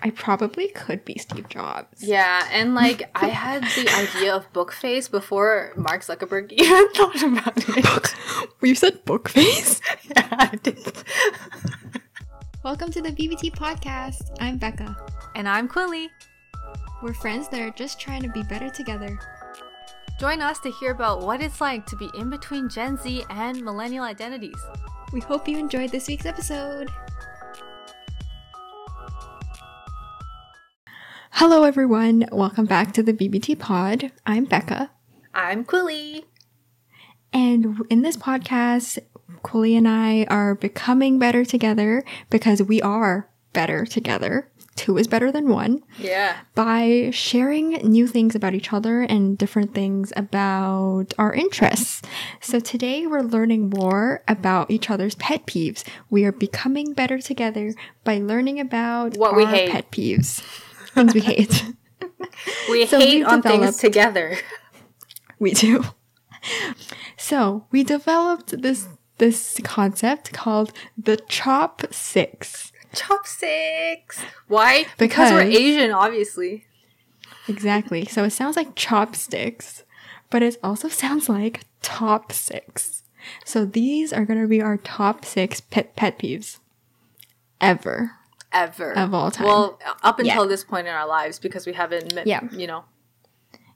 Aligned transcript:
I 0.00 0.10
probably 0.10 0.68
could 0.68 1.04
be 1.04 1.18
Steve 1.18 1.48
Jobs. 1.48 2.04
Yeah, 2.04 2.48
and 2.52 2.74
like 2.74 3.10
I 3.16 3.28
had 3.44 3.64
the 3.64 3.90
idea 3.96 4.34
of 4.34 4.50
book 4.52 4.72
face 4.72 5.08
before 5.08 5.72
Mark 5.76 6.02
Zuckerberg 6.02 6.52
even 6.56 6.88
thought 6.90 7.22
about 7.22 7.52
it. 7.56 8.14
you 8.62 8.76
said 8.76 9.04
book 9.04 9.28
face? 9.28 9.80
yeah, 10.04 10.28
I 10.30 10.56
did. 10.62 10.78
Welcome 12.62 12.92
to 12.92 13.02
the 13.02 13.10
BBT 13.10 13.50
podcast. 13.56 14.36
I'm 14.38 14.56
Becca. 14.56 14.96
And 15.34 15.48
I'm 15.48 15.66
Quilly. 15.66 16.08
We're 17.02 17.14
friends 17.14 17.48
that 17.48 17.60
are 17.60 17.70
just 17.70 17.98
trying 17.98 18.22
to 18.22 18.28
be 18.28 18.44
better 18.44 18.70
together. 18.70 19.18
Join 20.20 20.42
us 20.42 20.60
to 20.60 20.70
hear 20.70 20.92
about 20.92 21.22
what 21.22 21.40
it's 21.40 21.60
like 21.60 21.86
to 21.86 21.96
be 21.96 22.08
in 22.14 22.30
between 22.30 22.68
Gen 22.68 22.98
Z 22.98 23.24
and 23.30 23.64
millennial 23.64 24.04
identities. 24.04 24.60
We 25.12 25.20
hope 25.20 25.48
you 25.48 25.58
enjoyed 25.58 25.90
this 25.90 26.06
week's 26.06 26.26
episode. 26.26 26.92
Hello, 31.32 31.62
everyone. 31.62 32.26
Welcome 32.32 32.64
back 32.64 32.92
to 32.94 33.02
the 33.02 33.12
BBT 33.12 33.58
Pod. 33.58 34.10
I'm 34.26 34.44
Becca. 34.44 34.90
I'm 35.34 35.64
Quilly. 35.64 36.24
And 37.32 37.82
in 37.90 38.02
this 38.02 38.16
podcast, 38.16 38.98
Quilly 39.42 39.76
and 39.76 39.86
I 39.86 40.24
are 40.24 40.54
becoming 40.54 41.18
better 41.18 41.44
together 41.44 42.02
because 42.30 42.62
we 42.62 42.82
are 42.82 43.28
better 43.52 43.84
together. 43.84 44.50
Two 44.74 44.96
is 44.96 45.06
better 45.06 45.30
than 45.30 45.48
one. 45.48 45.82
Yeah. 45.98 46.36
By 46.54 47.10
sharing 47.12 47.72
new 47.88 48.06
things 48.06 48.34
about 48.34 48.54
each 48.54 48.72
other 48.72 49.02
and 49.02 49.36
different 49.36 49.74
things 49.74 50.12
about 50.16 51.12
our 51.18 51.32
interests. 51.32 52.02
So 52.40 52.58
today 52.58 53.06
we're 53.06 53.22
learning 53.22 53.70
more 53.70 54.24
about 54.26 54.70
each 54.70 54.90
other's 54.90 55.14
pet 55.16 55.46
peeves. 55.46 55.84
We 56.10 56.24
are 56.24 56.32
becoming 56.32 56.94
better 56.94 57.18
together 57.18 57.74
by 58.02 58.18
learning 58.18 58.60
about 58.60 59.16
what 59.16 59.36
we 59.36 59.44
hate. 59.44 59.70
pet 59.70 59.90
peeves 59.90 60.42
things 61.06 61.14
we 61.14 61.20
hate. 61.20 61.64
We 62.70 62.86
so 62.86 62.98
hate 62.98 63.24
on 63.24 63.42
things 63.42 63.78
together. 63.78 64.36
We 65.38 65.52
do. 65.52 65.84
So 67.16 67.66
we 67.70 67.82
developed 67.84 68.62
this 68.62 68.88
this 69.18 69.60
concept 69.64 70.32
called 70.32 70.72
the 70.96 71.16
chopsticks. 71.16 72.72
Chopsticks. 72.94 74.22
Why? 74.46 74.86
Because, 74.96 75.30
because 75.30 75.32
we're 75.32 75.42
Asian, 75.42 75.90
obviously. 75.90 76.64
Exactly. 77.48 78.04
So 78.06 78.24
it 78.24 78.30
sounds 78.30 78.56
like 78.56 78.74
chopsticks, 78.74 79.84
but 80.30 80.42
it 80.42 80.56
also 80.62 80.88
sounds 80.88 81.28
like 81.28 81.64
top 81.82 82.32
six. 82.32 83.02
So 83.44 83.64
these 83.64 84.12
are 84.12 84.24
going 84.24 84.40
to 84.40 84.48
be 84.48 84.62
our 84.62 84.76
top 84.76 85.24
six 85.24 85.60
pet 85.60 85.96
pet 85.96 86.18
peeves 86.18 86.58
ever 87.60 88.12
ever 88.52 88.92
of 88.96 89.14
all 89.14 89.30
time. 89.30 89.46
Well, 89.46 89.78
up 90.02 90.18
until 90.18 90.44
yeah. 90.44 90.48
this 90.48 90.64
point 90.64 90.86
in 90.86 90.94
our 90.94 91.06
lives, 91.06 91.38
because 91.38 91.66
we 91.66 91.72
haven't, 91.72 92.14
met, 92.14 92.26
yeah, 92.26 92.40
you 92.52 92.66
know. 92.66 92.84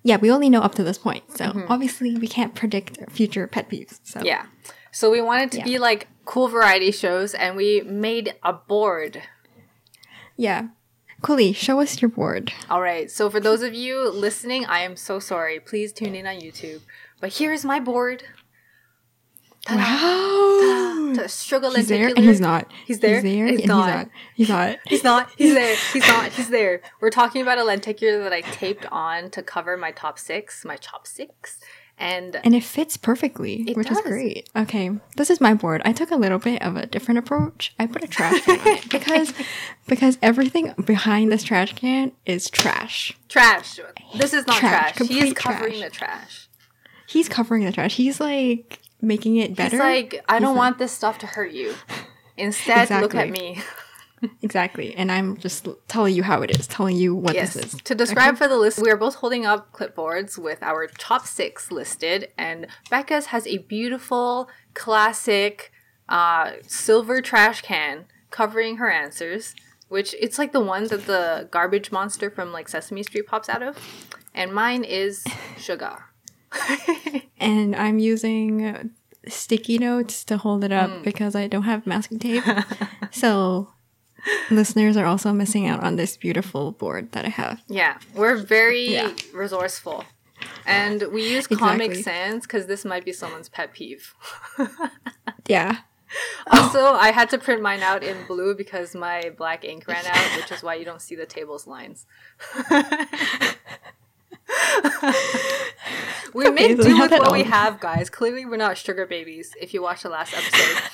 Yeah, 0.02 0.16
we 0.16 0.30
only 0.30 0.50
know 0.50 0.60
up 0.60 0.74
to 0.76 0.84
this 0.84 0.98
point, 0.98 1.30
so 1.36 1.46
mm-hmm. 1.46 1.72
obviously 1.72 2.16
we 2.16 2.26
can't 2.26 2.54
predict 2.54 2.98
future 3.10 3.46
pet 3.46 3.68
peeves. 3.68 4.00
So 4.02 4.22
yeah, 4.22 4.46
so 4.90 5.10
we 5.10 5.20
wanted 5.20 5.52
to 5.52 5.58
yeah. 5.58 5.64
be 5.64 5.78
like 5.78 6.08
cool 6.24 6.48
variety 6.48 6.90
shows, 6.90 7.34
and 7.34 7.56
we 7.56 7.82
made 7.82 8.34
a 8.42 8.52
board. 8.52 9.22
Yeah, 10.36 10.68
Quilly, 11.22 11.54
show 11.54 11.80
us 11.80 12.02
your 12.02 12.08
board. 12.08 12.52
All 12.68 12.82
right. 12.82 13.08
So 13.08 13.30
for 13.30 13.38
those 13.38 13.62
of 13.62 13.74
you 13.74 14.10
listening, 14.10 14.66
I 14.66 14.80
am 14.80 14.96
so 14.96 15.20
sorry. 15.20 15.60
Please 15.60 15.92
tune 15.92 16.16
in 16.16 16.26
on 16.26 16.34
YouTube. 16.34 16.80
But 17.20 17.30
here 17.34 17.52
is 17.52 17.64
my 17.64 17.78
board. 17.78 18.24
Wow. 19.70 21.12
To 21.14 21.28
struggle 21.28 21.74
he's 21.74 21.88
there 21.88 22.08
and 22.08 22.18
he's 22.18 22.40
not. 22.40 22.70
He's 22.86 23.00
there. 23.00 23.20
He's 23.20 23.22
there. 23.22 23.46
He's, 23.46 23.60
he's 23.60 23.68
not. 23.68 24.08
He's 24.34 24.48
not. 24.48 24.78
He's 24.86 25.04
not. 25.04 25.30
He's 25.36 25.54
there. 25.54 25.76
He's 25.92 26.08
not. 26.08 26.32
He's 26.32 26.48
there. 26.48 26.80
We're 27.00 27.10
talking 27.10 27.42
about 27.42 27.58
a 27.58 27.64
lenticular 27.64 28.22
that 28.24 28.32
I 28.32 28.40
taped 28.40 28.86
on 28.90 29.30
to 29.30 29.42
cover 29.42 29.76
my 29.76 29.92
top 29.92 30.18
six, 30.18 30.64
my 30.64 30.76
chopsticks. 30.76 31.58
And, 31.98 32.40
and 32.42 32.54
it 32.54 32.64
fits 32.64 32.96
perfectly, 32.96 33.72
which 33.74 33.86
does. 33.86 33.98
is 33.98 34.04
great. 34.04 34.48
Okay, 34.56 34.90
this 35.16 35.30
is 35.30 35.40
my 35.40 35.54
board. 35.54 35.82
I 35.84 35.92
took 35.92 36.10
a 36.10 36.16
little 36.16 36.38
bit 36.38 36.60
of 36.62 36.76
a 36.76 36.86
different 36.86 37.18
approach. 37.18 37.74
I 37.78 37.86
put 37.86 38.02
a 38.02 38.08
trash 38.08 38.42
can 38.42 38.58
on 38.58 38.66
it 38.66 38.88
because 38.90 39.32
because 39.86 40.18
everything 40.20 40.74
behind 40.84 41.30
this 41.30 41.44
trash 41.44 41.74
can 41.74 42.12
is 42.26 42.50
trash. 42.50 43.16
Trash. 43.28 43.78
This 44.16 44.32
is 44.32 44.46
not 44.46 44.56
trash. 44.56 44.96
trash. 44.96 45.08
He's 45.08 45.32
covering 45.34 45.78
trash. 45.78 45.84
the 45.84 45.90
trash. 45.90 46.48
He's 47.06 47.28
covering 47.28 47.64
the 47.64 47.72
trash. 47.72 47.94
He's 47.94 48.18
like 48.18 48.80
making 49.02 49.36
it 49.36 49.54
better. 49.54 49.76
He's 49.76 49.80
like, 49.80 50.24
I 50.28 50.38
don't 50.38 50.56
want 50.56 50.78
this 50.78 50.92
stuff 50.92 51.18
to 51.18 51.26
hurt 51.26 51.52
you. 51.52 51.74
Instead, 52.36 52.84
exactly. 52.84 53.02
look 53.02 53.14
at 53.14 53.30
me. 53.30 53.60
exactly. 54.42 54.94
And 54.94 55.10
I'm 55.10 55.36
just 55.36 55.68
telling 55.88 56.14
you 56.14 56.22
how 56.22 56.42
it 56.42 56.50
is, 56.50 56.66
telling 56.66 56.96
you 56.96 57.14
what 57.14 57.34
yes. 57.34 57.54
this 57.54 57.74
is. 57.74 57.80
To 57.82 57.94
describe 57.94 58.34
okay. 58.34 58.36
for 58.38 58.48
the 58.48 58.56
list, 58.56 58.80
we 58.80 58.90
are 58.90 58.96
both 58.96 59.16
holding 59.16 59.44
up 59.44 59.72
clipboards 59.72 60.38
with 60.38 60.62
our 60.62 60.86
top 60.86 61.26
six 61.26 61.70
listed, 61.70 62.28
and 62.38 62.68
Becca's 62.88 63.26
has 63.26 63.46
a 63.46 63.58
beautiful, 63.58 64.48
classic 64.74 65.72
uh, 66.08 66.52
silver 66.66 67.20
trash 67.20 67.62
can 67.62 68.06
covering 68.30 68.76
her 68.76 68.90
answers, 68.90 69.54
which 69.88 70.14
it's 70.20 70.38
like 70.38 70.52
the 70.52 70.60
one 70.60 70.86
that 70.88 71.06
the 71.06 71.48
garbage 71.50 71.92
monster 71.92 72.30
from 72.30 72.52
like 72.52 72.68
Sesame 72.68 73.02
Street 73.02 73.26
pops 73.26 73.48
out 73.48 73.62
of. 73.62 73.76
And 74.34 74.54
mine 74.54 74.84
is 74.84 75.24
sugar. 75.58 76.04
and 77.38 77.74
I'm 77.76 77.98
using 77.98 78.90
sticky 79.28 79.78
notes 79.78 80.24
to 80.24 80.36
hold 80.36 80.64
it 80.64 80.72
up 80.72 80.90
mm. 80.90 81.02
because 81.02 81.34
I 81.34 81.46
don't 81.46 81.62
have 81.62 81.86
masking 81.86 82.18
tape. 82.18 82.44
so 83.10 83.68
listeners 84.50 84.96
are 84.96 85.06
also 85.06 85.32
missing 85.32 85.66
out 85.66 85.82
on 85.82 85.96
this 85.96 86.16
beautiful 86.16 86.72
board 86.72 87.12
that 87.12 87.24
I 87.24 87.28
have. 87.28 87.62
Yeah, 87.68 87.98
we're 88.14 88.36
very 88.36 88.92
yeah. 88.92 89.12
resourceful. 89.32 90.04
And 90.66 91.02
we 91.12 91.22
use 91.22 91.46
exactly. 91.46 91.56
Comic 91.56 91.94
Sans 91.96 92.42
because 92.42 92.66
this 92.66 92.84
might 92.84 93.04
be 93.04 93.12
someone's 93.12 93.48
pet 93.48 93.72
peeve. 93.72 94.14
yeah. 95.46 95.78
Also, 96.50 96.84
I 96.84 97.10
had 97.10 97.30
to 97.30 97.38
print 97.38 97.62
mine 97.62 97.80
out 97.80 98.02
in 98.02 98.16
blue 98.26 98.54
because 98.54 98.94
my 98.94 99.32
black 99.36 99.64
ink 99.64 99.86
ran 99.86 100.04
out, 100.04 100.36
which 100.36 100.52
is 100.52 100.62
why 100.62 100.74
you 100.74 100.84
don't 100.84 101.00
see 101.00 101.14
the 101.14 101.26
table's 101.26 101.66
lines. 101.66 102.06
we 106.34 106.50
make 106.50 106.80
do 106.80 106.98
with 106.98 107.10
what 107.10 107.28
on. 107.28 107.32
we 107.32 107.42
have, 107.44 107.80
guys. 107.80 108.10
Clearly, 108.10 108.44
we're 108.44 108.56
not 108.56 108.76
sugar 108.76 109.06
babies. 109.06 109.54
If 109.60 109.74
you 109.74 109.82
watch 109.82 110.02
the 110.02 110.08
last 110.08 110.34
episode. 110.34 110.90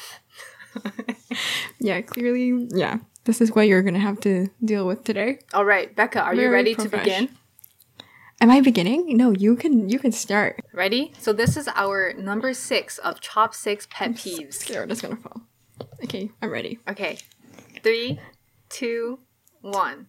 yeah, 1.81 2.01
clearly, 2.01 2.69
yeah. 2.71 2.99
This 3.25 3.41
is 3.41 3.53
what 3.55 3.69
you're 3.69 3.83
gonna 3.83 3.99
have 3.99 4.21
to 4.21 4.49
deal 4.65 4.87
with 4.87 5.05
today. 5.05 5.41
All 5.53 5.65
right, 5.65 5.95
Becca, 5.95 6.21
are 6.21 6.35
Very 6.35 6.47
you 6.47 6.53
ready 6.53 6.75
to 6.75 6.89
begin? 6.89 7.29
Am 8.41 8.51
I 8.51 8.61
beginning? 8.61 9.17
No, 9.17 9.33
you 9.33 9.57
can. 9.57 9.89
You 9.89 9.99
can 9.99 10.13
start. 10.13 10.61
Ready? 10.73 11.13
So 11.19 11.33
this 11.33 11.57
is 11.57 11.69
our 11.75 12.13
number 12.15 12.55
six 12.55 12.99
of 12.99 13.21
Chop 13.21 13.53
Six 13.55 13.87
Pet 13.91 14.13
Peeves. 14.13 14.55
So 14.55 14.61
scared 14.61 14.91
it's 14.91 15.03
gonna 15.03 15.17
fall. 15.17 15.43
Okay, 16.05 16.31
I'm 16.41 16.51
ready. 16.51 16.79
Okay, 16.89 17.19
three, 17.83 18.21
two, 18.69 19.19
one. 19.61 20.07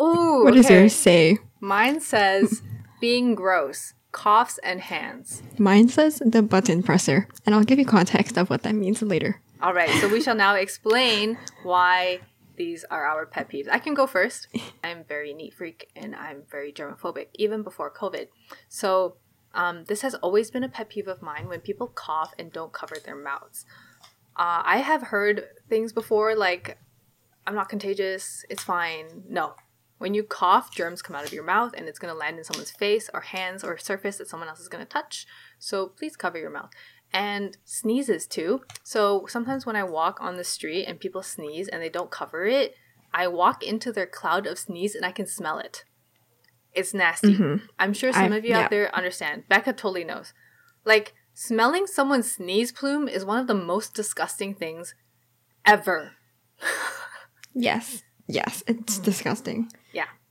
Ooh. 0.00 0.44
What 0.44 0.52
okay. 0.52 0.62
does 0.62 0.70
yours 0.70 0.94
say? 0.94 1.38
Mine 1.60 2.00
says 2.00 2.62
being 3.00 3.34
gross, 3.34 3.94
coughs 4.12 4.58
and 4.62 4.80
hands. 4.80 5.42
Mine 5.58 5.88
says 5.88 6.22
the 6.24 6.42
button 6.42 6.82
presser, 6.82 7.28
and 7.44 7.54
I'll 7.54 7.64
give 7.64 7.78
you 7.78 7.84
context 7.84 8.36
of 8.36 8.50
what 8.50 8.62
that 8.62 8.74
means 8.74 9.02
later. 9.02 9.40
All 9.60 9.74
right, 9.74 9.90
so 10.00 10.08
we 10.08 10.20
shall 10.20 10.36
now 10.36 10.54
explain 10.54 11.36
why 11.64 12.20
these 12.58 12.84
are 12.90 13.04
our 13.04 13.26
pet 13.26 13.48
peeves. 13.50 13.68
I 13.70 13.78
can 13.78 13.94
go 13.94 14.06
first. 14.06 14.48
I'm 14.84 15.04
very 15.04 15.32
neat 15.32 15.54
freak 15.54 15.88
and 15.96 16.14
I'm 16.14 16.42
very 16.50 16.72
germophobic, 16.72 17.28
even 17.34 17.62
before 17.62 17.90
COVID. 17.90 18.26
So 18.68 19.16
um, 19.54 19.84
this 19.84 20.02
has 20.02 20.14
always 20.16 20.50
been 20.50 20.64
a 20.64 20.68
pet 20.68 20.90
peeve 20.90 21.08
of 21.08 21.22
mine 21.22 21.48
when 21.48 21.60
people 21.60 21.86
cough 21.86 22.34
and 22.38 22.52
don't 22.52 22.72
cover 22.72 22.96
their 23.02 23.16
mouths. 23.16 23.64
Uh, 24.36 24.62
I 24.64 24.78
have 24.78 25.04
heard 25.04 25.44
things 25.68 25.92
before 25.92 26.36
like, 26.36 26.78
I'm 27.46 27.54
not 27.54 27.68
contagious, 27.68 28.44
it's 28.50 28.62
fine. 28.62 29.24
No, 29.28 29.54
when 29.98 30.14
you 30.14 30.22
cough, 30.22 30.74
germs 30.74 31.02
come 31.02 31.16
out 31.16 31.26
of 31.26 31.32
your 31.32 31.44
mouth 31.44 31.74
and 31.76 31.88
it's 31.88 31.98
going 31.98 32.12
to 32.12 32.18
land 32.18 32.38
in 32.38 32.44
someone's 32.44 32.70
face 32.70 33.10
or 33.12 33.20
hands 33.20 33.62
or 33.62 33.76
surface 33.76 34.16
that 34.16 34.28
someone 34.28 34.48
else 34.48 34.60
is 34.60 34.68
going 34.68 34.84
to 34.84 34.88
touch. 34.88 35.26
So 35.58 35.88
please 35.88 36.16
cover 36.16 36.38
your 36.38 36.50
mouth. 36.50 36.70
And 37.12 37.56
sneezes 37.64 38.26
too. 38.26 38.62
So 38.82 39.26
sometimes 39.28 39.66
when 39.66 39.76
I 39.76 39.82
walk 39.82 40.18
on 40.20 40.36
the 40.36 40.44
street 40.44 40.84
and 40.84 41.00
people 41.00 41.22
sneeze 41.22 41.68
and 41.68 41.82
they 41.82 41.88
don't 41.88 42.10
cover 42.10 42.46
it, 42.46 42.74
I 43.12 43.26
walk 43.28 43.62
into 43.62 43.92
their 43.92 44.06
cloud 44.06 44.46
of 44.46 44.58
sneeze 44.58 44.94
and 44.94 45.04
I 45.04 45.12
can 45.12 45.26
smell 45.26 45.58
it. 45.58 45.84
It's 46.72 46.94
nasty. 46.94 47.34
Mm-hmm. 47.34 47.66
I'm 47.78 47.92
sure 47.92 48.12
some 48.12 48.32
I, 48.32 48.36
of 48.36 48.44
you 48.44 48.50
yeah. 48.50 48.60
out 48.60 48.70
there 48.70 48.94
understand. 48.94 49.44
Becca 49.48 49.72
totally 49.72 50.04
knows. 50.04 50.32
Like, 50.84 51.14
smelling 51.34 51.86
someone's 51.86 52.30
sneeze 52.30 52.72
plume 52.72 53.08
is 53.08 53.24
one 53.24 53.38
of 53.38 53.46
the 53.46 53.54
most 53.54 53.94
disgusting 53.94 54.54
things 54.54 54.94
ever. 55.64 56.12
yes. 57.54 58.02
Yes, 58.28 58.62
it's 58.66 58.96
mm-hmm. 58.96 59.04
disgusting. 59.04 59.72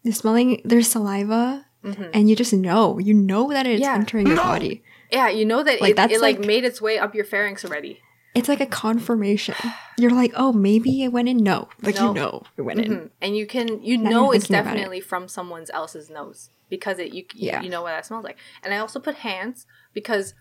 Yeah. 0.08 0.12
You're 0.12 0.16
smelling 0.16 0.62
their 0.66 0.82
saliva 0.82 1.66
mm-hmm. 1.84 2.04
and 2.14 2.30
you 2.30 2.36
just 2.36 2.54
know. 2.54 3.00
You 3.00 3.14
know 3.14 3.50
that 3.52 3.66
it's 3.68 3.82
yeah. 3.82 3.96
entering 3.96 4.28
your 4.28 4.38
body. 4.38 4.84
Yeah, 5.12 5.30
you 5.30 5.46
know 5.46 5.64
that 5.64 5.80
like, 5.82 5.98
it, 5.98 6.12
it 6.12 6.22
like, 6.22 6.38
like 6.38 6.46
made 6.46 6.64
its 6.66 6.82
way 6.82 6.98
up 6.98 7.16
your 7.16 7.26
pharynx 7.26 7.64
already. 7.64 8.02
it's 8.36 8.50
like 8.50 8.60
a 8.60 8.66
confirmation. 8.66 9.56
You're 9.98 10.12
like, 10.12 10.34
oh, 10.36 10.52
maybe 10.54 11.04
it 11.04 11.12
went 11.14 11.28
in. 11.30 11.38
No, 11.38 11.70
like 11.82 11.96
No. 11.96 12.08
you 12.08 12.14
know, 12.14 12.44
it 12.58 12.62
went 12.62 12.80
in. 12.82 12.92
Mhm. 12.92 13.10
and 13.22 13.36
you 13.38 13.48
can 13.48 13.82
you 13.84 13.98
Not 13.98 14.12
know 14.12 14.32
it's 14.32 14.46
thinking 14.46 14.56
about 14.62 14.74
it. 14.74 14.78
definitely 14.78 15.02
from 15.02 15.28
someone 15.28 15.66
else's 15.74 16.10
nose 16.10 16.50
because 16.70 17.00
it 17.00 17.14
you 17.14 17.26
Yeah. 17.34 17.62
you 17.62 17.70
know 17.70 17.82
what 17.82 17.92
that 17.92 18.06
smells 18.06 18.24
like. 18.26 18.38
And 18.64 18.74
I 18.74 18.78
also 18.78 19.00
put 19.00 19.16
hands 19.16 19.66
because 19.94 20.34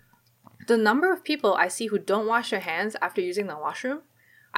the 0.67 0.77
number 0.77 1.13
of 1.13 1.23
people 1.25 1.55
I 1.55 1.69
see 1.69 1.87
who 1.87 1.99
don't 1.99 2.27
wash 2.27 2.51
their 2.51 2.61
hands 2.61 2.97
after 3.01 3.21
using 3.21 3.47
the 3.47 3.57
washroom. 3.57 4.03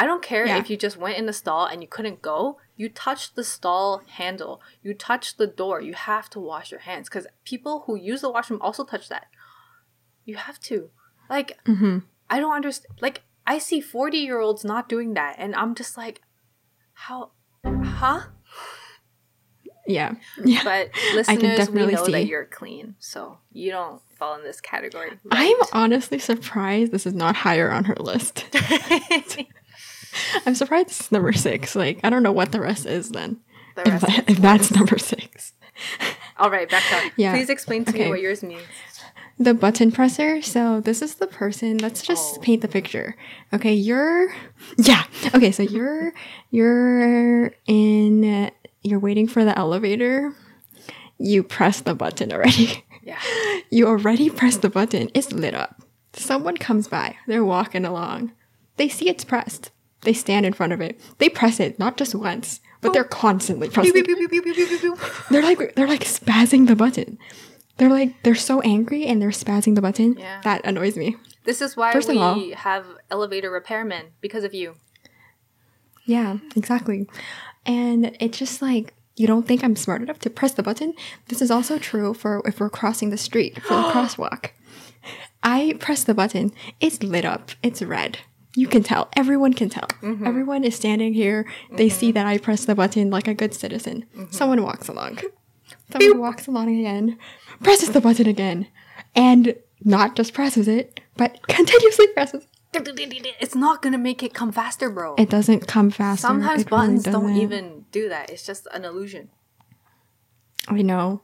I 0.00 0.06
don't 0.06 0.23
care 0.23 0.47
Yeah. 0.47 0.59
if 0.59 0.71
you 0.71 0.77
just 0.77 0.97
went 0.97 1.19
in 1.19 1.27
the 1.27 1.33
stall 1.33 1.67
and 1.67 1.83
you 1.83 1.89
couldn't 1.89 2.23
go. 2.23 2.59
You 2.77 2.89
touched 2.89 3.35
the 3.35 3.43
stall 3.45 4.03
handle. 4.06 4.62
You 4.83 4.95
touched 4.95 5.37
the 5.39 5.47
door. 5.49 5.81
You 5.81 5.95
have 5.95 6.31
to 6.31 6.41
wash 6.41 6.71
your 6.71 6.81
hands 6.81 7.09
because 7.09 7.27
people 7.45 7.83
who 7.87 7.97
use 7.97 8.21
the 8.21 8.31
washroom 8.31 8.62
also 8.62 8.85
touch 8.85 9.09
that. 9.09 9.27
You 10.25 10.37
have 10.37 10.61
to. 10.61 10.91
Like 11.29 11.59
Mm-hmm. 11.67 11.99
I 12.31 12.39
don't 12.41 12.55
understand. 12.55 12.99
Like, 13.00 13.23
I 13.47 13.59
see 13.59 13.81
40 13.81 14.19
year 14.19 14.39
olds 14.39 14.62
not 14.65 14.89
doing 14.89 15.15
that, 15.15 15.35
and 15.39 15.55
I'm 15.56 15.75
just 15.75 15.97
like, 15.97 16.21
how? 16.93 17.31
Huh? 17.65 18.21
Yeah, 19.87 20.17
yeah. 20.45 20.61
But 20.65 20.91
listeners, 21.15 21.43
we 21.43 21.49
definitely 21.56 21.95
know 21.95 22.06
that 22.06 22.27
you're 22.27 22.45
clean, 22.45 22.95
so 22.99 23.39
you 23.50 23.71
don't 23.71 24.03
fall 24.19 24.37
in 24.37 24.45
this 24.45 24.61
category. 24.61 25.12
I'm 25.31 25.56
honestly 25.73 26.19
surprised 26.19 26.93
this 26.93 27.06
is 27.06 27.15
not 27.15 27.37
higher 27.37 27.71
on 27.71 27.85
her 27.85 27.97
list. 27.99 28.45
I'm 30.46 30.55
surprised 30.55 30.88
it's 30.88 31.12
number 31.12 31.32
six. 31.32 31.75
Like, 31.76 32.00
I 32.05 32.10
don't 32.10 32.22
know 32.22 32.32
what 32.32 32.52
the 32.52 32.60
rest 32.60 32.87
is 32.87 33.10
then. 33.10 33.38
The 33.76 33.82
If, 33.88 34.02
rest 34.02 34.22
if 34.28 34.38
that's 34.38 34.70
number 34.70 34.99
six. 34.99 35.52
All 36.38 36.50
right, 36.50 36.69
back 36.69 36.84
up. 36.93 37.12
Yeah. 37.16 37.32
Please 37.34 37.50
explain 37.50 37.84
to 37.84 37.90
Okay. 37.90 38.05
me 38.05 38.10
what 38.10 38.20
yours 38.20 38.43
means. 38.43 38.62
The 39.40 39.55
button 39.55 39.93
presser. 39.93 40.43
So 40.43 40.81
this 40.81 41.00
is 41.02 41.16
the 41.16 41.26
person. 41.28 41.78
Let's 41.78 42.02
just 42.02 42.38
Oh. 42.38 42.40
paint 42.40 42.62
the 42.62 42.69
picture. 42.69 43.14
Okay, 43.52 43.72
you're 43.72 44.32
yeah. 44.76 45.05
Okay, 45.34 45.52
so 45.52 45.62
you're 45.62 46.12
you're 46.50 47.52
in. 47.66 48.25
uh, 48.25 48.50
You're 48.82 48.99
waiting 48.99 49.28
for 49.28 49.44
the 49.44 49.56
elevator. 49.58 50.32
You 51.19 51.43
press 51.43 51.81
the 51.81 51.94
button 51.94 52.32
already. 52.32 52.84
Yeah. 53.02 53.19
You 53.70 53.87
already 53.88 54.28
pressed 54.31 54.62
the 54.62 54.69
button. 54.70 55.08
It's 55.14 55.32
lit 55.32 55.54
up. 55.54 55.82
Someone 56.12 56.56
comes 56.56 56.88
by. 56.88 57.16
They're 57.26 57.44
walking 57.44 57.84
along. 57.84 58.32
They 58.76 58.88
see 58.88 59.08
it's 59.08 59.25
pressed. 59.25 59.70
They 60.03 60.12
stand 60.12 60.47
in 60.47 60.53
front 60.53 60.73
of 60.73 60.81
it. 60.81 61.00
They 61.19 61.29
press 61.29 61.59
it 61.61 61.79
not 61.79 61.97
just 61.97 62.15
once, 62.15 62.61
but 62.81 62.93
they're 62.93 63.05
constantly 63.05 63.69
pressing. 63.69 63.93
They're 65.31 65.43
like 65.43 65.75
they're 65.75 65.89
like 65.89 66.05
spazzing 66.05 66.67
the 66.69 66.77
button. 66.77 67.19
They're 67.79 67.91
like 67.91 68.15
they're 68.23 68.35
so 68.35 68.61
angry 68.62 69.06
and 69.06 69.21
they're 69.21 69.31
spazzing 69.31 69.75
the 69.75 69.83
button. 69.83 70.17
Yeah. 70.19 70.41
That 70.45 70.65
annoys 70.65 70.97
me. 70.97 71.17
This 71.45 71.61
is 71.61 71.77
why 71.77 71.93
First 71.93 72.09
of 72.09 72.15
we 72.17 72.21
all- 72.21 72.50
have 72.56 72.87
elevator 73.11 73.50
repairmen 73.50 74.11
because 74.21 74.45
of 74.45 74.55
you. 74.55 74.75
Yeah, 76.05 76.39
exactly. 76.56 77.09
And 77.67 78.17
it's 78.21 78.39
just 78.39 78.62
like 78.62 78.95
you 79.17 79.27
don't 79.27 79.47
think 79.47 79.62
I'm 79.65 79.77
smart 79.77 80.00
enough 80.03 80.21
to 80.21 80.31
press 80.31 80.53
the 80.53 80.62
button. 80.62 80.95
This 81.27 81.43
is 81.43 81.50
also 81.50 81.79
true 81.79 82.15
for 82.15 82.41
if 82.47 82.61
we're 82.61 82.71
crossing 82.71 83.11
the 83.11 83.17
street 83.19 83.61
for 83.62 83.75
the 83.75 83.83
crosswalk. 83.93 84.50
I 85.43 85.75
press 85.79 86.05
the 86.05 86.15
button. 86.15 86.53
It's 86.81 87.03
lit 87.03 87.25
up. 87.25 87.50
It's 87.62 87.83
red. 87.83 88.19
You 88.55 88.67
can 88.67 88.83
tell. 88.83 89.09
Everyone 89.15 89.53
can 89.53 89.69
tell. 89.69 89.89
Mm-hmm. 90.03 90.27
Everyone 90.27 90.65
is 90.65 90.75
standing 90.75 91.15
here. 91.15 91.47
They 91.71 91.89
mm-hmm. 91.89 91.99
see 91.99 92.12
that 92.12 92.27
I 92.27 92.39
press 92.39 92.65
the 92.65 92.75
button 92.75 93.11
like 93.11 93.29
a 93.29 93.35
good 93.35 93.55
citizen. 93.55 94.06
Mm-hmm. 94.17 94.33
Someone 94.33 94.62
walks 94.62 94.89
along. 94.89 95.21
Someone 95.91 96.19
walks 96.19 96.47
along 96.47 96.75
again, 96.79 97.19
presses 97.62 97.91
the 97.91 98.00
button 98.00 98.27
again, 98.27 98.69
and 99.15 99.55
not 99.85 100.17
just 100.17 100.35
presses 100.35 100.69
it, 100.69 101.00
but 101.17 101.41
continuously 101.49 102.06
presses. 102.09 102.47
It's 102.75 103.55
not 103.55 103.81
gonna 103.81 103.99
make 103.99 104.23
it 104.23 104.35
come 104.35 104.53
faster, 104.53 104.91
bro. 104.91 105.15
It 105.17 105.31
doesn't 105.31 105.67
come 105.67 105.91
faster. 105.91 106.27
Sometimes 106.27 106.62
It 106.62 106.71
really 106.71 106.87
buttons 106.87 107.05
don't 107.05 107.23
doesn't. 107.23 107.37
even 107.37 107.87
do 107.91 108.11
that. 108.11 108.29
It's 108.29 108.45
just 108.45 108.69
an 108.75 108.85
illusion. 108.85 109.31
I 110.69 110.83
know. 110.83 111.23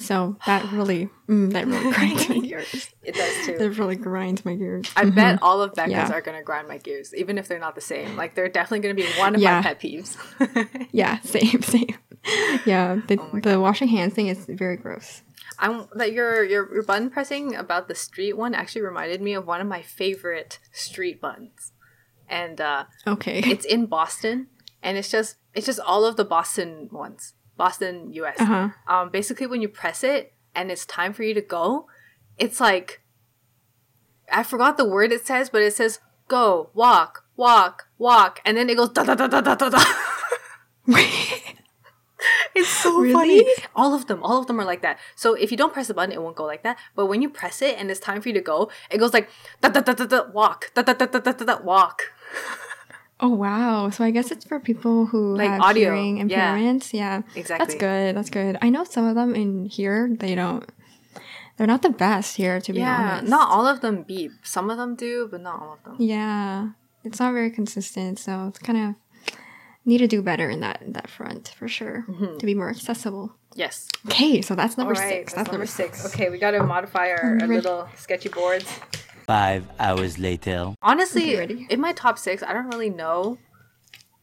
So 0.00 0.36
that 0.46 0.64
really, 0.72 1.08
mm, 1.28 1.52
that 1.52 1.66
really 1.66 1.92
grinds 1.92 2.28
my 2.28 2.38
gears. 2.38 2.88
It 3.02 3.14
does 3.14 3.46
too. 3.46 3.56
That 3.58 3.70
really 3.78 3.96
grinds 3.96 4.44
my 4.44 4.54
gears. 4.54 4.86
I 4.96 5.04
bet 5.04 5.38
all 5.42 5.60
of 5.62 5.74
Becca's 5.74 5.92
Yeah. 5.92 6.10
are 6.12 6.20
gonna 6.22 6.42
grind 6.42 6.68
my 6.68 6.78
gears, 6.78 7.14
even 7.14 7.36
if 7.38 7.48
they're 7.48 7.58
not 7.58 7.74
the 7.74 7.80
same. 7.80 8.16
Like 8.16 8.34
they're 8.34 8.48
definitely 8.48 8.80
gonna 8.80 8.94
be 8.94 9.18
one 9.18 9.34
of 9.34 9.40
Yeah. 9.40 9.56
my 9.56 9.62
pet 9.62 9.80
peeves. 9.80 10.16
Yeah, 10.92 11.20
same, 11.20 11.62
same. 11.62 11.96
Yeah, 12.64 12.96
the, 13.06 13.18
Oh 13.20 13.40
the 13.40 13.60
washing 13.60 13.88
hands 13.88 14.14
thing 14.14 14.28
is 14.28 14.46
very 14.48 14.76
gross. 14.76 15.22
I'm 15.58 15.86
that 15.94 16.12
your 16.12 16.42
your 16.44 16.72
your 16.74 16.82
button 16.82 17.10
pressing 17.10 17.54
about 17.54 17.88
the 17.88 17.94
street 17.94 18.34
one 18.36 18.54
actually 18.54 18.82
reminded 18.82 19.20
me 19.20 19.34
of 19.34 19.46
one 19.46 19.60
of 19.60 19.66
my 19.66 19.82
favorite 19.82 20.58
street 20.72 21.20
buns, 21.20 21.72
and 22.28 22.60
uh, 22.60 22.84
Okay. 23.06 23.40
it's 23.40 23.64
in 23.66 23.86
Boston, 23.86 24.46
and 24.82 24.96
it's 24.96 25.10
just 25.10 25.36
it's 25.54 25.66
just 25.66 25.80
all 25.80 26.04
of 26.06 26.16
the 26.16 26.24
Boston 26.24 26.88
ones, 26.92 27.34
Boston, 27.60 28.12
U.S. 28.20 28.40
Uh-huh. 28.40 28.68
Um, 28.88 29.10
basically, 29.10 29.46
when 29.46 29.60
you 29.60 29.68
press 29.68 30.02
it 30.02 30.32
and 30.54 30.70
it's 30.72 30.86
time 30.86 31.12
for 31.12 31.22
you 31.28 31.34
to 31.34 31.42
go, 31.58 31.86
it's 32.38 32.58
like 32.58 32.88
I 34.32 34.42
forgot 34.42 34.78
the 34.78 34.88
word 34.88 35.12
it 35.12 35.26
says, 35.26 35.50
but 35.52 35.60
it 35.60 35.74
says 35.74 36.00
go, 36.26 36.70
walk, 36.72 37.12
walk, 37.36 37.88
walk, 37.98 38.40
and 38.46 38.56
then 38.56 38.70
it 38.70 38.76
goes 38.80 38.88
da 38.96 39.04
da 39.04 39.14
da 39.14 39.26
da 39.28 39.40
da 39.42 39.54
da 39.54 39.68
da. 39.76 39.82
It's 42.54 42.68
so 42.68 42.98
Really? 43.00 43.12
funny. 43.14 43.44
All 43.74 43.94
of 43.94 44.06
them, 44.06 44.22
all 44.22 44.38
of 44.40 44.46
them 44.46 44.60
are 44.60 44.64
like 44.64 44.82
that. 44.82 44.98
So 45.16 45.34
if 45.34 45.50
you 45.50 45.56
don't 45.56 45.72
press 45.72 45.88
the 45.88 45.94
button, 45.94 46.12
it 46.12 46.20
won't 46.22 46.36
go 46.36 46.44
like 46.44 46.62
that. 46.64 46.76
But 46.94 47.06
when 47.06 47.22
you 47.22 47.30
press 47.30 47.62
it 47.62 47.78
and 47.78 47.90
it's 47.90 48.00
time 48.00 48.20
for 48.20 48.28
you 48.28 48.34
to 48.34 48.40
go, 48.40 48.70
it 48.90 48.98
goes 48.98 49.14
like 49.14 49.28
da 49.62 49.68
da 49.70 49.80
da 49.80 49.92
da 49.94 50.04
da 50.04 50.20
walk, 50.32 50.70
da 50.74 50.82
da 50.82 50.92
da 50.92 51.06
da 51.06 51.18
da 51.18 51.32
da 51.32 51.44
da 51.44 51.56
walk. 51.62 52.12
Oh 53.20 53.28
wow. 53.28 53.90
So 53.90 54.04
I 54.04 54.10
guess 54.10 54.30
it's 54.30 54.44
for 54.44 54.60
people 54.60 55.06
who 55.06 55.36
Like 55.36 55.48
have 55.48 55.60
audio, 55.60 55.92
hearing 55.94 56.28
impairments. 56.28 56.92
Yeah. 56.92 57.22
Exactly. 57.34 57.66
That's 57.66 57.74
good. 57.74 58.16
That's 58.16 58.30
good. 58.30 58.58
I 58.62 58.70
know 58.70 58.84
some 58.84 59.06
of 59.06 59.14
them 59.14 59.34
in 59.34 59.66
here. 59.66 60.14
They 60.18 60.34
don't. 60.34 60.68
They're 61.56 61.66
not 61.66 61.82
the 61.82 61.90
best 61.90 62.36
here, 62.36 62.58
to 62.58 62.72
be 62.72 62.78
Yeah, 62.78 63.18
honest. 63.18 63.30
not 63.30 63.50
all 63.50 63.66
of 63.66 63.82
them 63.82 64.02
beep. 64.02 64.32
Some 64.42 64.70
of 64.70 64.78
them 64.78 64.94
do, 64.94 65.28
but 65.30 65.42
not 65.42 65.60
all 65.60 65.74
of 65.74 65.84
them. 65.84 65.96
Yeah, 65.98 66.70
it's 67.04 67.20
not 67.20 67.34
very 67.34 67.50
consistent, 67.50 68.18
so 68.18 68.46
it's 68.48 68.58
kind 68.58 68.78
of 68.78 69.34
need 69.84 69.98
to 69.98 70.06
do 70.06 70.22
better 70.22 70.48
in 70.48 70.60
that 70.60 70.80
in 70.80 70.92
that 70.92 71.10
front 71.10 71.48
for 71.58 71.68
sure 71.68 72.06
mm-hmm. 72.08 72.38
to 72.38 72.46
be 72.46 72.54
more 72.54 72.70
accessible. 72.70 73.34
Yes. 73.54 73.88
Okay, 74.06 74.40
so 74.40 74.54
that's 74.54 74.78
number 74.78 74.94
right, 74.94 75.08
six. 75.08 75.34
That's, 75.34 75.50
number 75.50 75.66
six. 75.66 76.06
Okay, 76.06 76.30
we 76.30 76.38
got 76.38 76.52
to 76.52 76.62
modify 76.62 77.10
our, 77.10 77.38
our 77.40 77.48
little 77.48 77.88
sketchy 77.96 78.28
boards. 78.28 78.66
Five 79.30 79.68
hours 79.78 80.18
later. 80.18 80.74
Honestly, 80.82 81.36
ready? 81.36 81.64
in 81.70 81.80
my 81.80 81.92
top 81.92 82.18
six, 82.18 82.42
I 82.42 82.52
don't 82.52 82.66
really 82.66 82.90
know 82.90 83.38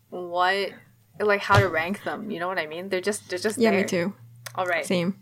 what, 0.09 0.71
like, 1.17 1.39
how 1.39 1.57
to 1.59 1.69
rank 1.69 2.03
them. 2.03 2.29
You 2.29 2.41
know 2.41 2.49
what 2.49 2.59
I 2.59 2.67
mean? 2.67 2.89
They're 2.89 2.99
just, 2.99 3.29
they're 3.29 3.39
just 3.39 3.57
Yeah, 3.57 3.71
there. 3.71 3.83
me 3.83 3.87
too. 3.87 4.13
All 4.55 4.65
right. 4.65 4.85
Same. 4.85 5.15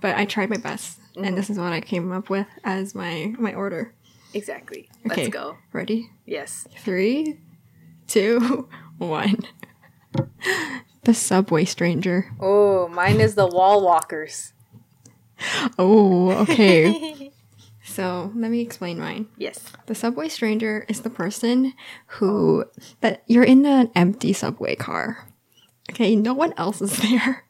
But 0.00 0.16
I 0.16 0.24
tried 0.24 0.48
my 0.48 0.56
best, 0.56 0.98
and 1.16 1.26
mm-hmm. 1.26 1.34
this 1.34 1.50
is 1.50 1.58
what 1.58 1.70
I 1.74 1.82
came 1.82 2.12
up 2.12 2.30
with 2.30 2.46
as 2.64 2.94
my 2.94 3.34
my 3.38 3.52
order. 3.52 3.92
Exactly. 4.32 4.88
Okay. 5.04 5.24
Let's 5.24 5.28
go. 5.28 5.58
Ready? 5.74 6.08
Yes. 6.24 6.66
Three, 6.78 7.40
two, 8.06 8.70
one. 8.96 9.36
The 11.02 11.12
subway 11.12 11.66
stranger. 11.66 12.32
Oh, 12.40 12.88
mine 12.88 13.20
is 13.20 13.34
the 13.34 13.46
wall 13.46 13.84
walkers. 13.84 14.54
Oh, 15.78 16.30
okay. 16.30 17.32
so 17.84 18.32
let 18.34 18.50
me 18.50 18.60
explain 18.60 18.98
mine. 18.98 19.28
Yes. 19.36 19.60
The 19.86 19.94
subway 19.94 20.28
stranger 20.28 20.84
is 20.88 21.02
the 21.02 21.10
person 21.10 21.74
who 22.06 22.64
that 23.00 23.22
you're 23.26 23.44
in 23.44 23.64
an 23.66 23.90
empty 23.94 24.32
subway 24.32 24.74
car. 24.74 25.28
Okay, 25.90 26.16
no 26.16 26.32
one 26.34 26.54
else 26.56 26.80
is 26.80 26.96
there. 27.02 27.44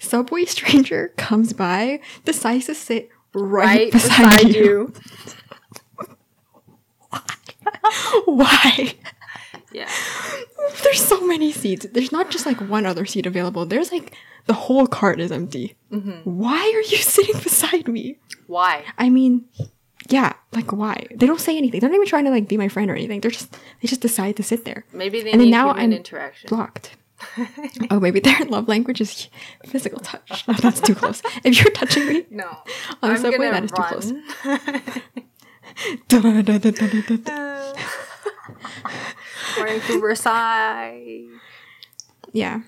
Subway 0.00 0.46
stranger 0.46 1.12
comes 1.18 1.52
by, 1.52 2.00
decides 2.24 2.66
to 2.66 2.74
sit 2.74 3.10
right, 3.34 3.64
Right 3.64 3.92
beside, 3.92 4.38
beside 4.46 4.54
you. 4.54 4.62
you. 4.64 4.92
Why? 8.24 8.94
Yeah. 9.72 9.88
There's 10.82 11.04
so 11.04 11.26
many 11.26 11.52
seats. 11.52 11.86
There's 11.92 12.12
not 12.12 12.30
just 12.30 12.46
like 12.46 12.60
one 12.60 12.86
other 12.86 13.06
seat 13.06 13.26
available. 13.26 13.66
There's 13.66 13.92
like 13.92 14.14
the 14.46 14.54
whole 14.54 14.86
cart 14.86 15.20
is 15.20 15.30
empty. 15.32 15.76
Mm-hmm. 15.92 16.20
Why 16.24 16.58
are 16.74 16.80
you 16.90 16.96
sitting 17.14 17.40
beside 17.40 17.88
me? 17.88 18.18
Why? 18.46 18.84
I 18.98 19.10
mean, 19.10 19.44
yeah, 20.08 20.32
like 20.52 20.72
why? 20.72 21.06
They 21.14 21.26
don't 21.26 21.40
say 21.40 21.56
anything. 21.56 21.80
They're 21.80 21.90
not 21.90 21.94
even 21.96 22.06
trying 22.08 22.24
to 22.24 22.30
like 22.30 22.48
be 22.48 22.56
my 22.56 22.68
friend 22.68 22.90
or 22.90 22.94
anything. 22.96 23.20
They're 23.20 23.30
just 23.30 23.52
they 23.52 23.86
just 23.88 24.00
decide 24.00 24.36
to 24.36 24.42
sit 24.42 24.64
there. 24.64 24.84
Maybe 24.92 25.22
they 25.22 25.32
And 25.32 25.40
need 25.42 25.50
now 25.50 25.70
I'm 25.70 25.92
interaction. 25.92 26.48
Blocked. 26.48 26.96
oh, 27.90 28.00
maybe 28.00 28.18
their 28.18 28.38
love 28.46 28.66
language 28.66 29.00
is 29.00 29.28
physical 29.66 30.00
touch. 30.00 30.48
No, 30.48 30.54
that's 30.54 30.80
too 30.80 30.94
close. 30.94 31.20
If 31.44 31.62
you're 31.62 31.70
touching 31.72 32.06
me, 32.06 32.24
No. 32.30 32.46
On 32.46 32.64
the 33.02 33.08
I'm 33.08 33.16
subway, 33.18 33.50
that 33.50 33.64
is 33.64 33.70
too 33.72 33.82
close. 33.82 34.12
Running 39.58 39.80
through 39.80 40.00
Versailles. 40.00 41.26
yeah, 42.32 42.60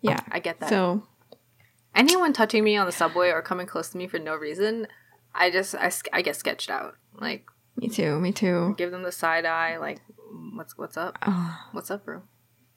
yeah. 0.00 0.20
I 0.30 0.38
get 0.40 0.60
that. 0.60 0.68
So 0.68 1.02
Anyone 1.94 2.32
touching 2.32 2.62
me 2.64 2.76
on 2.76 2.86
the 2.86 2.92
subway 2.92 3.30
or 3.30 3.42
coming 3.42 3.66
close 3.66 3.88
to 3.90 3.98
me 3.98 4.06
for 4.06 4.18
no 4.18 4.34
reason, 4.36 4.86
I 5.34 5.50
just 5.50 5.74
I, 5.74 5.90
I 6.12 6.22
get 6.22 6.36
sketched 6.36 6.70
out. 6.70 6.94
Like 7.20 7.46
Me 7.76 7.88
too. 7.88 8.18
Me 8.20 8.32
too. 8.32 8.74
Give 8.78 8.90
them 8.90 9.02
the 9.02 9.12
side 9.12 9.44
eye, 9.44 9.76
like, 9.78 10.00
what's 10.54 10.78
what's 10.78 10.96
up? 10.96 11.18
Oh, 11.26 11.58
What's 11.72 11.90
up, 11.90 12.04
bro? 12.04 12.22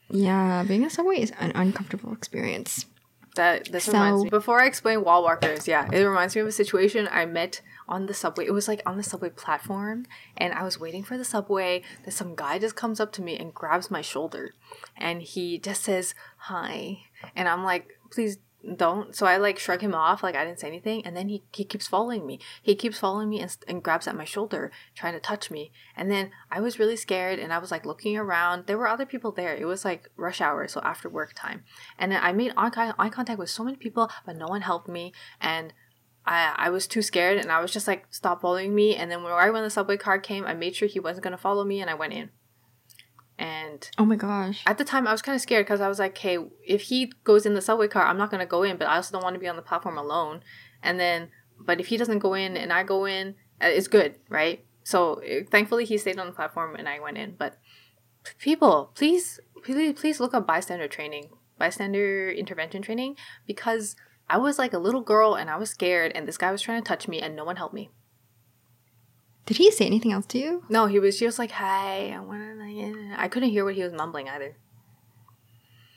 yeah, 0.09 0.63
being 0.67 0.81
in 0.81 0.87
a 0.87 0.89
subway 0.89 1.21
is 1.21 1.31
an 1.39 1.51
uncomfortable 1.55 2.11
experience. 2.13 2.85
That 3.35 3.71
this 3.71 3.85
So- 3.85 3.93
reminds 3.93 4.23
me. 4.25 4.29
Before 4.29 4.61
I 4.61 4.67
explain 4.67 5.03
wall 5.03 5.23
walkers, 5.23 5.67
yeah, 5.67 5.89
it 5.91 6.03
reminds 6.03 6.35
me 6.35 6.41
of 6.41 6.47
a 6.47 6.51
situation 6.51 7.09
I 7.11 7.25
met 7.25 7.61
on 7.87 8.05
the 8.05 8.13
subway. 8.13 8.45
It 8.45 8.53
was 8.53 8.67
like 8.67 8.81
on 8.85 8.97
the 8.97 9.03
subway 9.03 9.29
platform, 9.29 10.05
and 10.37 10.53
I 10.53 10.63
was 10.63 10.79
waiting 10.79 11.03
for 11.03 11.17
the 11.17 11.25
subway. 11.25 11.81
That 12.05 12.11
some 12.11 12.35
guy 12.35 12.59
just 12.59 12.75
comes 12.75 12.99
up 12.99 13.11
to 13.13 13.21
me 13.21 13.37
and 13.37 13.53
grabs 13.53 13.89
my 13.89 14.01
shoulder, 14.01 14.53
and 14.95 15.21
he 15.21 15.57
just 15.57 15.83
says 15.83 16.13
hi, 16.37 16.99
and 17.35 17.47
I'm 17.47 17.63
like, 17.63 17.97
please 18.11 18.37
don't. 18.75 19.15
So 19.15 19.25
I 19.25 19.37
like 19.37 19.59
shrug 19.59 19.81
him 19.81 19.93
off, 19.93 20.23
like 20.23 20.35
I 20.35 20.45
didn't 20.45 20.59
say 20.59 20.67
anything, 20.67 21.05
and 21.05 21.15
then 21.15 21.29
he 21.29 21.43
he 21.53 21.65
keeps 21.65 21.87
following 21.87 22.25
me. 22.25 22.39
He 22.61 22.75
keeps 22.75 22.97
following 22.97 23.29
me 23.29 23.41
and, 23.41 23.55
and 23.67 23.83
grabs 23.83 24.07
at 24.07 24.15
my 24.15 24.23
shoulder, 24.23 24.71
trying 24.95 25.13
to 25.13 25.19
touch 25.19 25.51
me. 25.51 25.71
And 25.95 26.09
then 26.09 26.31
I 26.49 26.61
was 26.61 26.79
really 26.79 26.95
scared, 26.95 27.39
and 27.39 27.51
I 27.51 27.57
was 27.57 27.71
like 27.71 27.85
looking 27.85 28.17
around. 28.17 28.65
There 28.65 28.77
were 28.77 28.87
other 28.87 29.05
people 29.05 29.31
there. 29.31 29.55
It 29.55 29.65
was 29.65 29.83
like 29.83 30.09
rush 30.15 30.39
hour, 30.39 30.67
so 30.67 30.79
after 30.81 31.09
work 31.09 31.33
time. 31.35 31.63
And 31.97 32.11
then 32.11 32.19
I 32.21 32.31
made 32.31 32.53
eye, 32.55 32.93
eye 32.97 33.09
contact 33.09 33.39
with 33.39 33.49
so 33.49 33.63
many 33.63 33.77
people, 33.77 34.09
but 34.25 34.37
no 34.37 34.47
one 34.47 34.61
helped 34.61 34.87
me. 34.87 35.13
And 35.41 35.73
I, 36.25 36.53
I 36.55 36.69
was 36.69 36.87
too 36.87 37.01
scared, 37.01 37.37
and 37.37 37.51
I 37.51 37.59
was 37.59 37.71
just 37.71 37.87
like, 37.87 38.07
stop 38.11 38.41
following 38.41 38.73
me. 38.73 38.95
And 38.95 39.11
then 39.11 39.23
when, 39.23 39.33
when 39.33 39.63
the 39.63 39.69
subway 39.69 39.97
car 39.97 40.19
came, 40.19 40.45
I 40.45 40.53
made 40.53 40.75
sure 40.75 40.87
he 40.87 40.99
wasn't 40.99 41.25
gonna 41.25 41.37
follow 41.37 41.65
me, 41.65 41.81
and 41.81 41.89
I 41.89 41.95
went 41.95 42.13
in. 42.13 42.29
And 43.43 43.89
Oh 43.97 44.05
my 44.05 44.15
gosh. 44.15 44.63
at 44.65 44.77
the 44.77 44.85
time, 44.85 45.05
I 45.05 45.11
was 45.11 45.21
kind 45.21 45.35
of 45.35 45.41
scared 45.41 45.65
because 45.65 45.81
I 45.81 45.89
was 45.89 45.99
like, 45.99 46.13
okay, 46.13 46.37
if 46.65 46.83
he 46.83 47.11
goes 47.23 47.45
in 47.45 47.55
the 47.55 47.61
subway 47.61 47.89
car, 47.89 48.05
I'm 48.05 48.17
not 48.17 48.31
gonna 48.31 48.45
go 48.45 48.63
in, 48.63 48.77
but 48.77 48.87
I 48.87 48.95
also 48.95 49.11
don't 49.11 49.23
want 49.23 49.33
to 49.33 49.39
be 49.39 49.47
on 49.47 49.57
the 49.57 49.61
platform 49.61 49.97
alone. 49.97 50.41
And 50.81 50.99
then, 50.99 51.29
but 51.59 51.79
if 51.81 51.87
he 51.87 51.97
doesn't 51.97 52.19
go 52.19 52.33
in 52.33 52.55
and 52.55 52.71
I 52.71 52.83
go 52.83 53.05
in, 53.05 53.35
uh, 53.61 53.67
it's 53.67 53.87
good, 53.87 54.15
right? 54.29 54.65
So 54.83 55.21
uh, 55.21 55.43
thankfully, 55.51 55.85
he 55.85 55.97
stayed 55.97 56.19
on 56.19 56.27
the 56.27 56.33
platform 56.33 56.75
and 56.75 56.87
I 56.87 56.99
went 56.99 57.17
in. 57.17 57.35
But 57.37 57.57
people, 58.39 58.91
please, 58.95 59.39
please, 59.63 59.99
please 59.99 60.19
look 60.19 60.33
up 60.33 60.47
bystander 60.47 60.87
training, 60.87 61.29
bystander 61.57 62.29
intervention 62.31 62.81
training, 62.81 63.17
because 63.45 63.95
I 64.29 64.37
was 64.37 64.57
like 64.57 64.73
a 64.73 64.79
little 64.79 65.01
girl 65.01 65.35
and 65.35 65.49
I 65.49 65.57
was 65.57 65.69
scared, 65.69 66.13
and 66.15 66.27
this 66.27 66.37
guy 66.37 66.51
was 66.51 66.61
trying 66.61 66.81
to 66.81 66.87
touch 66.87 67.07
me, 67.07 67.19
and 67.19 67.35
no 67.35 67.43
one 67.43 67.57
helped 67.57 67.73
me. 67.73 67.89
Did 69.45 69.57
he 69.57 69.71
say 69.71 69.85
anything 69.85 70.11
else 70.11 70.25
to 70.27 70.37
you? 70.39 70.63
No, 70.69 70.87
he 70.87 70.99
was 70.99 71.19
just 71.19 71.37
like, 71.37 71.51
"Hi, 71.51 72.11
I 72.11 72.19
want 72.19 72.41
to." 72.41 72.81
Eh. 72.81 73.15
I 73.17 73.27
couldn't 73.27 73.49
hear 73.49 73.65
what 73.65 73.75
he 73.75 73.83
was 73.83 73.93
mumbling 73.93 74.29
either. 74.29 74.55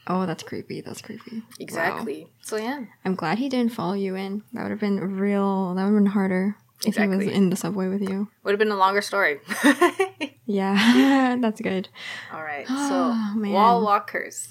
Oh, 0.09 0.27
that's 0.27 0.43
creepy. 0.43 0.81
That's 0.81 1.03
creepy. 1.03 1.39
Wow. 1.39 1.47
Exactly. 1.61 2.29
So 2.43 2.57
yeah. 2.57 2.85
I'm 3.05 3.15
glad 3.15 3.39
he 3.39 3.49
didn't 3.49 3.73
follow 3.73 3.95
you 3.95 4.15
in. 4.15 4.43
That 4.53 4.63
would 4.63 4.71
have 4.71 4.81
been 4.81 5.01
real. 5.01 5.75
That 5.75 5.85
would 5.85 5.95
have 5.95 6.03
been 6.03 6.07
harder 6.13 6.57
if 6.85 6.97
he 6.97 7.07
was 7.07 7.27
in 7.27 7.51
the 7.51 7.57
subway 7.57 7.89
with 7.89 8.03
you. 8.03 8.29
Would 8.45 8.53
have 8.53 8.59
been 8.59 8.71
a 8.71 8.77
longer 8.77 9.03
story. 9.03 9.41
Yeah, 10.47 11.37
that's 11.41 11.61
good. 11.61 11.89
All 12.33 12.43
right. 12.43 12.65
Oh, 12.69 12.89
So, 13.35 13.39
man. 13.39 13.53
wall 13.53 13.83
walkers. 13.83 14.49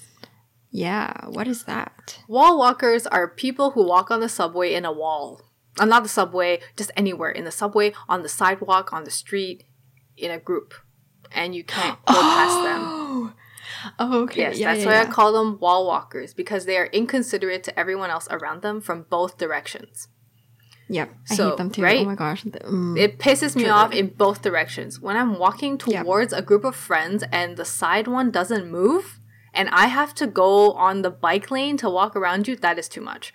Yeah, 0.70 1.26
what 1.28 1.48
is 1.48 1.64
that? 1.64 2.18
Wall 2.28 2.58
walkers 2.58 3.06
are 3.06 3.26
people 3.26 3.70
who 3.70 3.86
walk 3.86 4.10
on 4.10 4.20
the 4.20 4.28
subway 4.28 4.74
in 4.74 4.84
a 4.84 4.92
wall. 4.92 5.40
Uh, 5.78 5.84
not 5.84 6.02
the 6.02 6.08
subway, 6.08 6.60
just 6.76 6.90
anywhere. 6.96 7.30
In 7.30 7.44
the 7.44 7.50
subway, 7.50 7.92
on 8.08 8.22
the 8.22 8.28
sidewalk, 8.28 8.92
on 8.92 9.04
the 9.04 9.10
street, 9.10 9.64
in 10.16 10.30
a 10.30 10.38
group. 10.38 10.74
And 11.32 11.54
you 11.54 11.64
can't 11.64 11.98
go 12.06 12.14
past 12.14 12.62
them. 12.62 13.32
Oh, 13.98 14.22
okay. 14.22 14.42
Yes, 14.42 14.58
yeah, 14.58 14.72
that's 14.72 14.84
yeah, 14.84 14.86
why 14.86 15.00
I 15.02 15.04
call 15.06 15.32
them 15.32 15.58
wall 15.58 15.86
walkers 15.86 16.32
because 16.32 16.66
they 16.66 16.76
are 16.76 16.86
inconsiderate 16.86 17.64
to 17.64 17.78
everyone 17.78 18.10
else 18.10 18.28
around 18.30 18.62
them 18.62 18.80
from 18.80 19.06
both 19.10 19.38
directions. 19.38 20.06
Yep, 20.88 21.10
I 21.30 21.34
So, 21.34 21.48
hate 21.50 21.56
them 21.58 21.70
too. 21.70 21.82
right? 21.82 22.00
Oh 22.00 22.04
my 22.04 22.14
gosh. 22.14 22.44
mm. 22.44 22.96
It 22.98 23.18
pisses 23.18 23.56
me 23.56 23.62
Triggered. 23.64 23.70
off 23.72 23.92
in 23.92 24.06
both 24.08 24.40
directions. 24.40 25.00
When 25.00 25.16
I'm 25.16 25.36
walking 25.38 25.72
Yep. 25.84 26.04
towards 26.04 26.32
a 26.32 26.42
group 26.42 26.64
of 26.64 26.76
friends 26.76 27.24
and 27.32 27.56
the 27.56 27.64
side 27.64 28.06
one 28.06 28.30
doesn't 28.30 28.70
move, 28.70 29.18
and 29.52 29.68
I 29.70 29.86
have 29.86 30.14
to 30.14 30.26
go 30.28 30.72
on 30.72 31.02
the 31.02 31.10
bike 31.10 31.50
lane 31.50 31.76
to 31.78 31.90
walk 31.90 32.14
around 32.14 32.46
you, 32.46 32.54
that 32.56 32.78
is 32.78 32.88
too 32.88 33.00
much. 33.00 33.32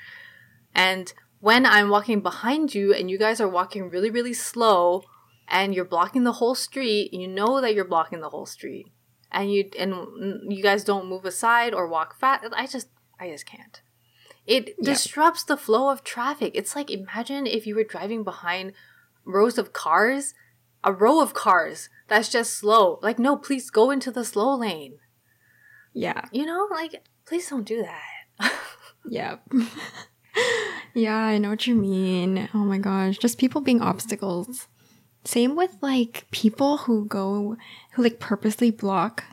And 0.74 1.14
when 1.42 1.66
I'm 1.66 1.90
walking 1.90 2.22
behind 2.22 2.74
you 2.74 2.94
and 2.94 3.10
you 3.10 3.18
guys 3.18 3.42
are 3.42 3.48
walking 3.50 3.90
really, 3.90 4.10
really 4.10 4.34
slow 4.34 5.04
and 5.48 5.76
you're 5.76 5.84
blocking 5.86 6.24
the 6.24 6.34
whole 6.34 6.56
street, 6.56 7.14
you 7.14 7.28
know 7.28 7.60
that 7.60 7.76
you're 7.76 7.84
blocking 7.84 8.22
the 8.22 8.30
whole 8.30 8.46
street. 8.46 8.88
And 9.32 9.52
you 9.52 9.70
and 9.80 10.52
you 10.52 10.62
guys 10.62 10.84
don't 10.84 11.08
move 11.08 11.26
aside 11.26 11.74
or 11.74 11.88
walk 11.88 12.20
fast. 12.20 12.46
I 12.54 12.68
just 12.68 12.90
I 13.20 13.30
just 13.30 13.46
can't. 13.46 13.82
It 14.46 14.76
disrupts 14.82 15.44
the 15.44 15.56
flow 15.56 15.90
of 15.90 16.04
traffic. 16.04 16.52
It's 16.54 16.76
like 16.76 16.90
imagine 16.90 17.48
if 17.48 17.66
you 17.66 17.76
were 17.76 17.84
driving 17.86 18.24
behind 18.24 18.74
rows 19.24 19.58
of 19.58 19.72
cars, 19.72 20.34
a 20.84 20.92
row 20.92 21.22
of 21.22 21.34
cars 21.34 21.90
that's 22.08 22.28
just 22.30 22.54
slow. 22.54 23.00
Like, 23.02 23.20
no, 23.20 23.38
please 23.38 23.70
go 23.70 23.90
into 23.90 24.12
the 24.12 24.26
slow 24.26 24.58
lane. 24.58 24.98
yeah, 25.94 26.26
You 26.34 26.46
know, 26.46 26.68
like, 26.70 27.04
please 27.26 27.50
don't 27.50 27.64
do 27.64 27.84
that. 27.84 28.52
yep. 29.08 29.44
yeah, 30.94 31.18
I 31.18 31.38
know 31.38 31.50
what 31.50 31.68
you 31.68 31.76
mean. 31.76 32.50
Oh 32.54 32.60
my 32.60 32.78
gosh, 32.78 33.18
just 33.18 33.38
people 33.38 33.62
being 33.62 33.82
obstacles. 33.82 34.68
Same 35.24 35.56
with 35.56 35.76
like 35.82 36.26
people 36.32 36.78
who 36.78 37.06
go, 37.06 37.56
who 37.94 38.04
like 38.04 38.20
purposely 38.20 38.72
block 38.72 39.24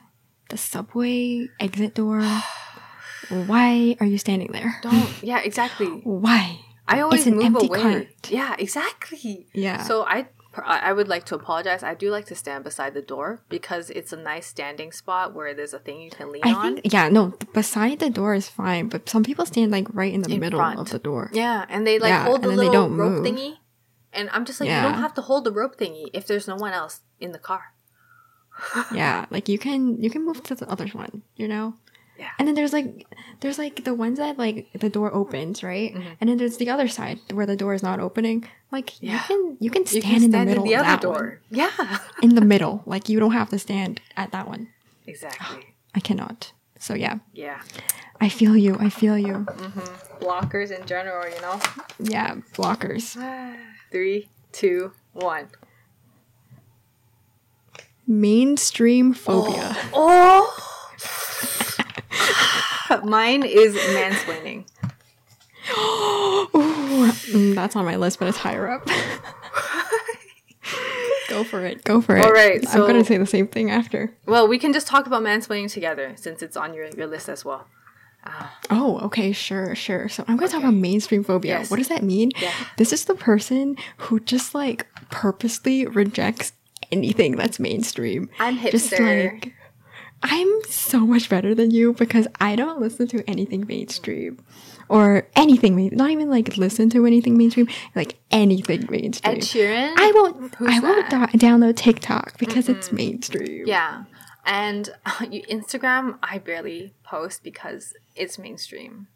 the 0.51 0.57
subway 0.57 1.49
exit 1.61 1.95
door. 1.95 2.23
Why 3.29 3.97
are 4.01 4.07
you 4.07 4.19
standing 4.19 4.53
there? 4.53 4.79
don't. 4.83 5.23
Yeah, 5.23 5.41
exactly. 5.45 5.89
Why? 5.89 6.61
I 6.87 7.01
always 7.01 7.27
move 7.27 7.55
away. 7.55 7.81
cart. 7.81 8.31
Yeah, 8.31 8.57
exactly. 8.59 9.47
Yeah. 9.53 9.83
So 9.83 10.05
I. 10.05 10.29
I 10.67 10.93
would 10.93 11.09
like 11.09 11.25
to 11.27 11.35
apologize. 11.35 11.83
I 11.83 11.95
do 11.95 12.11
like 12.11 12.27
to 12.27 12.35
stand 12.35 12.65
beside 12.65 12.95
the 12.95 13.03
door 13.03 13.43
because 13.49 13.91
it's 13.91 14.13
a 14.13 14.17
nice 14.17 14.47
standing 14.47 14.93
spot 14.93 15.35
where 15.35 15.55
there's 15.55 15.75
a 15.75 15.79
thing 15.79 16.01
you 16.01 16.11
can 16.11 16.33
lean 16.33 16.43
I 16.45 16.53
on. 16.53 16.75
think 16.77 16.93
yeah, 16.93 17.09
no, 17.09 17.35
beside 17.53 17.99
the 18.01 18.11
door 18.11 18.35
is 18.35 18.49
fine, 18.49 18.89
but 18.89 19.09
some 19.09 19.23
people 19.25 19.47
stand 19.47 19.71
like 19.73 19.87
right 19.93 20.13
in 20.13 20.23
the 20.23 20.33
In 20.33 20.41
middle 20.41 20.59
front. 20.59 20.79
of 20.81 20.91
the 20.91 20.99
door. 20.99 21.31
Yeah, 21.33 21.65
and 21.69 21.87
they 21.87 21.99
like 21.99 22.11
Yeah, 22.11 22.25
hold 22.25 22.43
the 22.43 22.49
little 22.49 22.89
rope 22.89 23.13
move. 23.13 23.25
thingy. 23.27 23.59
And 24.13 24.31
I'm 24.33 24.45
just 24.45 24.59
like, 24.61 24.71
you 24.71 24.81
don't 24.81 24.95
have 24.95 25.15
to 25.15 25.21
hold 25.23 25.45
the 25.45 25.53
rope 25.53 25.77
thingy 25.77 26.07
if 26.13 26.27
there's 26.27 26.49
no 26.49 26.57
one 26.57 26.73
else 26.73 27.01
in 27.21 27.33
the 27.33 27.39
car. 27.39 27.75
Yeah, 28.93 29.27
like 29.31 29.49
you 29.49 29.59
can 29.59 30.03
you 30.03 30.11
can 30.11 30.25
move 30.25 30.43
to 30.45 30.55
the 30.55 30.69
other 30.69 30.89
one, 30.89 31.23
you 31.37 31.47
know. 31.47 31.75
Yeah. 32.19 32.31
And 32.39 32.49
then 32.49 32.55
there's 32.57 32.73
like 32.73 33.07
there's 33.41 33.59
like 33.59 33.85
the 33.85 33.95
ones 33.95 34.19
that 34.19 34.39
like 34.39 34.67
the 34.73 34.89
door 34.91 35.15
opens, 35.15 35.63
right? 35.63 35.95
Mm-hmm. 35.95 36.09
And 36.21 36.29
then 36.31 36.37
there's 36.39 36.57
the 36.57 36.69
other 36.71 36.89
side 36.89 37.21
where 37.33 37.47
the 37.47 37.57
door 37.57 37.75
is 37.75 37.83
not 37.83 38.01
opening. 38.01 38.45
Like 38.73 39.01
you 39.03 39.17
can 39.19 39.57
you 39.61 39.71
can 39.71 39.83
You 39.83 40.01
stand, 40.03 40.25
in 40.25 40.31
the 40.33 40.45
middle 40.45 40.65
in 40.65 40.69
the 40.71 40.75
of 40.75 40.81
other 40.81 40.89
that 40.91 41.01
door. 41.01 41.41
Yeah. 41.51 41.99
In 42.23 42.35
the 42.35 42.41
middle, 42.45 42.83
like 42.87 43.09
you 43.09 43.21
don't 43.21 43.33
have 43.33 43.51
to 43.51 43.59
stand 43.59 44.01
at 44.17 44.33
that 44.33 44.49
one. 44.49 44.69
exactly. 45.07 45.75
I 45.95 46.01
cannot. 46.01 46.53
So 46.81 46.95
yeah, 46.95 47.19
Yeah. 47.33 47.61
I 48.21 48.29
feel 48.29 48.57
you. 48.57 48.77
I 48.81 48.89
feel 48.91 49.17
you. 49.17 49.47
Blockers 50.21 50.71
in 50.77 50.85
general, 50.87 51.25
you 51.29 51.41
know? 51.41 51.61
Yeah, 52.01 52.35
blockers. 52.55 53.15
Three, 53.93 54.29
two, 54.53 54.93
one. 55.13 55.47
Mainstream 58.07 59.13
phobia. 59.13 59.77
Oh! 59.93 60.68
Mine 63.05 63.45
is 63.45 63.75
mansplaining. 63.75 64.67
Ooh, 65.77 67.55
that's 67.55 67.77
on 67.77 67.85
my 67.85 67.97
list, 67.97 68.19
but 68.19 68.29
it's 68.29 68.39
higher 68.39 68.69
up. 68.71 68.89
Go 71.29 71.45
for 71.45 71.65
it. 71.65 71.85
Go 71.85 72.01
for 72.01 72.17
it. 72.17 72.25
All 72.25 72.33
right, 72.33 72.65
I'm 72.73 72.81
gonna 72.81 73.05
say 73.05 73.19
the 73.19 73.27
same 73.27 73.47
thing 73.49 73.71
after. 73.71 74.15
Well, 74.27 74.49
we 74.49 74.59
can 74.59 74.73
just 74.73 74.87
talk 74.87 75.07
about 75.07 75.23
mansplaining 75.23 75.71
together 75.71 76.15
since 76.17 76.43
it's 76.43 76.57
on 76.57 76.73
your, 76.73 76.87
your 76.97 77.07
list 77.07 77.29
as 77.29 77.45
well. 77.45 77.67
Uh, 78.25 78.47
oh, 78.71 78.99
okay, 79.01 79.33
sure, 79.33 79.75
sure. 79.75 80.09
So 80.09 80.25
I'm 80.27 80.37
gonna 80.37 80.51
talk 80.51 80.63
about 80.63 80.75
mainstream 80.75 81.23
phobia. 81.23 81.59
Yes. 81.59 81.71
What 81.71 81.77
does 81.77 81.89
that 81.89 82.03
mean? 82.03 82.31
Yeah. 82.41 82.53
This 82.79 82.93
is 82.95 83.05
the 83.05 83.15
person 83.15 83.77
who 83.99 84.21
just 84.21 84.55
like 84.55 84.87
purposely 85.11 85.87
rejects 85.87 86.53
anything 86.91 87.37
that's 87.37 87.61
mainstream. 87.61 88.31
I'm 88.39 88.59
Just 88.59 88.91
hipster. 88.93 89.33
like 89.33 89.55
I'm 90.23 90.49
so 90.69 91.01
much 91.07 91.29
better 91.29 91.55
than 91.55 91.71
you 91.71 91.93
because 91.93 92.27
I 92.41 92.57
don't 92.57 92.81
listen 92.81 93.07
to 93.09 93.23
anything 93.29 93.67
mainstream. 93.67 94.39
Or 94.89 95.29
anything 95.37 95.91
not 95.95 96.11
even 96.11 96.31
like 96.31 96.57
listen 96.57 96.89
to 96.91 97.05
anything 97.05 97.37
mainstream, 97.37 97.69
like 97.95 98.19
anything 98.31 98.87
mainstream. 98.91 99.37
Ed 99.37 99.41
Sheeran? 99.43 99.93
I 99.97 100.13
won't 100.15 100.55
Who's 100.55 100.71
I 100.71 100.81
won't 100.81 101.07
download 101.11 101.77
TikTok 101.77 102.39
because 102.39 102.69
it's 102.71 102.91
mainstream. 102.91 103.65
Yeah. 103.67 104.05
And 104.47 104.89
you, 105.31 105.43
Instagram, 105.43 106.19
I 106.23 106.39
barely 106.39 106.95
post 107.05 107.43
because 107.43 107.93
it's 108.17 108.39
mainstream. 108.39 109.09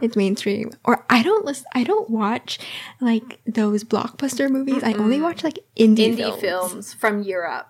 it's 0.00 0.16
mainstream 0.16 0.70
or 0.84 1.04
i 1.10 1.22
don't 1.22 1.44
listen 1.44 1.66
i 1.74 1.84
don't 1.84 2.08
watch 2.08 2.58
like 3.00 3.38
those 3.46 3.84
blockbuster 3.84 4.48
movies 4.48 4.82
i 4.82 4.94
only 4.94 5.20
watch 5.20 5.44
like 5.44 5.58
indie, 5.76 6.16
Indie 6.16 6.16
films. 6.16 6.40
films, 6.40 6.94
from 6.94 7.22
Europe. 7.22 7.68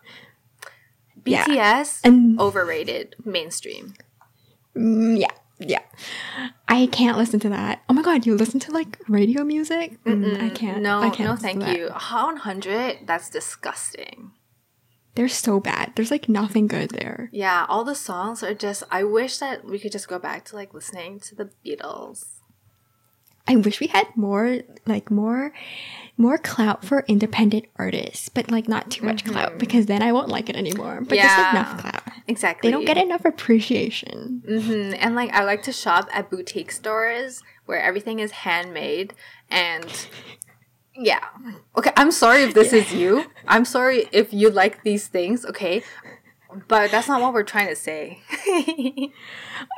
Yeah. 1.27 1.45
BTS, 1.47 2.01
And- 2.05 2.39
overrated. 2.41 3.17
Mainstream. 3.25 3.95
Mm, 4.77 5.19
yeah 5.19 5.31
yeah 5.59 5.81
i 6.69 6.87
can't 6.93 7.17
listen 7.17 7.41
to 7.41 7.49
that 7.49 7.81
oh 7.89 7.95
my 7.95 8.03
god 8.03 8.27
you 8.27 8.37
listen 8.37 8.61
to 8.61 8.71
like 8.73 8.99
radio 9.09 9.43
music 9.43 9.97
Mm, 10.05 10.43
i 10.43 10.51
can't 10.51 10.83
No, 10.83 11.01
I 11.01 11.09
can't 11.09 11.31
no, 11.31 11.35
thank 11.37 11.67
you. 11.67 11.89
How 11.95 12.27
100? 12.27 13.07
That's 13.07 13.31
disgusting. 13.31 14.33
they're 15.15 15.29
so 15.29 15.59
bad. 15.59 15.93
There's 15.97 16.11
like 16.11 16.29
nothing 16.29 16.67
good 16.67 16.91
there. 16.91 17.31
Yeah, 17.33 17.65
all 17.71 17.85
the 17.85 17.95
songs 17.95 18.43
are 18.43 18.53
just. 18.53 18.83
I 18.91 19.03
wish 19.05 19.39
that 19.39 19.65
we 19.65 19.79
could 19.79 19.93
just 19.93 20.09
go 20.09 20.19
back 20.19 20.45
to 20.47 20.57
like 20.57 20.75
listening 20.75 21.21
to 21.21 21.35
the 21.35 21.49
Beatles. 21.65 22.36
I 23.49 23.57
wish 23.57 23.81
we 23.81 23.87
had 23.89 24.09
more 24.17 24.59
like 24.87 25.11
more 25.11 25.53
more 26.19 26.39
clout 26.39 26.85
for 26.85 27.05
independent 27.09 27.67
artists, 27.77 28.29
but 28.29 28.51
like 28.51 28.69
not 28.69 28.91
too 28.91 29.05
much 29.05 29.25
clout 29.25 29.59
because 29.59 29.87
then 29.87 30.03
I 30.03 30.13
won't 30.13 30.29
like 30.29 30.49
it 30.49 30.57
anymore. 30.57 31.01
But 31.07 31.17
just 31.17 31.39
enough 31.39 31.81
clout. 31.81 32.03
Exactly. 32.27 32.69
They 32.69 32.73
don't 32.73 32.85
get 32.87 32.97
enough 32.97 33.25
appreciation. 33.25 34.43
hmm 34.47 34.95
And 34.99 35.15
like, 35.15 35.33
I 35.33 35.45
like 35.45 35.63
to 35.65 35.73
shop 35.73 36.09
at 36.13 36.31
boutique 36.31 36.73
stores 36.73 37.43
where 37.67 37.81
everything 37.81 38.19
is 38.19 38.31
handmade 38.31 39.15
and. 39.51 40.09
Yeah. 40.99 41.21
Okay, 41.77 41.93
I'm 41.95 42.11
sorry 42.11 42.43
if 42.45 42.55
this 42.55 42.73
is 42.73 42.91
you. 42.95 43.27
I'm 43.47 43.67
sorry 43.67 44.09
if 44.13 44.33
you 44.33 44.49
like 44.49 44.83
these 44.83 45.09
things, 45.09 45.45
okay? 45.45 45.83
But 46.69 46.91
that's 46.91 47.09
not 47.09 47.21
what 47.21 47.33
we're 47.33 47.43
trying 47.43 47.69
to 47.69 47.77
say. 47.77 48.21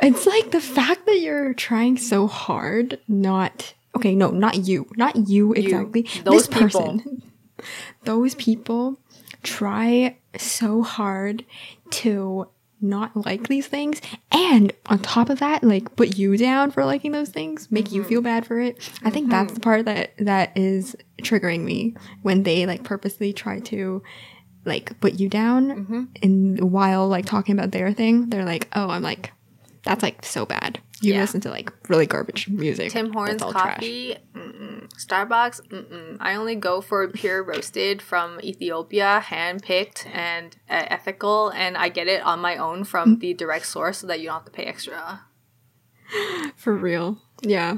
It's 0.02 0.26
like 0.26 0.50
the 0.50 0.60
fact 0.60 1.06
that 1.06 1.20
you're 1.20 1.54
trying 1.54 1.96
so 1.98 2.26
hard 2.26 3.00
not 3.08 3.74
okay, 3.96 4.14
no, 4.14 4.30
not 4.30 4.66
you. 4.66 4.88
Not 4.96 5.28
you 5.28 5.52
exactly. 5.52 6.02
Those 6.24 6.46
this 6.46 6.58
person. 6.58 7.22
Those 8.04 8.34
people 8.36 8.98
try 9.42 10.16
so 10.36 10.82
hard 10.82 11.44
to 11.90 12.48
not 12.80 13.26
like 13.26 13.48
these 13.48 13.66
things 13.66 14.00
and 14.30 14.72
on 14.86 15.00
top 15.00 15.28
of 15.30 15.40
that 15.40 15.64
like 15.64 15.96
put 15.96 16.16
you 16.16 16.36
down 16.36 16.70
for 16.70 16.84
liking 16.84 17.10
those 17.10 17.28
things 17.28 17.70
make 17.72 17.90
you 17.90 18.02
mm-hmm. 18.02 18.08
feel 18.08 18.20
bad 18.20 18.46
for 18.46 18.60
it 18.60 18.88
i 19.02 19.10
think 19.10 19.28
that's 19.28 19.46
mm-hmm. 19.46 19.54
the 19.54 19.60
part 19.60 19.84
that 19.84 20.12
that 20.16 20.56
is 20.56 20.94
triggering 21.22 21.64
me 21.64 21.92
when 22.22 22.44
they 22.44 22.66
like 22.66 22.84
purposely 22.84 23.32
try 23.32 23.58
to 23.58 24.00
like 24.64 24.98
put 25.00 25.14
you 25.14 25.28
down 25.28 26.08
and 26.22 26.60
while 26.72 27.08
like 27.08 27.24
talking 27.24 27.58
about 27.58 27.70
their 27.72 27.92
thing 27.92 28.28
they're 28.30 28.44
like 28.44 28.68
oh 28.74 28.90
i'm 28.90 29.02
like 29.02 29.32
that's 29.84 30.02
like 30.02 30.24
so 30.24 30.44
bad 30.44 30.80
you 31.00 31.14
Yeah. 31.14 31.20
listen 31.20 31.40
to 31.42 31.50
like 31.50 31.72
really 31.88 32.06
garbage 32.06 32.48
music 32.48 32.90
Tim 32.90 33.12
Hortons 33.12 33.40
coffee, 33.40 34.16
mm-mm. 34.34 34.88
Starbucks, 34.98 35.60
mm-mm. 35.68 36.16
I 36.18 36.34
only 36.34 36.56
go 36.56 36.80
for 36.80 37.06
pure 37.06 37.40
roasted 37.44 38.02
from 38.02 38.40
Ethiopia, 38.42 39.20
hand 39.20 39.62
picked 39.62 40.08
and 40.12 40.56
uh, 40.68 40.86
ethical, 40.90 41.50
and 41.50 41.76
I 41.76 41.88
get 41.88 42.08
it 42.08 42.20
on 42.22 42.40
my 42.40 42.56
own 42.56 42.82
from 42.82 43.20
the 43.20 43.32
direct 43.32 43.66
source 43.66 43.98
so 43.98 44.08
that 44.08 44.18
you 44.18 44.26
don't 44.26 44.34
have 44.34 44.44
to 44.46 44.50
pay 44.50 44.64
extra. 44.64 45.20
for 46.56 46.74
real 46.74 47.18
yeah 47.42 47.76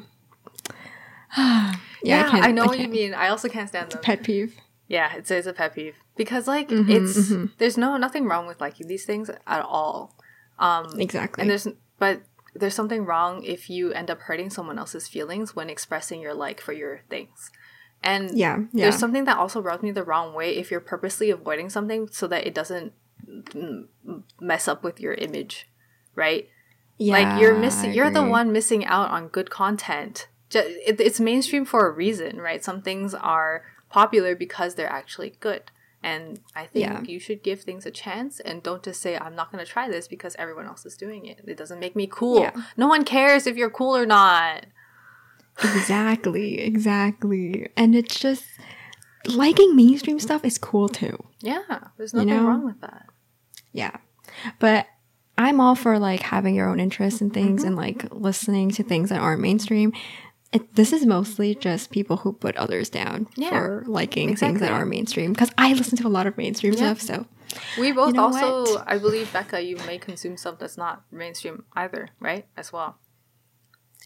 yeah, 1.37 1.75
Yeah, 2.03 2.27
I, 2.27 2.41
can't- 2.41 2.55
know 2.55 2.65
what 2.65 2.79
you 2.81 2.89
mean. 2.89 3.13
I 3.13 3.29
also 3.29 3.49
can't 3.51 3.69
stand 3.69 3.91
them. 3.93 4.01
pet 4.03 4.23
peeve 4.23 4.57
Yeah, 4.89 5.15
it's, 5.17 5.31
it's 5.31 5.47
a 5.47 5.53
pet 5.53 5.75
peeve 5.75 5.97
because 6.21 6.47
like 6.47 6.69
Mm-hmm, 6.69 7.47
it's 7.47 7.57
there's 7.57 7.79
no 7.79 7.97
nothing 7.97 8.27
wrong 8.27 8.47
with 8.47 8.61
liking 8.61 8.89
these 8.89 9.07
things 9.07 9.31
at 9.31 9.63
all. 9.63 10.15
Um, 10.59 11.01
exactly. 11.01 11.41
and 11.41 11.51
there's 11.51 11.67
but 11.99 12.21
there's 12.55 12.75
something 12.75 13.07
wrong 13.07 13.43
if 13.43 13.71
you 13.71 13.95
end 13.95 14.11
up 14.11 14.21
hurting 14.21 14.51
someone 14.51 14.79
else's 14.79 15.09
feelings 15.09 15.57
when 15.57 15.71
expressing 15.71 16.21
your 16.21 16.35
like 16.35 16.61
for 16.61 16.75
your 16.75 17.01
things. 17.09 17.51
And 18.03 18.37
yeah 18.37 18.59
yeah. 18.75 18.83
there's 18.83 18.99
something 18.99 19.25
that 19.25 19.39
also 19.39 19.63
rubs 19.63 19.83
me 19.83 19.93
the 19.93 20.05
wrong 20.05 20.35
way 20.35 20.59
if 20.59 20.71
you're 20.71 20.81
purposely 20.81 21.31
avoiding 21.31 21.71
something 21.71 22.09
so 22.09 22.27
that 22.27 22.47
it 22.47 22.55
doesn't 22.55 22.93
mess 24.39 24.69
up 24.69 24.85
with 24.85 25.01
your 25.01 25.15
image, 25.15 25.71
right? 26.15 26.51
yeah 26.99 27.15
like 27.15 27.41
you're 27.41 27.57
missing 27.57 27.95
you're 27.95 28.11
the 28.11 28.23
one 28.23 28.53
missing 28.53 28.85
out 28.85 29.11
on 29.11 29.29
good 29.29 29.49
content. 29.49 30.29
It, 30.53 31.01
it's 31.01 31.19
mainstream 31.19 31.65
for 31.65 31.89
a 31.89 31.91
reason 31.91 32.37
right? 32.37 32.63
Some 32.63 32.83
things 32.83 33.15
are 33.15 33.65
popular 33.89 34.37
because 34.37 34.75
they're 34.75 34.93
actually 35.01 35.31
good 35.41 35.71
and 36.03 36.41
i 36.57 36.65
think 36.67 36.85
Yeah. 36.87 37.03
you 37.03 37.19
should 37.21 37.43
give 37.43 37.61
things 37.63 37.85
a 37.87 37.91
chance 37.91 38.41
and 38.41 38.63
don't 38.63 38.83
just 38.83 39.01
say 39.01 39.17
i'm 39.19 39.35
not 39.35 39.53
going 39.53 39.65
to 39.65 39.71
try 39.71 39.89
this 39.89 40.09
because 40.09 40.35
everyone 40.39 40.67
else 40.67 40.85
is 40.87 40.97
doing 40.97 41.27
it 41.27 41.41
it 41.47 41.57
doesn't 41.57 41.79
make 41.81 41.95
me 41.95 42.07
cool 42.11 42.41
Yeah. 42.41 42.53
no 42.77 42.87
one 42.89 43.05
cares 43.05 43.47
if 43.47 43.57
you're 43.57 43.71
cool 43.71 43.97
or 43.97 44.07
not 44.07 44.67
Exactly, 45.63 46.59
exactly. 46.61 47.69
And 47.77 47.95
it's 47.95 48.19
just 48.19 48.45
liking 49.27 49.77
mainstream 49.77 50.19
stuff 50.19 50.45
is 50.45 50.57
cool 50.59 50.89
too. 50.89 51.23
yeah 51.41 51.89
there's 51.99 52.13
You 52.15 52.21
nothing 52.25 52.35
know? 52.43 52.47
wrong 52.49 52.65
with 52.65 52.81
that 52.81 53.07
Yeah. 53.73 53.97
But 54.59 54.87
I'm 55.37 55.61
all 55.61 55.75
for 55.75 55.99
like 55.99 56.21
having 56.21 56.55
your 56.55 56.69
own 56.69 56.81
interests 56.81 57.21
and 57.21 57.33
things 57.33 57.61
mm-hmm. 57.61 57.69
and 57.69 57.77
like 57.77 58.07
listening 58.13 58.71
to 58.73 58.83
things 58.83 59.09
that 59.11 59.21
aren't 59.21 59.41
mainstream. 59.43 59.93
It, 60.53 60.75
this 60.75 60.93
is 60.93 61.07
mostly 61.07 61.55
just 61.55 61.91
people 61.91 62.17
who 62.19 62.33
put 62.33 62.57
others 62.57 62.91
down 62.91 63.29
Yeah, 63.37 63.51
for 63.51 63.85
liking 63.87 64.35
things 64.35 64.59
that 64.61 64.73
are 64.73 64.85
mainstream. 64.85 65.33
Because 65.33 65.51
I 65.57 65.73
listen 65.75 65.97
to 65.99 66.07
a 66.07 66.11
lot 66.11 66.27
of 66.27 66.37
mainstream 66.37 66.73
Yeah. 66.73 66.95
stuff, 66.95 67.01
so 67.01 67.27
we 67.79 67.93
both 67.93 68.15
know 68.15 68.25
also 68.25 68.63
what? 68.75 68.85
i 68.87 68.97
believe 68.97 69.33
becca 69.33 69.61
you 69.61 69.77
may 69.87 69.99
consume 69.99 70.37
stuff 70.37 70.57
that's 70.61 70.77
not 70.77 71.03
mainstream 71.11 71.65
either 71.75 72.09
right 72.21 72.47
as 72.57 72.73
well 72.73 72.97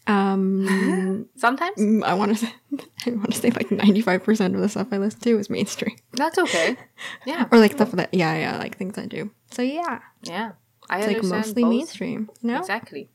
um, 0.07 1.27
sometimes 1.35 1.77
mm, 1.77 2.03
I 2.03 2.13
want 2.13 2.37
to 2.37 2.45
say 2.45 2.53
I 3.05 3.09
want 3.11 3.31
to 3.33 3.37
say 3.39 3.49
like 3.51 3.71
95 3.71 4.23
percent 4.23 4.55
of 4.55 4.61
the 4.61 4.69
stuff 4.69 4.87
I 4.91 4.97
listen 4.97 5.19
to 5.21 5.39
is 5.39 5.49
mainstream, 5.49 5.95
that's 6.13 6.37
okay 6.37 6.77
yeah 7.25 7.47
or 7.51 7.57
like 7.59 7.73
stuff 7.73 7.91
that 7.93 8.13
yeah 8.13 8.35
yeah 8.37 8.57
like 8.57 8.77
things 8.77 8.97
I 8.97 9.05
do. 9.05 9.31
So 9.51 9.61
yeah, 9.61 9.99
yeah 10.23 10.51
i 10.89 10.99
it's 10.99 11.07
like 11.07 11.23
mostly 11.23 11.63
both. 11.63 11.71
mainstream. 11.71 12.29
No, 12.43 12.59
Exactly. 12.59 13.09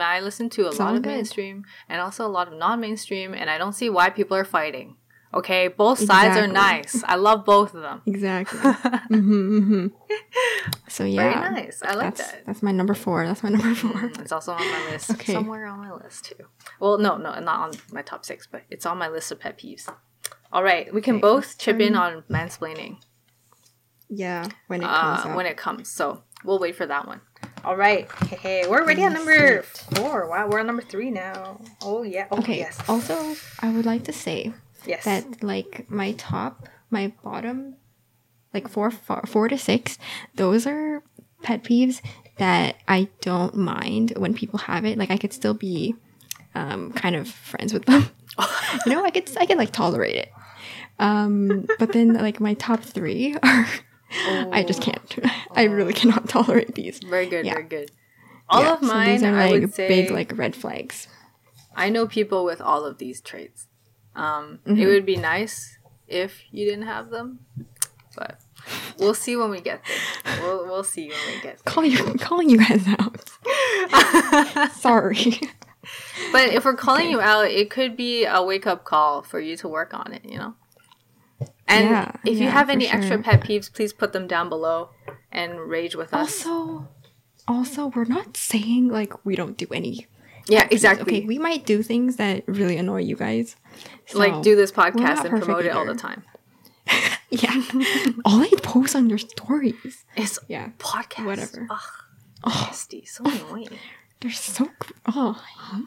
I 0.00 0.20
listen 0.20 0.48
to 0.50 0.68
a 0.68 0.70
lot 0.70 0.94
of 0.96 1.02
good. 1.02 1.10
mainstream 1.10 1.64
and 1.88 2.00
also 2.00 2.26
a 2.26 2.28
lot 2.28 2.48
of 2.48 2.54
non-mainstream, 2.54 3.34
and 3.34 3.50
I 3.50 3.58
don't 3.58 3.72
see 3.74 3.90
why 3.90 4.10
people 4.10 4.36
are 4.36 4.44
fighting. 4.44 4.96
Okay, 5.32 5.66
both 5.68 5.98
sides 5.98 6.36
are 6.36 6.46
nice. 6.46 7.02
I 7.04 7.16
love 7.16 7.44
both 7.44 7.74
of 7.74 7.82
them. 7.82 8.02
exactly. 8.06 8.58
hmm 9.08 9.58
hmm 9.58 9.86
So 10.88 11.04
yeah, 11.04 11.22
Very 11.22 11.34
nice. 11.34 11.82
I 11.82 11.94
like 11.94 12.14
that's 12.16 12.32
that. 12.32 12.46
that's 12.46 12.62
my 12.62 12.70
number 12.70 12.94
four. 12.94 13.26
That's 13.26 13.42
my 13.42 13.48
number 13.56 13.74
four. 13.74 14.12
It's 14.20 14.30
also 14.32 14.52
on 14.52 14.64
my 14.70 14.92
list. 14.92 15.10
Okay. 15.10 15.32
Somewhere 15.32 15.66
on 15.66 15.80
my 15.80 15.92
list 15.92 16.26
too. 16.26 16.44
Well, 16.78 16.98
no, 16.98 17.16
no, 17.16 17.38
not 17.40 17.60
on 17.68 17.72
my 17.90 18.02
top 18.02 18.24
six, 18.24 18.46
but 18.46 18.62
it's 18.70 18.86
on 18.86 18.96
my 18.96 19.08
list 19.08 19.32
of 19.32 19.40
pet 19.40 19.58
peeves. 19.58 19.92
All 20.52 20.62
right, 20.62 20.92
we 20.94 21.00
can 21.00 21.16
Okay, 21.16 21.22
both 21.22 21.58
chip 21.58 21.80
in 21.80 21.96
on 21.96 22.22
mansplaining 22.30 22.98
Yeah, 24.08 24.48
when 24.68 24.82
it 24.82 24.86
comes 24.88 25.24
uh, 25.26 25.32
when 25.34 25.46
it 25.46 25.56
comes. 25.56 25.88
So 25.90 26.22
we'll 26.44 26.60
wait 26.60 26.76
for 26.76 26.86
that 26.86 27.08
one. 27.08 27.22
All 27.64 27.76
right. 27.76 28.10
Hey, 28.26 28.36
hey, 28.36 28.68
we're 28.68 28.82
already 28.82 29.02
at 29.04 29.12
number 29.12 29.62
four. 29.62 30.28
Wow, 30.28 30.48
we're 30.48 30.60
on 30.60 30.66
number 30.66 30.82
three 30.82 31.10
now. 31.10 31.62
Oh 31.82 32.02
yeah. 32.02 32.26
Oh 32.30 32.38
okay. 32.38 32.58
yes. 32.58 32.78
Also, 32.88 33.36
I 33.60 33.70
would 33.70 33.86
like 33.86 34.04
to 34.04 34.12
say 34.12 34.52
yes. 34.84 35.04
that 35.04 35.42
like 35.42 35.86
my 35.88 36.12
top, 36.12 36.68
my 36.90 37.14
bottom, 37.22 37.76
like 38.52 38.68
four, 38.68 38.90
four, 38.90 39.22
four 39.26 39.48
to 39.48 39.56
six, 39.56 39.98
those 40.34 40.66
are 40.66 41.02
pet 41.42 41.64
peeves 41.64 42.02
that 42.36 42.76
I 42.86 43.08
don't 43.22 43.56
mind 43.56 44.12
when 44.18 44.34
people 44.34 44.58
have 44.58 44.84
it. 44.84 44.98
Like 44.98 45.10
I 45.10 45.16
could 45.16 45.32
still 45.32 45.54
be, 45.54 45.94
um, 46.54 46.92
kind 46.92 47.16
of 47.16 47.28
friends 47.28 47.72
with 47.72 47.86
them. 47.86 48.10
you 48.84 48.92
know, 48.92 49.02
I 49.02 49.10
could, 49.10 49.30
I 49.38 49.46
could 49.46 49.58
like 49.58 49.72
tolerate 49.72 50.16
it. 50.16 50.32
Um, 50.98 51.66
but 51.78 51.92
then 51.92 52.12
like 52.12 52.40
my 52.40 52.52
top 52.54 52.82
three 52.82 53.36
are, 53.42 53.66
I 54.52 54.62
just 54.66 54.80
can't. 54.82 55.16
I 55.52 55.64
really 55.64 55.92
cannot 55.92 56.28
tolerate 56.36 56.74
these. 56.74 56.98
Very 57.00 57.26
good, 57.26 57.44
Yeah. 57.46 57.54
very 57.54 57.64
good. 57.64 57.90
All 58.48 58.62
Yeah, 58.62 58.74
of 58.74 58.80
so 58.80 58.86
mine, 58.86 59.08
these 59.12 59.22
are 59.22 59.34
I 59.34 59.50
like 59.50 59.60
would 59.62 59.74
say, 59.74 59.88
big 59.88 60.10
like 60.10 60.36
red 60.36 60.54
flags. 60.54 61.08
I 61.76 61.88
know 61.90 62.06
people 62.06 62.44
with 62.44 62.60
all 62.60 62.84
of 62.84 62.98
these 62.98 63.20
traits. 63.20 63.66
Um, 64.14 64.60
Mm-hmm. 64.66 64.80
It 64.82 64.86
would 64.86 65.06
be 65.06 65.16
nice 65.16 65.78
if 66.06 66.42
you 66.52 66.64
didn't 66.66 66.86
have 66.86 67.10
them, 67.10 67.40
but 68.16 68.38
we'll 68.98 69.14
see 69.14 69.34
when 69.34 69.50
we 69.50 69.60
get 69.60 69.82
there. 70.24 70.40
We'll 70.42 70.64
we'll 70.66 70.84
see 70.84 71.08
when 71.08 71.18
we 71.26 71.32
get 71.42 71.58
there. 71.58 71.64
Calling 71.64 71.90
you, 71.90 72.14
calling 72.20 72.48
you 72.50 72.58
guys 72.58 72.86
out. 72.98 73.30
Sorry. 74.74 75.40
But 76.32 76.50
if 76.54 76.64
we're 76.64 76.74
calling 76.76 77.10
you 77.10 77.20
out, 77.20 77.46
it 77.46 77.70
could 77.70 77.96
be 77.96 78.24
a 78.24 78.42
wake 78.42 78.66
up 78.66 78.84
call 78.84 79.22
for 79.22 79.38
you 79.40 79.56
to 79.58 79.68
work 79.68 79.92
on 79.94 80.12
it. 80.12 80.24
You 80.24 80.38
know. 80.38 80.54
And 81.66 81.84
Yeah, 81.88 82.12
if 82.24 82.38
you 82.38 82.48
have 82.48 82.68
any 82.70 82.86
extra 82.86 83.18
pet 83.18 83.40
peeves, 83.40 83.72
please 83.72 83.92
put 83.92 84.12
them 84.12 84.26
down 84.26 84.48
below 84.48 84.90
and 85.32 85.58
rage 85.60 85.94
with 85.96 86.12
us. 86.12 86.46
Also, 86.46 86.88
also, 87.48 87.86
we're 87.88 88.04
not 88.04 88.36
saying 88.36 88.88
like 88.88 89.24
we 89.24 89.34
don't 89.36 89.56
do 89.56 89.66
any. 89.72 90.06
yeah, 90.46 90.68
exactly. 90.70 91.18
Okay, 91.18 91.26
we 91.26 91.38
might 91.38 91.64
do 91.66 91.82
things 91.82 92.16
that 92.16 92.44
really 92.46 92.76
annoy 92.76 93.00
you 93.00 93.16
guys. 93.16 93.56
like 94.14 94.42
do 94.42 94.54
this 94.56 94.70
podcast 94.72 95.20
and 95.24 95.30
promote 95.30 95.46
perfect 95.64 95.66
it 95.66 95.70
all 95.70 95.86
the 95.86 95.94
time. 95.94 96.22
Yeah, 97.30 97.62
all 98.24 98.40
I 98.42 98.50
post 98.62 98.94
on 98.94 99.08
your 99.08 99.18
stories. 99.18 100.04
is 100.16 100.38
Yeah, 100.46 100.68
podcast. 100.78 101.26
Whatever. 101.26 101.66
Ugh, 101.68 101.80
Oh, 102.44 102.64
nasty. 102.68 103.04
So 103.06 103.24
annoying. 103.24 103.70
they're 104.20 104.30
so. 104.30 104.68
Oh, 105.06 105.42
I 105.42 105.76
hate, 105.76 105.84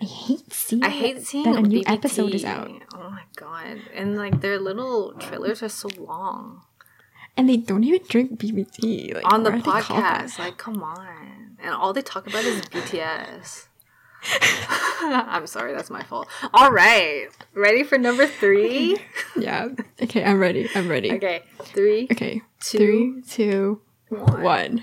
I 0.00 0.04
hate 0.04 0.52
seeing. 0.52 0.82
I 0.84 0.88
hate 0.88 1.22
seeing 1.26 1.44
that 1.44 1.56
a 1.58 1.62
new 1.62 1.80
BBT. 1.80 1.84
episode 1.92 2.34
is 2.34 2.44
out, 2.44 2.70
Oh 2.94 3.10
my 3.10 3.22
god! 3.36 3.80
And 3.94 4.16
like 4.16 4.40
their 4.40 4.58
little 4.58 5.12
trailers 5.14 5.62
are 5.62 5.68
so 5.68 5.88
long 5.98 6.62
and 7.36 7.48
they 7.48 7.56
don't 7.56 7.84
even 7.84 8.00
drink 8.08 8.38
BBT 8.38 9.14
like, 9.14 9.32
on 9.32 9.42
the 9.44 9.50
why 9.50 9.56
are 9.56 9.60
they 9.60 9.70
called 9.80 10.02
that? 10.02 10.24
podcast. 10.26 10.38
Like, 10.38 10.58
come 10.58 10.82
on! 10.82 11.56
And 11.62 11.74
all 11.74 11.92
they 11.92 12.02
talk 12.02 12.26
about 12.26 12.44
is 12.44 12.60
BTS. 12.62 13.66
I'm 15.02 15.46
sorry, 15.46 15.72
that's 15.72 15.88
my 15.88 16.02
fault. 16.02 16.28
All 16.52 16.70
right, 16.70 17.28
ready 17.54 17.82
for 17.84 17.96
number 17.98 18.26
three? 18.26 18.96
Yeah. 19.36 19.68
Okay, 20.02 20.22
I'm 20.24 20.38
ready. 20.40 20.68
I'm 20.74 20.88
ready. 20.88 21.12
Okay, 21.12 21.42
three, 21.62 22.08
Okay. 22.10 22.42
Two, 22.60 22.78
Three, 22.78 23.22
two, 23.26 23.80
one. 24.08 24.42
one. 24.42 24.82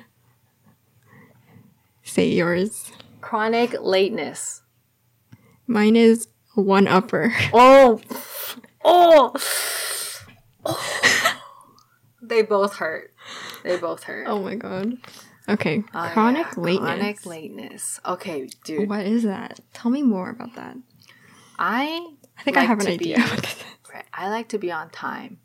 Say 2.04 2.30
yours. 2.30 2.92
Chronic 3.22 3.76
lateness. 3.82 4.62
Mine 5.68 5.96
is 5.96 6.28
one 6.56 6.88
upper. 6.88 7.34
Oh, 7.54 8.02
oh, 8.84 9.34
they 12.22 12.42
both 12.42 12.76
hurt. 12.78 13.14
They 13.64 13.78
both 13.78 14.04
hurt. 14.04 14.28
Oh 14.28 14.42
my 14.42 14.56
god. 14.56 14.94
Okay. 15.50 15.84
Oh, 15.94 16.10
Chronic 16.14 16.48
yeah, 16.48 16.54
lateness. 16.62 16.90
Chronic 17.00 17.26
lateness. 17.26 18.00
Okay, 18.06 18.50
dude. 18.66 18.90
What 18.90 19.06
is 19.06 19.24
that? 19.24 19.60
Tell 19.74 19.92
me 19.92 20.04
more 20.04 20.30
about 20.30 20.56
that. 20.56 20.76
I 21.58 22.08
I 22.38 22.44
think 22.44 22.58
I 22.58 22.64
have 22.64 22.80
an 22.80 22.88
idea. 22.88 23.16
be- 23.18 23.22
what 23.22 23.42
this 23.44 23.56
is. 23.58 23.64
Right. 23.94 24.06
I 24.14 24.30
like 24.30 24.50
to 24.50 24.58
be 24.58 24.72
on 24.72 24.90
time. 24.90 25.40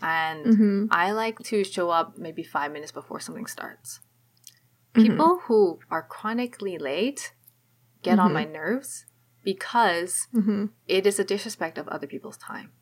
And 0.00 0.46
Mhm. 0.46 0.88
I 0.92 1.10
like 1.10 1.40
to 1.40 1.64
show 1.64 1.90
up 1.90 2.16
maybe 2.16 2.44
five 2.44 2.70
minutes 2.72 2.92
before 2.92 3.18
something 3.18 3.46
starts. 3.46 3.98
Mm-hmm. 4.94 5.02
People 5.10 5.40
who 5.46 5.80
are 5.90 6.02
chronically 6.02 6.78
late 6.78 7.32
get 8.02 8.20
on 8.20 8.32
my 8.32 8.44
nerves 8.44 9.06
because 9.42 10.28
Mhm. 10.34 10.70
it 10.86 11.06
is 11.06 11.18
a 11.18 11.24
disrespect 11.24 11.78
of 11.78 11.88
other 11.88 12.06
people's 12.06 12.36
time. 12.36 12.72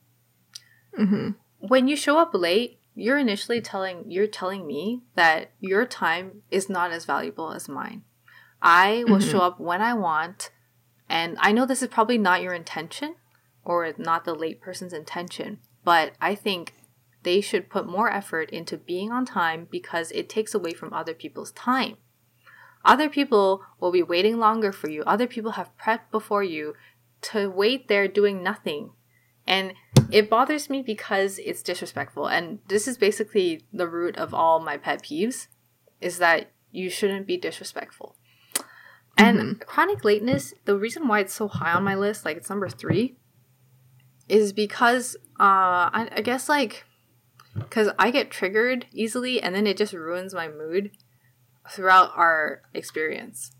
Mhm. 0.98 1.36
When 1.58 1.88
you 1.88 1.96
show 1.96 2.18
up 2.18 2.34
late, 2.34 2.80
you're 2.94 3.18
initially 3.18 3.60
telling 3.60 4.10
you're 4.10 4.26
telling 4.26 4.66
me 4.66 5.02
that 5.14 5.52
your 5.60 5.84
time 5.84 6.42
is 6.50 6.68
not 6.68 6.90
as 6.92 7.04
valuable 7.04 7.52
as 7.52 7.68
mine. 7.68 8.04
I 8.62 9.04
will 9.04 9.18
Mm-hmm. 9.18 9.30
show 9.30 9.40
up 9.40 9.60
when 9.60 9.82
I 9.82 9.92
want, 9.94 10.50
and 11.08 11.36
I 11.40 11.52
know 11.52 11.66
this 11.66 11.82
is 11.82 11.88
probably 11.88 12.18
not 12.18 12.42
your 12.42 12.54
intention 12.54 13.16
or 13.64 13.92
not 13.98 14.24
the 14.24 14.34
late 14.34 14.60
person's 14.60 14.92
intention, 14.94 15.60
but 15.84 16.14
I 16.20 16.34
think 16.34 16.74
they 17.22 17.40
should 17.40 17.68
put 17.68 17.86
more 17.86 18.10
effort 18.10 18.50
into 18.50 18.78
being 18.78 19.12
on 19.12 19.26
time 19.26 19.66
because 19.70 20.10
it 20.12 20.28
takes 20.28 20.54
away 20.54 20.72
from 20.72 20.92
other 20.92 21.12
people's 21.12 21.52
time. 21.52 21.96
Other 22.86 23.08
people 23.08 23.62
will 23.80 23.90
be 23.90 24.02
waiting 24.02 24.38
longer 24.38 24.70
for 24.70 24.88
you. 24.88 25.02
Other 25.02 25.26
people 25.26 25.52
have 25.52 25.76
prepped 25.76 26.12
before 26.12 26.44
you 26.44 26.74
to 27.22 27.50
wait 27.50 27.88
there 27.88 28.06
doing 28.06 28.42
nothing. 28.42 28.92
And 29.44 29.74
it 30.10 30.30
bothers 30.30 30.70
me 30.70 30.82
because 30.82 31.38
it's 31.40 31.62
disrespectful. 31.62 32.28
And 32.28 32.60
this 32.68 32.86
is 32.86 32.96
basically 32.96 33.64
the 33.72 33.88
root 33.88 34.16
of 34.16 34.32
all 34.32 34.60
my 34.60 34.76
pet 34.76 35.02
peeves 35.02 35.48
is 36.00 36.18
that 36.18 36.52
you 36.70 36.88
shouldn't 36.88 37.26
be 37.26 37.36
disrespectful. 37.36 38.16
And 39.18 39.60
chronic 39.60 40.04
lateness, 40.04 40.54
the 40.64 40.76
reason 40.76 41.08
why 41.08 41.20
it's 41.20 41.34
so 41.34 41.48
high 41.48 41.72
on 41.72 41.82
my 41.82 41.94
list, 41.94 42.24
like 42.24 42.36
it's 42.36 42.50
number 42.50 42.68
three, 42.68 43.16
is 44.28 44.52
because 44.52 45.16
uh, 45.40 45.90
I, 45.90 46.08
I 46.16 46.20
guess 46.20 46.48
like 46.48 46.84
because 47.54 47.88
I 47.98 48.10
get 48.10 48.30
triggered 48.30 48.84
easily, 48.92 49.40
and 49.40 49.54
then 49.54 49.66
it 49.66 49.78
just 49.78 49.94
ruins 49.94 50.34
my 50.34 50.48
mood 50.48 50.90
throughout 51.70 52.12
our 52.16 52.62
experience. 52.74 53.52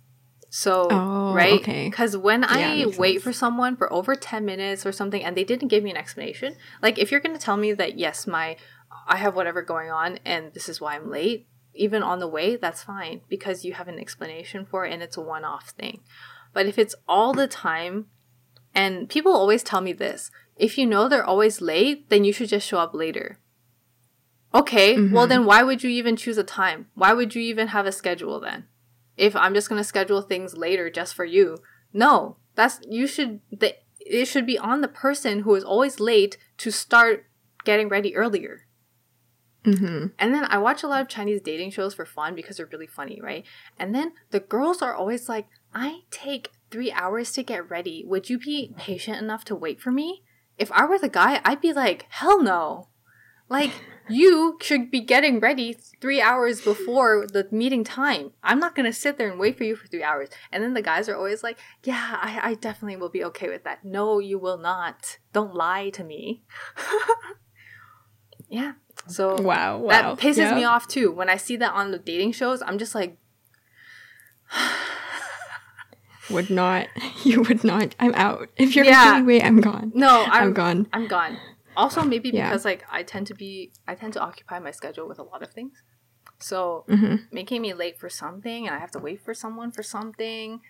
So 0.48 0.88
Oh, 0.90 1.34
right, 1.34 1.60
okay. 1.60 1.88
because 1.88 2.16
when 2.16 2.42
Yeah, 2.42 2.48
I 2.50 2.86
wait 2.98 3.14
sense. 3.14 3.24
for 3.24 3.32
someone 3.32 3.76
for 3.76 3.92
over 3.92 4.14
ten 4.14 4.44
minutes 4.44 4.86
or 4.86 4.92
something, 4.92 5.22
and 5.22 5.36
they 5.36 5.44
didn't 5.44 5.68
give 5.68 5.82
me 5.82 5.90
an 5.90 5.96
explanation, 5.96 6.56
like 6.80 6.98
if 6.98 7.10
you're 7.10 7.20
gonna 7.20 7.38
tell 7.38 7.56
me 7.56 7.72
that 7.74 7.98
yes, 7.98 8.26
my 8.26 8.56
I 9.06 9.16
have 9.16 9.34
whatever 9.36 9.62
going 9.62 9.90
on, 9.90 10.18
and 10.24 10.52
this 10.54 10.68
is 10.68 10.80
why 10.80 10.94
I'm 10.96 11.10
late, 11.10 11.46
even 11.74 12.02
on 12.02 12.18
the 12.20 12.28
way, 12.28 12.56
that's 12.56 12.82
fine 12.82 13.20
because 13.28 13.64
you 13.64 13.74
have 13.74 13.88
an 13.88 13.98
explanation 13.98 14.64
for 14.64 14.86
it, 14.86 14.92
and 14.92 15.02
it's 15.02 15.16
a 15.16 15.20
one-off 15.20 15.70
thing. 15.70 16.00
But 16.52 16.66
if 16.66 16.78
it's 16.78 16.94
all 17.06 17.32
the 17.34 17.46
time, 17.46 18.06
and 18.74 19.08
people 19.08 19.32
always 19.32 19.62
tell 19.62 19.80
me 19.80 19.92
this, 19.92 20.30
if 20.56 20.78
you 20.78 20.86
know 20.86 21.08
they're 21.08 21.24
always 21.24 21.60
late, 21.60 22.08
then 22.08 22.24
you 22.24 22.32
should 22.32 22.48
just 22.48 22.66
show 22.66 22.78
up 22.78 22.94
later. 22.94 23.38
Okay, 24.54 25.09
well 25.11 25.26
then 25.26 25.44
why 25.44 25.62
would 25.62 25.82
you 25.82 25.90
even 25.90 26.16
choose 26.16 26.38
a 26.38 26.44
time? 26.44 26.87
Why 26.94 27.12
would 27.12 27.35
you 27.35 27.42
even 27.42 27.68
have 27.68 27.87
a 27.87 27.92
schedule 27.92 28.40
then? 28.40 28.66
If 29.16 29.35
I'm 29.37 29.54
just 29.54 29.68
going 29.68 29.80
to 29.80 29.85
schedule 29.85 30.22
things 30.22 30.56
later 30.56 30.90
just 30.90 31.14
for 31.14 31.24
you. 31.24 31.59
No, 31.92 32.37
that's 32.54 32.80
you 32.88 33.06
should 33.06 33.40
the 33.50 33.74
it 34.00 34.26
should 34.26 34.46
be 34.46 34.59
on 34.59 34.80
the 34.80 34.88
person 34.88 35.40
who 35.40 35.54
is 35.54 35.64
always 35.64 35.98
late 36.00 36.37
to 36.59 36.70
start 36.70 37.26
getting 37.64 37.88
ready 37.88 38.14
earlier. 38.14 38.66
Mhm. 39.64 40.12
And 40.18 40.32
then 40.32 40.44
I 40.44 40.59
watch 40.59 40.85
a 40.85 40.87
lot 40.87 41.00
of 41.00 41.09
Chinese 41.09 41.40
dating 41.40 41.72
shows 41.72 41.92
for 41.94 42.06
fun 42.06 42.37
because 42.37 42.56
they're 42.56 42.66
really 42.70 42.87
funny, 42.87 43.20
right? 43.20 43.44
And 43.78 43.92
then 43.94 44.12
the 44.30 44.38
girls 44.38 44.80
are 44.80 44.94
always 44.94 45.28
like, 45.28 45.48
I 45.74 46.02
take 46.11 46.52
three 46.70 46.92
hours 46.92 47.32
to 47.32 47.42
get 47.42 47.68
ready. 47.68 48.04
Would 48.06 48.30
you 48.30 48.38
be 48.38 48.72
patient 48.76 49.18
enough 49.18 49.44
to 49.46 49.56
wait 49.56 49.80
for 49.80 49.90
me? 49.90 50.22
If 50.56 50.70
I 50.70 50.85
were 50.85 50.98
the 50.98 51.09
guy, 51.09 51.40
I'd 51.44 51.61
be 51.61 51.72
like, 51.72 52.06
hell 52.11 52.40
no. 52.40 52.88
Like, 53.48 53.72
you 54.08 54.58
should 54.60 54.90
be 54.90 55.00
getting 55.00 55.40
ready 55.40 55.72
three 56.00 56.20
hours 56.20 56.60
before 56.60 57.26
the 57.26 57.46
meeting 57.50 57.84
time. 57.84 58.32
I'm 58.42 58.58
not 58.58 58.74
gonna 58.74 58.92
sit 58.92 59.18
there 59.18 59.30
and 59.30 59.38
wait 59.38 59.56
for 59.58 59.64
you 59.64 59.76
for 59.76 59.86
three 59.86 60.02
hours. 60.02 60.28
And 60.52 60.62
then 60.62 60.74
the 60.74 60.82
guys 60.82 61.08
are 61.08 61.16
always 61.16 61.42
like, 61.42 61.58
yeah, 61.84 62.18
I, 62.20 62.50
I 62.50 62.54
definitely 62.54 62.96
will 62.96 63.08
be 63.08 63.24
okay 63.24 63.48
with 63.48 63.64
that. 63.64 63.84
No, 63.84 64.18
you 64.18 64.38
will 64.38 64.58
not. 64.58 65.18
Don't 65.32 65.54
lie 65.54 65.90
to 65.90 66.04
me. 66.04 66.42
yeah. 68.48 68.72
So 69.08 69.40
Wow. 69.40 69.78
Wow. 69.78 69.88
that 70.14 70.18
pisses 70.18 70.54
me 70.54 70.64
off 70.64 70.86
too. 70.88 71.10
When 71.12 71.28
I 71.28 71.36
see 71.36 71.56
that 71.56 71.72
on 71.72 71.90
the 71.90 71.98
dating 71.98 72.32
shows, 72.32 72.62
I'm 72.62 72.78
just 72.78 72.94
like, 72.94 73.16
Would 76.30 76.50
not. 76.50 76.88
You 77.24 77.42
would 77.42 77.64
not. 77.64 77.94
I'm 77.98 78.14
out. 78.14 78.50
If 78.56 78.76
you're 78.76 78.84
Yeah. 78.84 79.20
wait, 79.22 79.42
I'm 79.42 79.60
gone. 79.60 79.90
no, 79.96 80.24
I'm, 80.26 80.44
I'm 80.44 80.52
gone. 80.52 80.86
I'm 80.92 81.08
gone. 81.08 81.38
Also, 81.76 82.02
maybe 82.02 82.30
Yeah. 82.30 82.48
because 82.48 82.64
like 82.64 82.84
I 82.90 83.02
tend 83.02 83.26
to 83.28 83.34
be, 83.34 83.72
I 83.86 83.94
tend 83.94 84.12
to 84.14 84.20
occupy 84.20 84.58
my 84.58 84.70
schedule 84.70 85.06
with 85.08 85.18
a 85.18 85.22
lot 85.22 85.42
of 85.42 85.52
things. 85.52 85.82
So 86.38 86.84
Mhm. 86.88 87.32
making 87.32 87.62
me 87.62 87.72
late 87.74 87.98
for 87.98 88.08
something 88.08 88.66
and 88.66 88.74
I 88.74 88.78
have 88.78 88.90
to 88.92 88.98
wait 88.98 89.20
for 89.22 89.34
someone 89.34 89.70
for 89.72 89.82
something, 89.82 90.60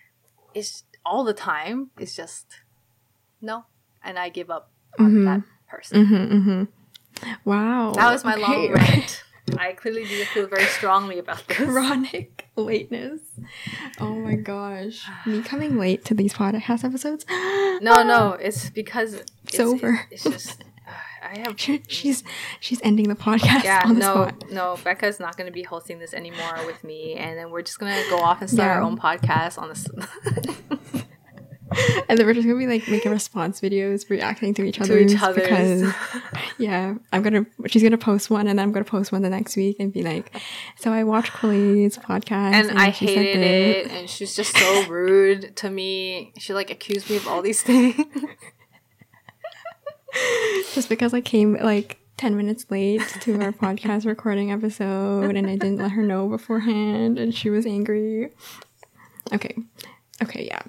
is 0.53 0.83
all 1.05 1.23
the 1.23 1.33
time. 1.33 1.91
It's 1.97 2.15
just 2.15 2.45
no, 3.41 3.65
and 4.03 4.17
I 4.17 4.29
give 4.29 4.49
up 4.49 4.71
on 4.99 5.11
Mhm. 5.13 5.25
that 5.25 5.41
person. 5.69 6.05
Mhm. 6.05 6.31
Mhm. 6.31 6.67
Wow. 7.45 7.93
That 7.93 8.11
was 8.11 8.23
my 8.23 8.35
long 8.35 8.71
rant. 8.73 9.23
I 9.57 9.71
clearly 9.73 10.03
do 10.05 10.25
feel 10.25 10.47
very 10.47 10.65
strongly 10.65 11.19
about 11.19 11.47
this. 11.47 11.57
Chronic 11.57 12.49
lateness. 12.57 13.21
Oh 13.99 14.13
my 14.15 14.35
gosh. 14.35 15.07
Me 15.25 15.41
coming 15.41 15.77
late 15.79 16.03
to 16.05 16.13
these 16.13 16.33
podcast 16.33 16.83
episodes. 16.83 17.25
No, 17.79 18.01
no, 18.01 18.31
it's 18.33 18.71
because 18.71 19.13
it's, 19.45 19.59
over. 19.59 20.01
It's, 20.09 20.23
just 20.23 20.63
I 21.23 21.39
have 21.39 21.59
She's 21.87 22.23
she's 22.59 22.81
ending 22.83 23.09
the 23.09 23.15
podcast 23.15 23.63
yeah 23.63 23.81
on 23.85 23.95
the 23.95 23.99
no 23.99 24.13
spot. 24.13 24.43
no 24.51 24.77
Becca's 24.83 25.19
not 25.19 25.37
going 25.37 25.47
to 25.47 25.53
be 25.53 25.63
hosting 25.63 25.99
this 25.99 26.13
anymore 26.13 26.65
with 26.65 26.83
me, 26.83 27.15
and 27.15 27.37
then 27.37 27.51
we're 27.51 27.61
just 27.61 27.79
gonna 27.79 28.01
go 28.09 28.19
off 28.19 28.41
and 28.41 28.49
start 28.49 28.77
our 28.77 28.81
own 28.81 28.97
podcast 28.97 29.57
on 29.57 29.69
this 29.69 29.87
And 32.09 32.17
then 32.17 32.25
we're 32.25 32.33
just 32.33 32.47
gonna 32.47 32.57
be 32.57 32.65
like 32.65 32.87
making 32.87 33.11
response 33.11 33.59
videos, 33.59 34.09
reacting 34.09 34.53
to 34.53 34.63
each 34.63 34.77
to 34.77 34.97
each 34.97 35.21
other's. 35.21 35.43
because 35.43 35.93
yeah, 36.57 36.95
I'm 37.11 37.21
gonna 37.21 37.45
she's 37.67 37.83
gonna 37.83 37.97
post 37.97 38.29
one 38.29 38.47
and 38.47 38.57
then 38.57 38.63
I'm 38.63 38.71
gonna 38.71 38.85
post 38.85 39.11
one 39.11 39.21
the 39.21 39.29
next 39.29 39.57
week 39.57 39.75
and 39.79 39.91
be 39.91 40.01
like, 40.01 40.31
so 40.77 40.91
I 40.91 41.03
watched 41.03 41.33
Chloe's 41.33 41.97
podcast 41.97 42.69
and 42.69 42.79
I 42.79 42.91
she 42.91 43.07
hated 43.07 43.43
this." 43.43 43.85
it, 43.85 43.91
and 43.91 44.09
she's 44.09 44.35
just 44.35 44.57
so 44.57 44.87
rude 44.87 45.55
to 45.57 45.69
me. 45.69 46.31
She 46.39 46.53
like 46.53 46.69
accused 46.69 47.09
me 47.09 47.17
of 47.17 47.27
all 47.27 47.41
these 47.41 47.61
things. 47.61 48.01
just 50.73 50.89
because 50.89 51.13
I 51.13 51.21
came 51.21 51.53
like 51.55 51.99
10 52.17 52.35
minutes 52.35 52.65
late 52.69 53.01
to 53.21 53.41
our 53.41 53.51
podcast 53.63 54.05
recording 54.05 54.51
episode 54.51 55.35
and 55.35 55.47
I 55.47 55.55
didn't 55.55 55.77
let 55.77 55.91
her 55.91 56.01
know 56.01 56.27
beforehand 56.27 57.19
and 57.19 57.33
she 57.33 57.49
was 57.49 57.65
angry. 57.65 58.31
Okay. 59.33 59.55
Okay, 60.21 60.45
yeah. 60.47 60.61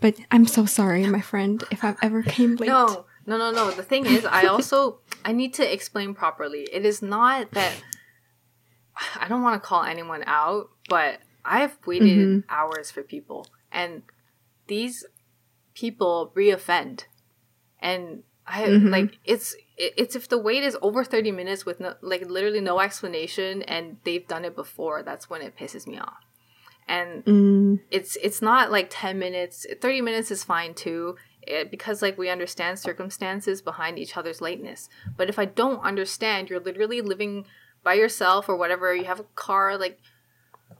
But 0.00 0.16
I'm 0.30 0.46
so 0.46 0.66
sorry, 0.66 1.06
my 1.06 1.20
friend, 1.20 1.62
if 1.70 1.82
I've 1.82 1.96
ever 2.02 2.22
came 2.22 2.56
late. 2.56 2.68
No, 2.68 3.06
no, 3.26 3.38
no, 3.38 3.50
no. 3.50 3.70
The 3.70 3.82
thing 3.82 4.06
is, 4.06 4.24
I 4.24 4.46
also 4.46 4.98
I 5.24 5.32
need 5.32 5.54
to 5.54 5.72
explain 5.72 6.14
properly. 6.14 6.68
It 6.72 6.84
is 6.84 7.00
not 7.02 7.52
that 7.52 7.72
I 9.18 9.28
don't 9.28 9.42
want 9.42 9.60
to 9.62 9.66
call 9.66 9.82
anyone 9.82 10.24
out, 10.26 10.70
but 10.88 11.20
I 11.44 11.60
have 11.60 11.78
waited 11.86 12.28
Mhm. 12.28 12.44
hours 12.48 12.90
for 12.90 13.02
people, 13.02 13.46
and 13.70 14.02
these 14.68 15.04
people 15.74 16.32
reoffend, 16.34 17.04
and 17.90 18.22
I 18.46 18.62
Mhm. 18.64 18.90
like 18.96 19.18
it's 19.24 19.48
it's 19.76 20.14
if 20.16 20.28
the 20.28 20.38
wait 20.38 20.62
is 20.62 20.76
over 20.88 21.02
30 21.04 21.32
minutes 21.40 21.62
with 21.66 21.78
no, 21.80 21.90
like 22.12 22.22
literally 22.36 22.60
no 22.60 22.76
explanation 22.80 23.62
and 23.62 23.84
they've 24.04 24.26
done 24.34 24.44
it 24.48 24.54
before 24.62 25.02
that's 25.08 25.28
when 25.30 25.42
it 25.46 25.56
pisses 25.60 25.86
me 25.86 25.98
off 25.98 26.22
and 26.96 27.10
Mm, 27.24 27.80
it's 27.90 28.12
it's 28.26 28.40
not 28.50 28.70
like 28.76 28.88
10 28.90 29.18
minutes 29.18 29.66
30 29.80 30.00
minutes 30.08 30.30
is 30.30 30.42
fine 30.44 30.72
too 30.74 31.16
it, 31.42 31.70
because 31.70 32.02
like 32.02 32.16
we 32.18 32.28
understand 32.36 32.78
circumstances 32.78 33.62
behind 33.70 33.98
each 33.98 34.16
other's 34.16 34.40
lateness 34.40 34.88
but 35.18 35.28
if 35.28 35.38
i 35.38 35.44
don't 35.44 35.80
understand 35.90 36.48
you're 36.48 36.66
literally 36.68 37.00
living 37.00 37.34
by 37.82 37.94
yourself 37.94 38.48
or 38.48 38.56
whatever 38.56 38.94
you 38.94 39.04
have 39.04 39.20
a 39.20 39.30
car 39.46 39.76
like 39.76 39.98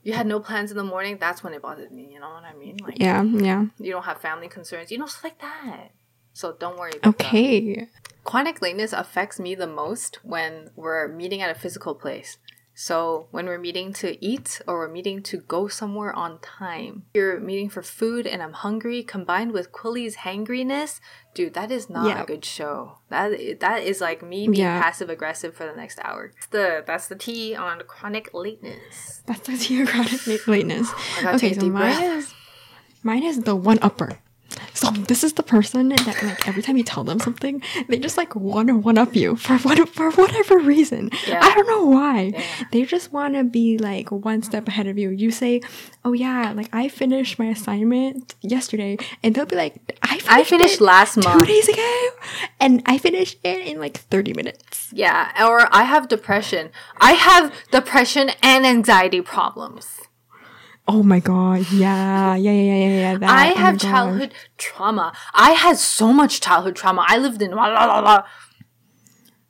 you 0.07 0.13
had 0.13 0.27
no 0.27 0.39
plans 0.39 0.71
in 0.71 0.77
the 0.77 0.85
morning, 0.85 1.17
that's 1.19 1.43
when 1.43 1.53
it 1.53 1.63
bothered 1.63 1.91
me. 1.91 2.09
You 2.13 2.21
know 2.21 2.31
what 2.31 2.45
I 2.45 2.55
mean? 2.55 2.77
Like 2.81 3.01
Yeah, 3.01 3.25
yeah. 3.25 3.67
you 3.79 3.91
don't 3.91 4.05
have 4.05 4.21
family 4.21 4.47
concerns, 4.49 4.93
you 4.93 4.99
know, 4.99 5.07
stuff 5.07 5.25
like 5.25 5.41
that. 5.41 5.91
So 6.37 6.53
don't 6.63 6.77
worry. 6.79 6.93
About 7.03 7.17
that. 7.19 7.27
Okay. 7.27 7.89
Chronic 8.25 8.61
lateness 8.61 8.93
affects 8.93 9.39
me 9.41 9.55
the 9.55 9.67
most 9.83 10.19
when 10.23 10.53
we're 10.77 11.09
meeting 11.09 11.41
at 11.41 11.51
a 11.57 11.59
physical 11.59 11.95
place. 11.95 12.37
So 12.79 13.29
when 13.31 13.47
we're 13.47 13.59
meeting 13.69 13.95
to 14.05 14.09
eat 14.23 14.61
or 14.69 14.81
we're 14.81 14.93
meeting 14.99 15.23
to 15.31 15.39
go 15.39 15.67
somewhere 15.67 16.13
on 16.13 16.39
time, 16.41 17.05
you're 17.15 17.41
meeting 17.41 17.71
for 17.71 17.83
food 17.83 18.27
and 18.27 18.43
I'm 18.43 18.53
hungry, 18.53 19.03
combined 19.03 19.53
with 19.53 19.73
Quilly's 19.73 20.17
hangriness, 20.17 21.01
dude, 21.35 21.55
that 21.55 21.71
is 21.71 21.89
not 21.89 22.07
Yeah. 22.09 22.23
a 22.23 22.27
good 22.27 22.45
show. 22.45 22.99
That 23.09 23.61
that 23.61 23.79
is 23.91 24.03
like 24.03 24.21
me 24.23 24.41
being 24.49 24.61
Yeah. 24.69 24.83
passive 24.83 25.09
aggressive 25.09 25.55
for 25.55 25.65
the 25.65 25.75
next 25.83 25.99
hour. 26.05 26.33
That's 26.35 26.47
the 26.57 26.85
that's 26.87 27.07
the 27.09 27.17
T 27.17 27.55
on 27.57 27.81
chronic 27.93 28.35
lateness. 28.35 29.23
That's 29.25 29.47
the 29.49 29.57
tea 29.57 29.81
on 29.81 29.87
chronic 29.87 30.47
lateness. 30.47 30.93
Okay, 31.25 31.55
so 31.55 31.63
mine 31.63 31.73
breath. 31.73 32.03
is 32.19 32.35
mine 33.03 33.23
is 33.31 33.41
the 33.49 33.57
one 33.57 33.79
upper. 33.81 34.11
So 34.75 34.91
this 34.91 35.25
is 35.25 35.35
the 35.35 35.43
person 35.43 35.89
that 35.89 36.23
like 36.23 36.47
every 36.49 36.63
time 36.63 36.77
you 36.77 36.85
tell 36.85 37.05
them 37.05 37.19
something, 37.19 37.63
they 37.89 37.99
just 37.99 38.17
like 38.17 38.35
want 38.37 38.69
to 38.69 38.77
one 38.77 38.99
up 38.99 39.17
you 39.17 39.37
for 39.37 39.59
what 39.59 39.89
for 39.89 40.11
whatever 40.13 40.59
reason. 40.59 41.11
Yeah. 41.27 41.41
I 41.43 41.55
don't 41.55 41.67
know 41.67 41.85
why. 41.87 42.33
Yeah. 42.35 42.45
They 42.73 42.85
just 42.85 43.13
want 43.13 43.35
to 43.35 43.45
be 43.45 43.79
like 43.79 44.11
one 44.11 44.43
step 44.43 44.69
ahead 44.69 44.87
of 44.87 44.99
you. 44.99 45.11
You 45.11 45.31
say, 45.31 45.63
"Oh 46.05 46.13
yeah, 46.13 46.53
like 46.53 46.69
I 46.73 46.89
finished 46.89 47.39
my 47.39 47.47
assignment 47.47 48.35
yesterday," 48.43 48.99
and 49.23 49.35
they'll 49.35 49.47
be 49.47 49.57
like, 49.57 49.77
"I 50.03 50.19
finished, 50.19 50.31
I 50.31 50.45
finished 50.45 50.81
last 50.81 51.15
two 51.23 51.47
days 51.47 51.69
ago, 51.69 52.09
and 52.61 52.83
I 52.87 52.99
finished 52.99 53.39
it 53.45 53.67
in 53.67 53.79
like 53.79 53.97
thirty 53.97 54.33
minutes." 54.35 54.91
Yeah, 54.93 55.33
or 55.47 55.69
I 55.75 55.85
have 55.85 56.09
depression. 56.09 56.71
I 57.01 57.13
have 57.13 57.53
depression 57.71 58.31
and 58.43 58.67
anxiety 58.67 59.21
problems. 59.21 60.06
Oh 60.89 61.03
my 61.03 61.19
god, 61.19 61.67
yeah, 61.73 62.37
yeah, 62.37 62.53
yeah, 62.53 62.63
yeah, 62.63 62.75
yeah. 62.75 62.89
yeah, 62.89 63.19
That, 63.19 63.31
I 63.31 63.53
oh 63.53 63.57
have 63.57 63.79
childhood 63.79 64.33
trauma. 64.57 65.13
I 65.35 65.53
had 65.53 65.79
so 65.79 66.13
much 66.13 66.41
childhood 66.41 66.77
trauma. 66.77 67.05
I 67.09 67.19
lived 67.19 67.43
in 67.43 67.51
la 67.51 67.67
la 67.67 67.87
la 67.87 67.99
la. 68.01 68.23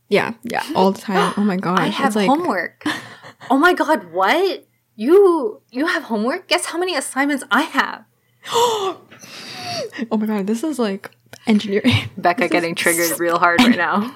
Yeah, 0.08 0.34
yeah, 0.44 0.62
all 0.74 0.92
the 0.92 1.00
time. 1.00 1.34
Oh 1.36 1.42
my 1.42 1.56
gosh, 1.66 1.78
I 1.78 1.86
have 1.88 2.16
like 2.16 2.28
homework. 2.28 2.84
oh 3.50 3.58
my 3.58 3.74
god, 3.74 4.12
what? 4.12 4.66
You 4.94 5.60
you 5.70 5.86
have 5.86 6.04
homework? 6.04 6.48
Guess 6.48 6.66
how 6.66 6.78
many 6.78 6.94
assignments 6.96 7.44
I 7.50 7.62
have? 7.62 8.04
oh 8.50 8.98
my 10.10 10.26
god, 10.26 10.46
this 10.46 10.64
is 10.64 10.78
like 10.78 11.10
engineering. 11.46 11.92
Becca 12.16 12.48
getting 12.48 12.74
triggered 12.74 13.18
real 13.20 13.38
hard 13.38 13.60
right 13.60 13.76
now. 13.76 14.14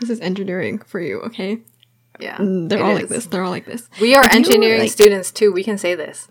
this 0.00 0.10
is 0.10 0.20
engineering 0.20 0.78
for 0.78 1.00
you, 1.00 1.20
okay? 1.22 1.60
Yeah, 2.20 2.36
Mm, 2.36 2.68
They're 2.68 2.82
all 2.82 2.94
like 2.94 3.08
this. 3.08 3.26
They're 3.26 3.42
all 3.42 3.50
like 3.50 3.66
this. 3.66 3.88
We 4.00 4.14
are 4.14 4.24
If 4.24 4.34
engineering 4.34 4.80
like- 4.82 4.90
students 4.90 5.30
too. 5.32 5.52
We 5.52 5.64
can 5.64 5.78
say 5.78 5.94
this. 5.94 6.28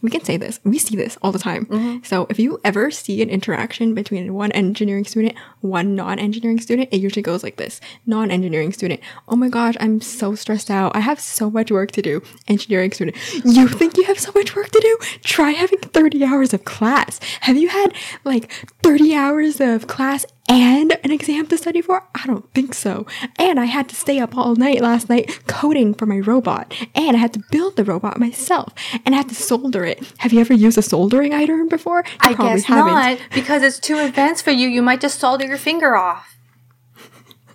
We 0.00 0.10
can 0.10 0.22
say 0.22 0.36
this. 0.36 0.60
We 0.62 0.78
see 0.78 0.94
this 0.94 1.18
all 1.22 1.32
the 1.32 1.40
time. 1.40 1.66
Mm-hmm. 1.66 2.04
So 2.04 2.28
if 2.30 2.38
you 2.38 2.60
ever 2.64 2.88
see 2.92 3.20
an 3.20 3.28
interaction 3.30 3.94
between 3.94 4.32
one 4.32 4.52
engineering 4.52 5.04
student, 5.04 5.34
one 5.60 5.96
non-engineering 5.96 6.60
student, 6.60 6.90
it 6.92 6.98
usually 7.00 7.22
goes 7.22 7.42
like 7.42 7.56
this. 7.56 7.80
Non-engineering 8.06 8.72
student, 8.72 9.00
oh 9.28 9.34
my 9.34 9.48
gosh, 9.48 9.74
I'm 9.80 10.00
so 10.00 10.36
stressed 10.36 10.70
out. 10.70 10.94
I 10.94 11.00
have 11.00 11.18
so 11.18 11.50
much 11.50 11.72
work 11.72 11.90
to 11.92 12.02
do. 12.02 12.22
Engineering 12.46 12.92
student, 12.92 13.16
you 13.44 13.66
think 13.66 13.96
you 13.96 14.04
have 14.04 14.20
so 14.20 14.30
much 14.36 14.54
work 14.54 14.68
to 14.70 14.78
do? 14.80 14.98
Try 15.24 15.50
having 15.50 15.80
30 15.80 16.24
hours 16.24 16.54
of 16.54 16.64
class. 16.64 17.18
Have 17.40 17.56
you 17.56 17.66
had 17.68 17.92
like 18.24 18.52
30 18.84 19.16
hours 19.16 19.60
of 19.60 19.88
class 19.88 20.24
and 20.48 20.98
an 21.04 21.10
exam 21.10 21.46
to 21.48 21.58
study 21.58 21.80
for? 21.82 22.04
I 22.14 22.26
don't 22.26 22.50
think 22.54 22.74
so. 22.74 23.06
And 23.38 23.60
I 23.60 23.66
had 23.66 23.88
to 23.90 23.94
stay 23.94 24.18
up 24.18 24.36
all 24.36 24.56
night 24.56 24.80
last 24.80 25.08
night 25.08 25.40
coding 25.46 25.94
for 25.94 26.06
my 26.06 26.18
robot. 26.18 26.72
And 26.94 27.16
I 27.16 27.20
had 27.20 27.32
to 27.34 27.42
build 27.50 27.76
the 27.76 27.84
robot 27.84 28.18
myself. 28.18 28.72
And 29.04 29.14
I 29.14 29.18
had 29.18 29.28
to 29.28 29.34
solder 29.34 29.84
it. 29.84 30.12
Have 30.18 30.32
you 30.32 30.40
ever 30.40 30.54
used 30.54 30.78
a 30.78 30.82
soldering 30.82 31.34
iron 31.34 31.68
before? 31.68 32.02
You 32.06 32.12
I 32.20 32.34
probably 32.34 32.54
guess 32.56 32.64
haven't. 32.64 32.92
not 32.92 33.18
because 33.34 33.62
it's 33.62 33.78
too 33.78 33.98
advanced 33.98 34.42
for 34.44 34.50
you. 34.50 34.68
You 34.68 34.82
might 34.82 35.00
just 35.00 35.20
solder 35.20 35.46
your 35.46 35.58
finger 35.58 35.94
off. 35.96 36.36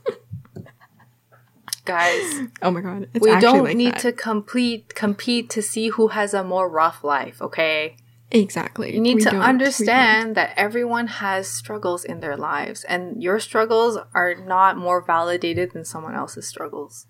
Guys, 1.85 2.41
Oh 2.61 2.71
my 2.71 2.79
god. 2.81 3.09
It's 3.13 3.21
we 3.23 3.37
don't 3.41 3.65
like 3.65 3.75
need 3.75 3.93
that. 3.95 3.99
to 4.01 4.11
complete 4.13 4.95
compete 4.95 5.49
to 5.49 5.61
see 5.61 5.89
who 5.89 6.09
has 6.09 6.33
a 6.33 6.43
more 6.43 6.69
rough 6.69 7.03
life, 7.03 7.41
okay? 7.41 7.97
Exactly. 8.33 8.93
You 8.93 8.99
need 8.99 9.15
We 9.15 9.21
to 9.21 9.29
don't. 9.29 9.33
We 9.35 9.39
don't. 9.39 9.49
understand 9.49 10.35
that 10.35 10.53
everyone 10.57 11.07
has 11.07 11.47
struggles 11.47 12.03
in 12.03 12.19
their 12.19 12.35
lives 12.35 12.83
and 12.83 13.21
your 13.21 13.39
struggles 13.39 13.97
are 14.13 14.33
not 14.35 14.77
more 14.77 15.01
validated 15.01 15.71
than 15.71 15.85
someone 15.85 16.15
else's 16.15 16.47
struggles. 16.47 17.05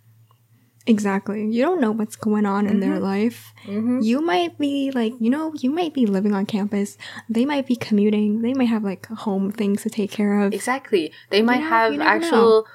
Exactly. 0.85 1.47
You 1.47 1.63
don't 1.63 1.79
know 1.79 1.91
what's 1.91 2.17
going 2.17 2.45
on 2.45 2.67
in 2.67 2.79
Mm-hmm. 2.79 2.89
their 2.91 2.99
life. 2.99 3.53
You 3.65 4.19
might 4.19 4.57
be 4.57 4.91
like, 4.91 5.13
you 5.19 5.29
know, 5.29 5.53
you 5.61 5.69
might 5.71 5.93
be 5.93 6.05
living 6.05 6.33
on 6.33 6.45
campus. 6.45 6.97
They 7.29 7.45
might 7.45 7.65
be 7.67 7.77
commuting. 7.77 8.41
They 8.41 8.53
might 8.53 8.65
have 8.67 8.83
like 8.83 9.05
home 9.05 9.49
things 9.51 9.83
to 9.83 9.89
take 9.89 10.11
care 10.11 10.41
of. 10.41 10.53
Exactly. 10.53 11.13
They 11.29 11.41
might 11.41 11.61
know, 11.61 11.69
have 11.69 12.01
actual 12.01 12.67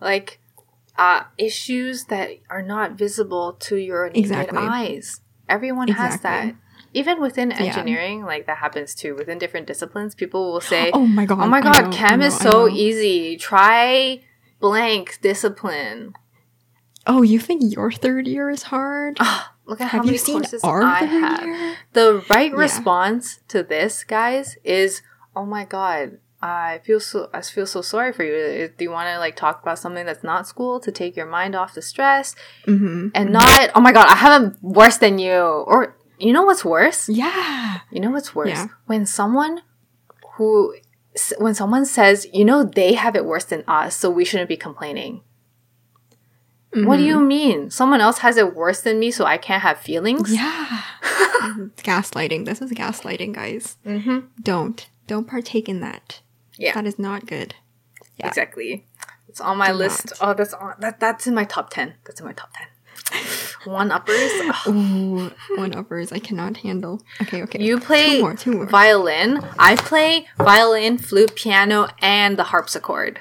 like 0.00 0.40
uh 0.98 1.22
issues 1.38 2.06
that 2.06 2.30
are 2.50 2.62
not 2.62 2.92
visible 2.92 3.52
to 3.60 3.76
your 3.76 4.06
naked 4.08 4.18
Exactly. 4.18 4.58
eyes. 4.58 5.20
Everyone 5.48 5.86
has 5.88 6.20
that. 6.22 6.56
Even 6.94 7.20
within 7.20 7.52
engineering, 7.52 8.24
like 8.24 8.46
that 8.46 8.58
happens 8.58 8.94
too. 8.94 9.14
Within 9.14 9.38
different 9.38 9.66
disciplines, 9.66 10.14
people 10.14 10.52
will 10.52 10.60
say, 10.60 10.90
Oh 10.94 11.06
my 11.06 11.24
god. 11.26 11.40
"Oh 11.40 11.46
my 11.46 11.60
god, 11.60 11.84
know, 11.86 11.90
chem 11.90 12.20
is 12.22 12.34
know, 12.44 12.50
I 12.50 12.50
so 12.52 12.68
easy. 12.68 13.36
Try 13.36 14.22
blank 14.60 15.18
discipline." 15.22 16.14
Oh, 17.06 17.22
you 17.22 17.38
think 17.40 17.62
your 17.74 17.90
third 17.90 18.28
year 18.28 18.48
is 18.50 18.64
hard? 18.64 19.18
Look 19.64 19.80
at 19.80 19.88
how 19.88 19.98
have 19.98 20.04
many 20.06 20.12
you 20.12 20.18
seen 20.18 20.36
courses 20.40 20.62
our 20.62 20.82
I 20.82 20.98
have. 21.04 21.42
year? 21.44 21.76
The 21.94 22.24
right 22.30 22.50
Yeah. 22.52 22.58
response 22.58 23.40
to 23.48 23.62
this, 23.62 24.04
guys, 24.04 24.56
is 24.62 25.02
oh 25.34 25.44
my 25.46 25.64
god, 25.64 26.18
I 26.40 26.80
feel 26.84 27.00
so 27.00 27.28
I 27.32 27.40
feel 27.40 27.66
so 27.66 27.80
sorry 27.82 28.12
for 28.12 28.22
you. 28.24 28.68
Do 28.76 28.84
you 28.84 28.90
want 28.90 29.08
to 29.08 29.18
like 29.18 29.34
talk 29.34 29.62
about 29.62 29.78
something 29.78 30.04
that's 30.06 30.22
not 30.22 30.46
school 30.46 30.78
to 30.80 30.92
take 30.92 31.16
your 31.16 31.26
mind 31.26 31.54
off 31.54 31.74
the 31.74 31.82
stress 31.82 32.34
Mm-hmm. 32.66 33.08
and 33.14 33.32
not 33.32 33.70
oh 33.74 33.80
my 33.80 33.92
god, 33.92 34.06
I 34.08 34.16
have 34.16 34.42
it 34.42 34.52
worse 34.62 34.98
than 34.98 35.18
you 35.18 35.32
or 35.40 35.96
you 36.22 36.32
know 36.32 36.42
what's 36.44 36.64
worse? 36.64 37.08
Yeah. 37.08 37.80
You 37.90 38.00
know 38.00 38.10
what's 38.10 38.34
worse? 38.34 38.48
Yeah. 38.50 38.66
When 38.86 39.04
someone 39.06 39.60
who 40.36 40.74
when 41.38 41.54
someone 41.54 41.84
says, 41.84 42.26
"You 42.32 42.44
know 42.44 42.64
they 42.64 42.94
have 42.94 43.14
it 43.16 43.24
worse 43.26 43.44
than 43.44 43.64
us, 43.68 43.96
so 43.96 44.08
we 44.10 44.24
shouldn't 44.24 44.48
be 44.48 44.56
complaining." 44.56 45.22
What 46.74 46.96
do 46.96 47.02
you 47.02 47.16
Mm-hmm. 47.16 47.28
mean? 47.28 47.70
Someone 47.70 48.00
else 48.00 48.18
has 48.20 48.38
it 48.38 48.54
worse 48.56 48.80
than 48.80 48.98
me, 48.98 49.10
so 49.10 49.26
I 49.26 49.36
can't 49.36 49.60
have 49.62 49.78
feelings? 49.78 50.32
Yeah. 50.32 50.80
Gaslighting. 51.78 52.46
This 52.46 52.62
is 52.62 52.70
gaslighting, 52.72 53.34
guys. 53.34 53.76
Mm-hmm. 53.84 54.20
Don't. 54.42 54.88
Don't 55.06 55.26
partake 55.28 55.68
in 55.68 55.80
that. 55.80 56.22
Yeah. 56.56 56.72
That 56.72 56.86
is 56.86 56.98
not 56.98 57.26
good. 57.26 57.54
Yeah. 58.16 58.28
Exactly. 58.28 58.86
It's 59.28 59.40
on 59.40 59.58
my 59.58 59.68
Do 59.68 59.74
list. 59.74 60.06
not. 60.06 60.18
Oh, 60.22 60.34
that's 60.34 60.54
on 60.54 60.74
that. 60.80 60.98
That's 61.00 61.26
in 61.26 61.34
my 61.34 61.44
top 61.44 61.68
ten. 61.70 61.94
That's 62.06 62.20
in 62.20 62.26
my 62.26 62.32
top 62.32 62.50
ten. 62.56 62.68
One 63.64 63.92
uppers. 63.92 64.32
Ooh, 64.66 65.30
one 65.56 65.74
uppers 65.74 66.10
I 66.12 66.18
cannot 66.18 66.58
handle. 66.58 67.00
Okay, 67.22 67.42
okay. 67.44 67.62
You 67.62 67.78
play 67.78 68.16
two 68.16 68.20
more, 68.22 68.34
two 68.34 68.52
more. 68.52 68.66
violin. 68.66 69.40
I 69.58 69.76
play 69.76 70.26
violin, 70.38 70.98
flute, 70.98 71.34
piano, 71.36 71.88
and 72.00 72.36
the 72.36 72.44
harpsichord. 72.44 73.20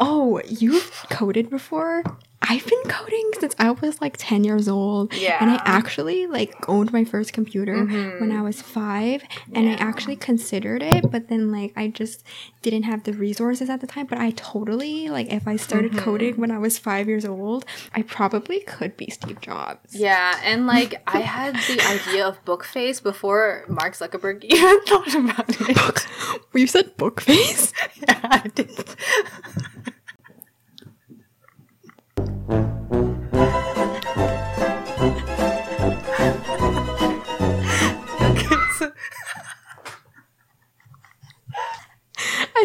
Oh, 0.00 0.40
you've 0.48 1.04
coded 1.10 1.50
before? 1.50 2.02
I've 2.42 2.64
been 2.66 2.82
coding 2.88 3.30
since 3.38 3.54
I 3.58 3.70
was 3.70 4.00
like 4.00 4.14
10 4.16 4.44
years 4.44 4.66
old. 4.66 5.12
Yeah. 5.14 5.36
And 5.40 5.50
I 5.50 5.58
Mm-hmm. 5.58 5.66
actually 5.66 6.26
like 6.26 6.54
owned 6.68 6.90
my 6.90 7.04
first 7.04 7.34
computer 7.34 7.84
when 7.84 8.32
I 8.32 8.40
was 8.40 8.62
five. 8.62 9.22
And 9.52 9.68
I 9.68 9.74
actually 9.74 10.16
considered 10.16 10.82
it, 10.82 11.10
but 11.12 11.28
then 11.28 11.52
like 11.52 11.74
I 11.76 11.88
just 11.88 12.24
didn't 12.62 12.84
have 12.84 13.04
the 13.04 13.12
resources 13.12 13.68
at 13.68 13.82
the 13.82 13.86
time. 13.86 14.06
But 14.06 14.18
I 14.18 14.30
totally, 14.30 15.10
like, 15.10 15.30
if 15.30 15.46
I 15.46 15.56
started 15.56 15.92
Mm-hmm. 15.92 16.00
coding 16.00 16.36
when 16.38 16.50
I 16.50 16.56
was 16.58 16.78
five 16.78 17.08
years 17.08 17.26
old, 17.26 17.66
I 17.94 18.02
probably 18.02 18.60
could 18.60 18.96
be 18.96 19.10
Steve 19.10 19.40
Jobs. 19.42 19.94
Yeah, 19.94 20.40
and 20.42 20.66
like 20.66 20.94
I 21.06 21.20
had 21.36 21.54
the 21.54 21.78
idea 21.86 22.26
of 22.26 22.42
Bookface 22.46 23.02
before 23.02 23.64
Mark 23.68 23.92
Zuckerberg 23.94 24.44
even 24.48 24.80
thought 24.86 25.14
about 25.14 25.44
it. 25.68 26.06
you 26.54 26.66
said 26.66 26.96
book 26.96 27.20
face? 27.20 27.74
yeah, 28.08 28.18
I 28.22 28.48
did. 28.54 28.70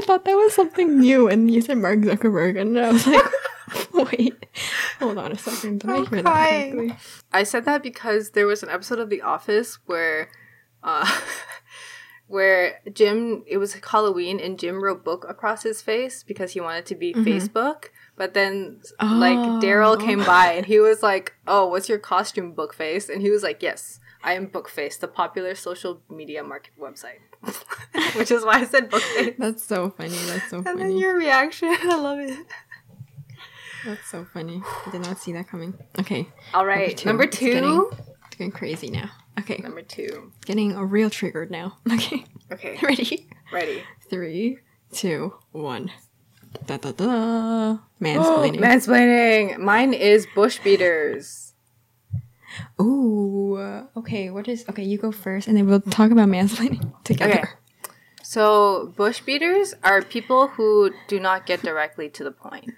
Thought 0.05 0.25
that 0.25 0.35
was 0.35 0.53
something 0.53 0.99
new, 0.99 1.27
and 1.27 1.51
you 1.51 1.61
said 1.61 1.77
Mark 1.77 1.99
Zuckerberg, 1.99 2.59
and 2.59 2.79
I 2.79 2.91
was 2.91 3.05
like, 3.05 3.23
wait, 3.93 4.45
hold 4.99 5.17
on 5.17 5.31
a 5.31 5.37
second. 5.37 5.81
Did 5.81 5.89
I 5.89 5.95
I'm 5.97 6.05
hear 6.07 6.21
that 6.21 6.25
crying. 6.25 6.71
correctly? 6.73 6.97
I 7.33 7.43
said 7.43 7.65
that 7.65 7.83
because 7.83 8.31
there 8.31 8.47
was 8.47 8.63
an 8.63 8.69
episode 8.69 8.99
of 8.99 9.09
The 9.09 9.21
Office 9.21 9.79
where, 9.85 10.29
uh, 10.83 11.05
where 12.27 12.79
Jim 12.93 13.43
it 13.47 13.57
was 13.57 13.73
Halloween 13.75 14.39
and 14.39 14.57
Jim 14.57 14.83
wrote 14.83 15.03
book 15.03 15.25
across 15.27 15.63
his 15.63 15.81
face 15.81 16.23
because 16.23 16.51
he 16.53 16.61
wanted 16.61 16.85
to 16.87 16.95
be 16.95 17.13
Facebook, 17.13 17.85
But 18.17 18.33
then, 18.33 18.81
like, 19.01 19.37
Daryl 19.61 19.99
came 19.99 20.21
Oh. 20.21 20.25
by 20.25 20.53
and 20.53 20.65
he 20.65 20.79
was 20.79 21.03
like, 21.03 21.33
Oh, 21.47 21.67
what's 21.67 21.89
your 21.89 21.99
costume, 21.99 22.53
book 22.53 22.73
face? 22.73 23.09
And 23.09 23.21
he 23.21 23.29
was 23.29 23.43
like, 23.43 23.61
Yes, 23.61 23.99
I 24.25 24.33
am 24.33 24.47
Bookface, 24.47 24.99
the 24.99 25.07
popular 25.07 25.53
social 25.53 26.01
media 26.09 26.43
market 26.43 26.73
website. 26.79 27.21
Which 28.17 28.31
is 28.31 28.43
why 28.43 28.55
I 28.61 28.65
said 28.65 28.89
Bookface. 28.89 29.37
That's 29.37 29.63
so 29.63 29.91
funny. 29.91 30.17
That's 30.25 30.49
so 30.49 30.57
And 30.65 30.79
then 30.81 30.97
your 30.97 31.15
reaction, 31.15 31.69
I 31.81 31.95
love 31.95 32.17
it. 32.19 32.45
That's 33.85 34.07
so 34.07 34.25
funny. 34.33 34.63
I 34.87 34.89
did 34.91 35.01
not 35.01 35.19
see 35.19 35.31
that 35.33 35.47
coming. 35.47 35.75
Okay. 35.99 36.27
All 36.55 36.65
right, 36.65 36.97
two. 36.97 37.07
number 37.07 37.25
It's 37.25 37.37
two. 37.37 37.51
getting- 37.53 37.89
It's 38.27 38.35
getting 38.35 38.51
crazy 38.51 38.89
now. 38.89 39.11
Okay. 39.39 39.57
Number 39.61 39.83
two. 39.83 40.31
Getting 40.45 40.71
a 40.71 40.83
real 40.83 41.09
triggered 41.11 41.51
now. 41.51 41.77
Okay. 41.93 42.25
Okay, 42.51 42.77
Ready? 42.81 43.27
ready. 43.51 43.83
Three, 44.09 44.59
two, 44.91 45.33
one. 45.51 45.91
Da 46.67 46.77
da 46.77 46.91
da. 46.91 47.77
Mansplaining. 48.01 48.59
Mansplaining. 48.59 49.57
Mine 49.59 49.93
is 49.93 50.25
bush 50.35 50.59
beaters. 50.63 51.44
Ooh. 52.81 53.57
Okay. 53.97 54.29
What 54.29 54.47
is? 54.47 54.65
Okay, 54.69 54.83
you 54.83 54.97
go 54.97 55.11
first, 55.11 55.47
and 55.47 55.57
then 55.57 55.67
we'll 55.67 55.81
talk 55.81 56.11
about 56.11 56.29
mansplaining 56.29 56.93
together. 57.03 57.33
Okay. 57.33 57.49
So, 58.23 58.93
bush 58.97 59.21
beaters 59.21 59.75
are 59.83 60.01
people 60.01 60.47
who 60.47 60.91
do 61.07 61.19
not 61.19 61.45
get 61.45 61.61
directly 61.61 62.09
to 62.09 62.23
the 62.23 62.31
point. 62.31 62.71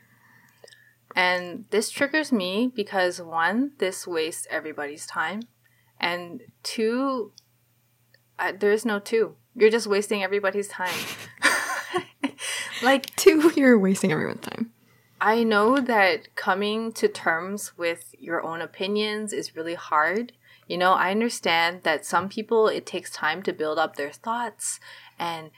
And 1.16 1.66
this 1.72 1.90
triggers 1.90 2.32
me 2.32 2.72
because 2.76 3.22
one, 3.22 3.72
this 3.80 4.06
wastes 4.06 4.46
everybody's 4.52 5.08
time. 5.08 5.42
And 6.00 6.42
two, 6.64 7.32
uh, 8.38 8.52
there 8.60 8.72
is 8.72 8.86
no 8.86 9.00
two. 9.00 9.36
You're 9.56 9.72
just 9.72 9.88
wasting 9.88 10.22
everybody's 10.22 10.68
time. 10.68 10.94
like, 12.84 13.16
Two, 13.16 13.52
you're 13.56 13.80
wasting 13.80 14.12
everyone's 14.12 14.42
time. 14.42 14.72
I 15.20 15.44
know 15.44 15.80
that 15.80 16.36
coming 16.36 16.92
to 16.94 17.08
terms 17.08 17.78
with 17.78 18.14
your 18.20 18.44
own 18.44 18.62
opinions 18.62 19.34
is 19.34 19.56
really 19.56 19.74
hard. 19.74 20.34
You 20.68 20.78
know, 20.78 20.94
I 20.94 21.12
understand 21.12 21.82
that 21.84 22.06
some 22.06 22.30
people 22.30 22.68
it 22.68 22.86
takes 22.86 23.10
time 23.10 23.42
to 23.44 23.54
build 23.54 23.80
up 23.80 23.96
their 23.96 24.12
thoughts 24.12 24.80
and 25.18 25.50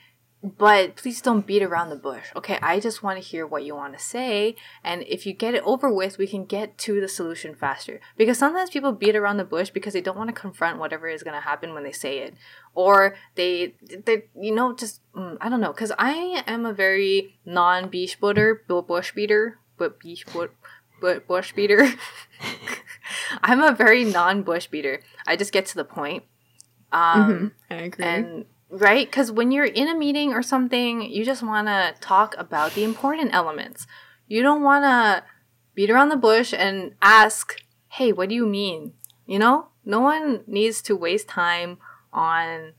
but 0.41 0.95
please 0.95 1.21
don't 1.21 1.45
beat 1.45 1.61
around 1.61 1.89
the 1.89 1.95
bush. 1.97 2.27
Okay, 2.35 2.57
I 2.61 2.79
just 2.79 3.03
want 3.03 3.21
to 3.21 3.27
hear 3.27 3.45
what 3.45 3.65
you 3.65 3.75
want 3.75 3.97
to 3.97 4.03
say 4.03 4.55
and 4.83 5.03
if 5.03 5.25
you 5.25 5.33
get 5.33 5.53
it 5.53 5.63
over 5.65 5.91
with, 5.91 6.17
we 6.17 6.27
can 6.27 6.45
get 6.45 6.77
to 6.79 7.01
the 7.01 7.09
solution 7.09 7.55
faster. 7.55 7.99
Because 8.15 8.37
sometimes 8.37 8.69
people 8.69 8.93
beat 8.93 9.15
around 9.15 9.37
the 9.37 9.43
bush 9.43 9.69
because 9.69 9.93
they 9.93 10.01
don't 10.01 10.17
want 10.17 10.29
to 10.29 10.41
confront 10.41 10.79
whatever 10.79 11.07
is 11.07 11.23
going 11.23 11.35
to 11.35 11.41
happen 11.41 11.73
when 11.73 11.83
they 11.83 11.91
say 11.91 12.19
it 12.19 12.35
or 12.73 13.15
they 13.35 13.73
they 14.05 14.23
you 14.39 14.53
know 14.53 14.73
just 14.73 15.01
mm, 15.13 15.37
I 15.41 15.49
don't 15.49 15.61
know 15.61 15.73
cuz 15.73 15.91
I 15.97 16.43
am 16.47 16.65
a 16.65 16.73
very 16.73 17.35
non 17.45 17.89
beach 17.89 18.19
butter, 18.19 18.63
bush 18.67 19.11
beater, 19.13 19.59
but 19.77 19.99
beach 19.99 20.25
but 20.33 20.51
but 21.01 21.27
bush 21.27 21.51
beater. 21.53 21.87
I'm 23.41 23.61
a 23.61 23.73
very 23.73 24.05
non 24.05 24.43
bush 24.43 24.67
beater. 24.67 25.01
I 25.27 25.35
just 25.35 25.51
get 25.51 25.65
to 25.67 25.75
the 25.75 25.83
point. 25.83 26.23
Um 26.91 27.51
I 27.69 27.75
agree. 27.75 28.05
and 28.05 28.45
right 28.69 29.07
because 29.07 29.31
when 29.31 29.51
you're 29.51 29.65
in 29.65 29.87
a 29.87 29.95
meeting 29.95 30.33
or 30.33 30.41
something 30.41 31.01
you 31.01 31.25
just 31.25 31.43
want 31.43 31.67
to 31.67 31.93
talk 31.99 32.35
about 32.37 32.73
the 32.73 32.83
important 32.83 33.33
elements 33.33 33.87
you 34.27 34.41
don't 34.41 34.61
want 34.61 34.83
to 34.83 35.23
beat 35.75 35.89
around 35.89 36.09
the 36.09 36.15
bush 36.17 36.53
and 36.53 36.93
ask 37.01 37.55
hey 37.89 38.11
what 38.11 38.29
do 38.29 38.35
you 38.35 38.45
mean 38.45 38.93
you 39.25 39.39
know 39.39 39.69
no 39.85 39.99
one 39.99 40.43
needs 40.45 40.81
to 40.81 40.95
waste 40.95 41.27
time 41.27 41.77
on 42.13 42.73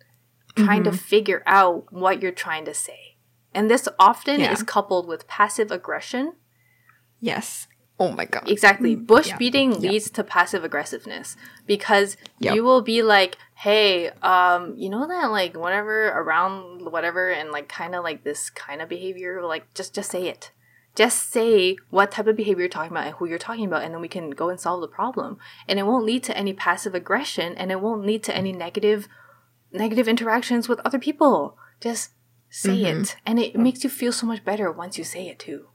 trying 0.55 0.85
to 0.85 0.91
mm-hmm. 0.91 0.99
figure 0.99 1.43
out 1.47 1.93
what 1.93 2.23
you're 2.23 2.33
trying 2.33 2.65
to 2.65 2.75
say 2.75 3.17
and 3.53 3.71
this 3.71 3.89
often 3.99 4.41
Yeah. 4.41 4.53
is 4.53 4.63
coupled 4.63 5.09
with 5.09 5.27
passive 5.27 5.71
aggression 5.71 6.35
yes. 7.21 7.67
Oh 7.99 8.13
my 8.13 8.25
god. 8.25 8.51
Exactly. 8.51 8.97
Bush 8.97 9.29
yeah, 9.29 9.37
beating 9.37 9.73
yeah. 9.73 9.91
leads 9.91 10.11
to 10.13 10.25
passive 10.25 10.65
aggressiveness 10.65 11.37
because 11.67 12.17
Yep. 12.39 12.55
you 12.55 12.65
will 12.65 12.81
be 12.81 13.03
like, 13.03 13.37
"Hey, 13.61 14.09
um, 14.23 14.75
you 14.77 14.89
know 14.89 15.07
that 15.07 15.31
like 15.31 15.57
whatever 15.57 16.09
around 16.09 16.91
whatever 16.91 17.31
and 17.31 17.51
like 17.51 17.69
kind 17.69 17.95
of 17.95 18.03
like 18.05 18.25
this 18.25 18.49
kind 18.51 18.81
of 18.83 18.89
behavior, 18.89 19.43
like 19.43 19.73
just 19.75 19.95
just 19.95 20.11
say 20.11 20.29
it. 20.29 20.53
Just 20.97 21.31
say 21.31 21.77
what 21.91 22.11
type 22.11 22.27
of 22.27 22.37
behavior 22.37 22.63
you're 22.63 22.69
talking 22.69 22.91
about 22.91 23.07
and 23.07 23.15
who 23.17 23.27
you're 23.29 23.39
talking 23.39 23.65
about 23.65 23.83
and 23.85 23.95
then 23.95 24.01
we 24.01 24.09
can 24.09 24.31
go 24.31 24.49
and 24.49 24.59
solve 24.59 24.81
the 24.81 24.89
problem. 24.89 25.39
And 25.69 25.79
it 25.79 25.87
won't 25.87 26.05
lead 26.05 26.23
to 26.25 26.37
any 26.37 26.53
passive 26.53 26.95
aggression 26.97 27.55
and 27.57 27.71
it 27.71 27.81
won't 27.81 28.05
lead 28.05 28.23
to 28.25 28.35
any 28.37 28.53
negative 28.53 29.07
negative 29.73 30.09
interactions 30.09 30.69
with 30.69 30.81
other 30.85 30.99
people. 30.99 31.57
Just 31.81 32.11
say 32.49 32.79
Mm-hmm. 32.83 33.03
it 33.03 33.17
and 33.25 33.39
it 33.39 33.55
makes 33.57 33.85
you 33.85 33.91
feel 33.91 34.13
so 34.13 34.27
much 34.27 34.45
better 34.45 34.73
once 34.73 34.99
you 34.99 35.05
say 35.05 35.29
it 35.29 35.39
too. 35.39 35.69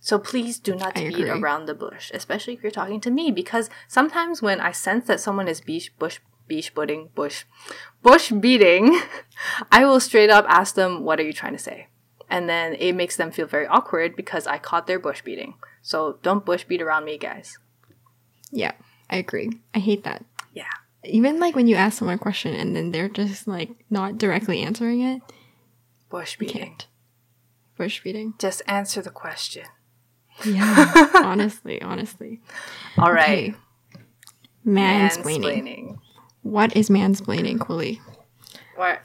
So 0.00 0.18
please 0.18 0.58
do 0.60 0.74
not 0.76 0.96
I 0.96 1.08
beat 1.08 1.14
agree. 1.18 1.30
around 1.30 1.66
the 1.66 1.74
bush, 1.74 2.10
especially 2.14 2.54
if 2.54 2.62
you're 2.62 2.70
talking 2.70 3.00
to 3.00 3.10
me, 3.10 3.30
because 3.32 3.68
sometimes 3.88 4.40
when 4.40 4.60
I 4.60 4.70
sense 4.72 5.06
that 5.08 5.20
someone 5.20 5.48
is 5.48 5.60
beach 5.60 5.90
bush 5.98 6.20
beach 6.46 6.74
butting 6.74 7.10
bush 7.14 7.44
bush 8.02 8.30
beating, 8.30 9.00
I 9.72 9.84
will 9.84 10.00
straight 10.00 10.30
up 10.30 10.44
ask 10.48 10.74
them, 10.74 11.04
"What 11.04 11.20
are 11.20 11.24
you 11.24 11.32
trying 11.32 11.52
to 11.52 11.58
say?" 11.58 11.88
And 12.28 12.48
then 12.48 12.74
it 12.74 12.92
makes 12.94 13.16
them 13.16 13.30
feel 13.30 13.46
very 13.46 13.66
awkward 13.66 14.16
because 14.16 14.46
I 14.46 14.58
caught 14.58 14.86
their 14.86 14.98
bush 14.98 15.22
beating. 15.22 15.54
So 15.82 16.18
don't 16.22 16.44
bush 16.44 16.64
beat 16.64 16.82
around 16.82 17.04
me, 17.04 17.18
guys. 17.18 17.58
Yeah, 18.50 18.72
I 19.08 19.16
agree. 19.16 19.50
I 19.74 19.78
hate 19.78 20.04
that. 20.04 20.24
Yeah. 20.52 20.64
Even 21.04 21.38
like 21.38 21.54
when 21.54 21.68
you 21.68 21.76
ask 21.76 21.98
someone 21.98 22.16
a 22.16 22.18
question 22.18 22.54
and 22.54 22.74
then 22.74 22.90
they're 22.90 23.08
just 23.08 23.46
like 23.46 23.70
not 23.90 24.18
directly 24.18 24.62
answering 24.62 25.02
it, 25.02 25.22
Bush 26.08 26.36
beating. 26.36 26.76
Bush 27.76 28.02
beating. 28.02 28.34
Just 28.38 28.62
answer 28.66 29.02
the 29.02 29.10
question. 29.10 29.64
Yeah. 30.44 31.10
honestly, 31.24 31.82
honestly. 31.82 32.40
All 32.96 33.12
right. 33.12 33.54
Okay. 33.54 34.02
Mansplaining. 34.64 35.62
Mansplaining. 35.62 35.98
What 36.46 36.76
is 36.76 36.88
mansplaining, 36.88 37.58
Quilly? 37.58 38.00
Why? 38.76 38.98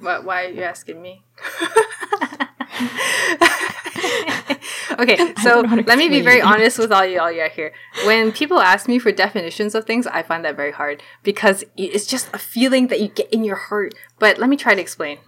Why 0.00 0.46
are 0.46 0.48
you 0.48 0.62
asking 0.62 1.00
me? 1.00 1.22
okay, 5.00 5.16
so 5.42 5.54
don't 5.54 5.62
know 5.62 5.68
how 5.68 5.76
to 5.76 5.82
let 5.82 5.98
me 5.98 6.08
be 6.08 6.20
very 6.20 6.40
honest 6.40 6.78
with 6.78 6.92
all 6.92 7.04
you 7.04 7.20
all 7.20 7.30
you 7.30 7.42
out 7.42 7.52
here. 7.52 7.72
When 8.04 8.32
people 8.32 8.60
ask 8.60 8.88
me 8.88 8.98
for 8.98 9.12
definitions 9.12 9.74
of 9.74 9.84
things, 9.84 10.06
I 10.06 10.22
find 10.22 10.44
that 10.44 10.56
very 10.56 10.72
hard 10.72 11.02
because 11.22 11.64
it's 11.76 12.06
just 12.06 12.28
a 12.32 12.38
feeling 12.38 12.88
that 12.88 13.00
you 13.00 13.08
get 13.08 13.32
in 13.32 13.44
your 13.44 13.56
heart. 13.56 13.94
But 14.18 14.38
let 14.38 14.48
me 14.48 14.56
try 14.56 14.74
to 14.74 14.80
explain. 14.80 15.18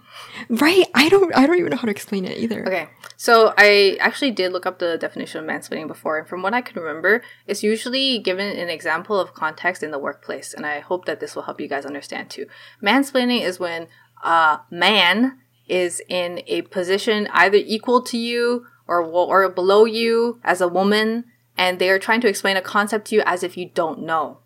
Right? 0.49 0.85
I 0.93 1.09
don't 1.09 1.35
I 1.35 1.45
don't 1.45 1.57
even 1.57 1.71
know 1.71 1.77
how 1.77 1.85
to 1.85 1.91
explain 1.91 2.25
it 2.25 2.37
either. 2.37 2.65
Okay, 2.65 2.87
so 3.17 3.53
I 3.57 3.97
actually 3.99 4.31
did 4.31 4.51
look 4.51 4.65
up 4.65 4.79
the 4.79 4.97
definition 4.97 5.43
of 5.43 5.49
mansplaining 5.49 5.87
before, 5.87 6.17
and 6.17 6.27
from 6.27 6.41
what 6.41 6.53
I 6.53 6.61
can 6.61 6.81
remember, 6.81 7.23
it's 7.47 7.63
usually 7.63 8.19
given 8.19 8.57
an 8.57 8.69
example 8.69 9.19
of 9.19 9.33
context 9.33 9.83
in 9.83 9.91
the 9.91 9.99
workplace, 9.99 10.53
and 10.53 10.65
I 10.65 10.79
hope 10.79 11.05
that 11.05 11.19
this 11.19 11.35
will 11.35 11.43
help 11.43 11.59
you 11.59 11.67
guys 11.67 11.85
understand 11.85 12.29
too. 12.29 12.45
Mansplaining 12.81 13.41
is 13.41 13.59
when 13.59 13.87
a 14.23 14.59
man 14.69 15.39
is 15.67 16.01
in 16.09 16.41
a 16.47 16.61
position 16.63 17.27
either 17.31 17.57
equal 17.57 18.01
to 18.01 18.17
you 18.17 18.67
or 18.87 19.01
or 19.01 19.47
below 19.49 19.85
you 19.85 20.39
as 20.43 20.61
a 20.61 20.67
woman, 20.67 21.25
and 21.57 21.79
they 21.79 21.89
are 21.89 21.99
trying 21.99 22.21
to 22.21 22.27
explain 22.27 22.57
a 22.57 22.61
concept 22.61 23.07
to 23.07 23.15
you 23.15 23.23
as 23.25 23.43
if 23.43 23.57
you 23.57 23.69
don't 23.73 23.99
know. 24.01 24.39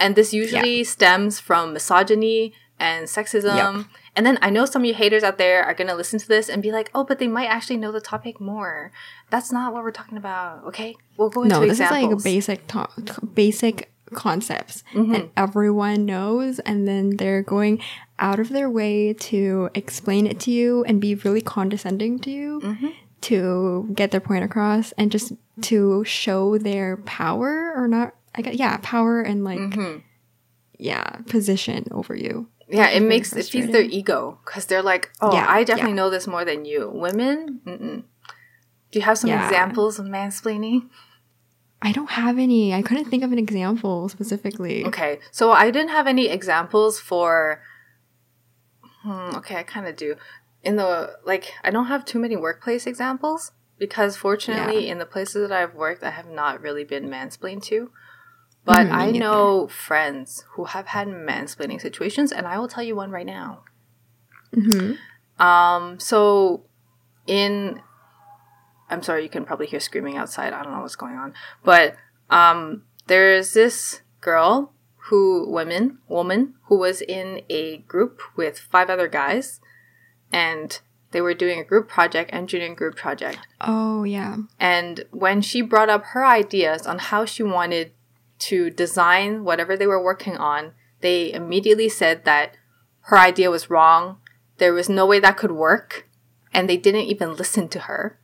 And 0.00 0.16
this 0.16 0.32
usually 0.32 0.82
stems 0.84 1.38
from 1.38 1.72
misogyny 1.74 2.54
and 2.78 3.06
sexism. 3.06 3.56
Yep. 3.76 3.86
And 4.16 4.26
then 4.26 4.38
I 4.42 4.50
know 4.50 4.64
some 4.64 4.82
of 4.82 4.86
you 4.86 4.94
haters 4.94 5.22
out 5.22 5.38
there 5.38 5.62
are 5.62 5.74
going 5.74 5.88
to 5.88 5.94
listen 5.94 6.18
to 6.18 6.26
this 6.28 6.48
and 6.48 6.62
be 6.62 6.72
like, 6.72 6.90
oh, 6.94 7.04
but 7.04 7.18
they 7.18 7.28
might 7.28 7.46
actually 7.46 7.76
know 7.76 7.92
the 7.92 8.00
topic 8.00 8.40
more. 8.40 8.90
That's 9.30 9.52
not 9.52 9.72
what 9.72 9.82
we're 9.84 9.90
talking 9.92 10.18
about, 10.18 10.64
okay? 10.64 10.96
We'll 11.16 11.30
go 11.30 11.42
into 11.44 11.54
No, 11.54 11.60
this 11.60 11.78
examples. 11.80 12.12
is 12.12 12.14
like 12.16 12.24
basic 12.24 12.66
to- 12.68 12.88
basic 13.34 13.92
concepts 14.12 14.82
Mm-hmm. 14.92 15.12
that 15.12 15.28
everyone 15.36 16.04
knows 16.04 16.58
and 16.60 16.86
then 16.86 17.16
they're 17.16 17.42
going 17.42 17.80
out 18.18 18.38
of 18.38 18.50
their 18.50 18.68
way 18.68 19.14
to 19.14 19.70
explain 19.74 20.26
it 20.26 20.38
to 20.40 20.50
you 20.50 20.84
and 20.84 21.00
be 21.00 21.14
really 21.14 21.40
condescending 21.40 22.18
to 22.20 22.30
you 22.30 22.60
Mm-hmm. 22.62 22.88
To 23.22 23.88
get 23.94 24.10
their 24.10 24.20
point 24.20 24.44
across 24.44 24.92
and 24.92 25.10
just 25.12 25.32
to 25.62 26.04
show 26.04 26.58
their 26.58 26.96
power 26.98 27.72
or 27.76 27.86
not 27.88 28.14
I 28.34 28.42
guess 28.42 28.54
yeah, 28.56 28.78
power 28.82 29.20
and 29.20 29.44
like 29.44 29.58
Mm-hmm. 29.58 29.98
yeah, 30.78 31.02
position 31.28 31.86
over 31.90 32.14
you. 32.16 32.48
yeah, 32.68 32.88
it 32.90 33.02
makes 33.02 33.32
it 33.34 33.46
feeds 33.46 33.70
their 33.70 33.82
ego 33.82 34.38
because 34.44 34.66
they're 34.66 34.82
like, 34.82 35.10
oh, 35.20 35.32
Yeah, 35.32 35.46
I 35.48 35.64
definitely 35.64 35.92
yeah. 35.92 35.96
know 35.96 36.10
this 36.10 36.26
more 36.26 36.44
than 36.44 36.64
you. 36.64 36.90
Women, 36.92 37.60
mm-mm. 37.66 38.02
do 38.90 38.98
you 38.98 39.02
have 39.02 39.18
some 39.18 39.28
Yeah. 39.30 39.44
examples 39.44 39.98
of 39.98 40.06
mansplaining? 40.06 40.88
I 41.84 41.90
don't 41.92 42.10
have 42.10 42.38
any. 42.38 42.72
I 42.72 42.80
couldn't 42.80 43.06
think 43.10 43.24
of 43.24 43.32
an 43.32 43.38
example 43.38 44.08
specifically. 44.08 44.84
Okay, 44.86 45.18
so 45.32 45.50
I 45.52 45.70
didn't 45.70 45.90
have 45.90 46.06
any 46.06 46.28
examples 46.28 46.98
for. 47.00 47.60
Hmm, 49.02 49.34
okay, 49.36 49.56
I 49.56 49.64
kind 49.64 49.86
of 49.88 49.96
do. 49.96 50.14
In 50.62 50.76
the 50.76 51.18
like, 51.24 51.52
I 51.64 51.70
don't 51.70 51.86
have 51.86 52.04
too 52.04 52.18
many 52.18 52.36
workplace 52.36 52.86
examples 52.86 53.52
because 53.78 54.16
fortunately, 54.16 54.88
in 54.88 54.98
the 54.98 55.06
places 55.06 55.48
that 55.48 55.56
I've 55.56 55.74
worked, 55.74 56.02
I 56.02 56.10
have 56.10 56.28
not 56.28 56.60
really 56.60 56.84
been 56.84 57.08
mansplained 57.08 57.64
to. 57.64 57.90
But 58.64 58.86
me 58.86 58.92
I 58.92 59.10
know 59.10 59.66
friends 59.66 60.44
who 60.52 60.64
have 60.64 60.86
had 60.88 61.08
mansplaining 61.08 61.80
situations, 61.80 62.30
and 62.30 62.46
I 62.46 62.58
will 62.58 62.68
tell 62.68 62.84
you 62.84 62.94
one 62.94 63.10
right 63.10 63.26
now. 63.26 63.64
hmm 64.54 64.92
Um, 65.38 65.98
so 65.98 66.64
in 67.26 67.80
I'm 68.92 69.02
sorry, 69.02 69.22
you 69.22 69.30
can 69.30 69.44
probably 69.46 69.66
hear 69.66 69.80
screaming 69.80 70.18
outside. 70.18 70.52
I 70.52 70.62
don't 70.62 70.74
know 70.74 70.82
what's 70.82 70.96
going 70.96 71.16
on. 71.16 71.32
But 71.64 71.96
um, 72.28 72.84
there's 73.06 73.54
this 73.54 74.02
girl 74.20 74.74
who, 75.08 75.50
women, 75.50 75.98
woman, 76.08 76.54
who 76.66 76.78
was 76.78 77.00
in 77.00 77.40
a 77.48 77.78
group 77.78 78.20
with 78.36 78.58
five 78.58 78.90
other 78.90 79.08
guys, 79.08 79.60
and 80.32 80.80
they 81.12 81.20
were 81.20 81.34
doing 81.34 81.60
a 81.60 81.64
group 81.64 81.88
project, 81.88 82.32
engineering 82.32 82.74
group 82.74 82.96
project. 82.96 83.38
Oh 83.60 84.02
yeah. 84.04 84.36
And 84.58 85.04
when 85.10 85.42
she 85.42 85.60
brought 85.60 85.90
up 85.90 86.04
her 86.06 86.24
ideas 86.24 86.86
on 86.86 86.98
how 86.98 87.24
she 87.24 87.42
wanted 87.42 87.92
to 88.40 88.70
design 88.70 89.44
whatever 89.44 89.76
they 89.76 89.86
were 89.86 90.02
working 90.02 90.36
on, 90.36 90.72
they 91.00 91.32
immediately 91.32 91.88
said 91.88 92.24
that 92.24 92.56
her 93.02 93.18
idea 93.18 93.50
was 93.50 93.70
wrong. 93.70 94.18
There 94.58 94.72
was 94.72 94.88
no 94.88 95.06
way 95.06 95.20
that 95.20 95.36
could 95.36 95.52
work. 95.52 96.08
And 96.54 96.68
they 96.68 96.76
didn't 96.76 97.02
even 97.02 97.34
listen 97.34 97.68
to 97.68 97.80
her. 97.80 98.18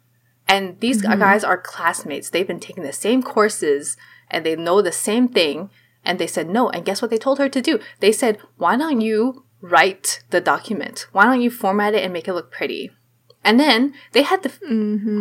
And 0.47 0.81
these 0.81 1.03
mm-hmm. 1.03 1.19
guys 1.19 1.45
are 1.45 1.59
classmates. 1.59 2.31
They've 2.31 2.47
been 2.47 2.61
taking 2.61 2.83
the 2.83 2.93
same 2.93 3.23
courses 3.23 3.97
and 4.31 4.45
they 4.45 4.57
know 4.57 4.81
the 4.81 4.93
same 4.93 5.29
thing. 5.29 5.71
And 6.05 6.19
they 6.19 6.27
said 6.27 6.49
no. 6.49 6.71
And 6.71 6.85
guess 6.85 7.03
what 7.03 7.11
they 7.11 7.19
told 7.19 7.39
her 7.39 7.49
to 7.49 7.61
do? 7.61 7.81
They 8.01 8.13
said, 8.13 8.39
why 8.57 8.77
don't 8.77 9.01
you 9.01 9.45
write 9.61 10.23
the 10.31 10.41
document? 10.41 11.07
Why 11.13 11.25
don't 11.25 11.41
you 11.41 11.51
format 11.51 11.95
it 11.95 12.05
and 12.05 12.13
make 12.13 12.29
it 12.29 12.35
look 12.35 12.51
pretty? 12.51 12.91
And 13.45 13.59
then 13.59 13.95
they 14.13 14.23
had 14.23 14.43
the 14.43 14.51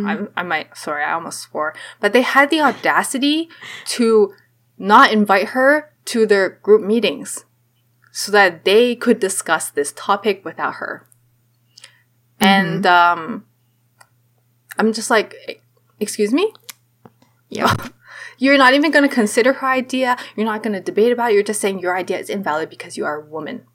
I, 0.06 0.40
I 0.40 0.42
might, 0.42 0.76
sorry, 0.76 1.04
I 1.04 1.12
almost 1.12 1.40
swore, 1.40 1.74
but 2.00 2.12
they 2.12 2.22
had 2.22 2.50
the 2.50 2.60
audacity 2.60 3.48
to 3.86 4.34
not 4.76 5.12
invite 5.12 5.48
her 5.48 5.92
to 6.06 6.26
their 6.26 6.48
group 6.48 6.82
meetings 6.82 7.44
so 8.12 8.32
that 8.32 8.64
they 8.64 8.96
could 8.96 9.20
discuss 9.20 9.70
this 9.70 9.92
topic 9.92 10.44
without 10.44 10.74
her. 10.74 11.06
And 12.40 12.86
um, 12.86 13.46
I'm 14.78 14.92
just 14.92 15.10
like, 15.10 15.34
"E- 15.48 15.56
excuse 16.00 16.32
me? 16.32 16.52
Yeah. 17.48 17.74
You're 18.38 18.58
not 18.58 18.74
even 18.74 18.92
going 18.92 19.08
to 19.08 19.14
consider 19.14 19.54
her 19.54 19.66
idea. 19.66 20.16
You're 20.36 20.46
not 20.46 20.62
going 20.62 20.74
to 20.74 20.80
debate 20.80 21.12
about 21.12 21.30
it. 21.30 21.34
You're 21.34 21.42
just 21.42 21.60
saying 21.60 21.80
your 21.80 21.96
idea 21.96 22.18
is 22.18 22.30
invalid 22.30 22.70
because 22.70 22.96
you 22.96 23.04
are 23.04 23.20
a 23.20 23.24
woman. 23.24 23.66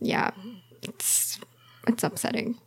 Yeah. 0.00 0.30
Mm. 0.30 0.56
It's 0.82 1.38
it's 1.88 2.04
upsetting. 2.04 2.58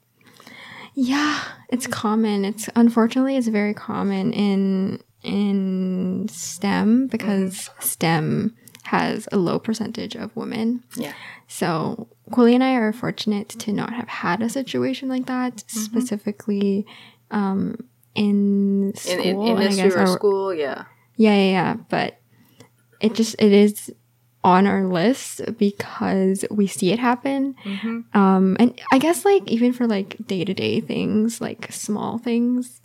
Yeah, 0.93 1.41
it's 1.69 1.88
common. 1.88 2.45
It's 2.45 2.69
unfortunately 2.75 3.38
it's 3.38 3.47
very 3.47 3.73
common 3.73 4.34
in 4.34 5.01
in 5.23 6.27
STEM 6.30 7.07
because 7.07 7.53
mm-hmm. 7.55 7.82
STEM 7.82 8.55
has 8.84 9.27
a 9.32 9.38
low 9.38 9.59
percentage 9.59 10.15
of 10.15 10.36
women. 10.36 10.84
Yeah. 10.95 11.13
So 11.47 12.07
Quilly 12.32 12.55
and 12.55 12.63
I 12.63 12.73
are 12.73 12.93
fortunate 12.93 13.49
to 13.49 13.71
not 13.71 13.93
have 13.93 14.07
had 14.07 14.41
a 14.41 14.49
situation 14.49 15.09
like 15.09 15.25
that, 15.27 15.57
mm-hmm. 15.57 15.80
specifically 15.80 16.86
um, 17.32 17.88
in 18.15 18.89
In, 18.89 18.95
school. 18.95 19.47
in 19.47 19.61
and 19.61 19.73
I 19.73 19.75
guess 19.75 19.95
our- 19.95 20.07
school, 20.07 20.53
yeah. 20.53 20.86
yeah, 21.15 21.36
yeah, 21.36 21.51
yeah. 21.51 21.73
But 21.89 22.19
it 22.99 23.13
just 23.13 23.36
it 23.39 23.51
is 23.51 23.91
on 24.43 24.67
our 24.67 24.85
list 24.85 25.41
because 25.57 26.45
we 26.49 26.67
see 26.67 26.91
it 26.91 26.99
happen. 26.99 27.55
Um, 28.13 28.55
and 28.59 28.79
I 28.91 28.97
guess 28.97 29.25
like 29.25 29.47
even 29.47 29.73
for 29.73 29.87
like 29.87 30.15
day 30.27 30.45
to 30.45 30.53
day 30.53 30.79
things, 30.79 31.41
like 31.41 31.71
small 31.71 32.17
things, 32.17 32.81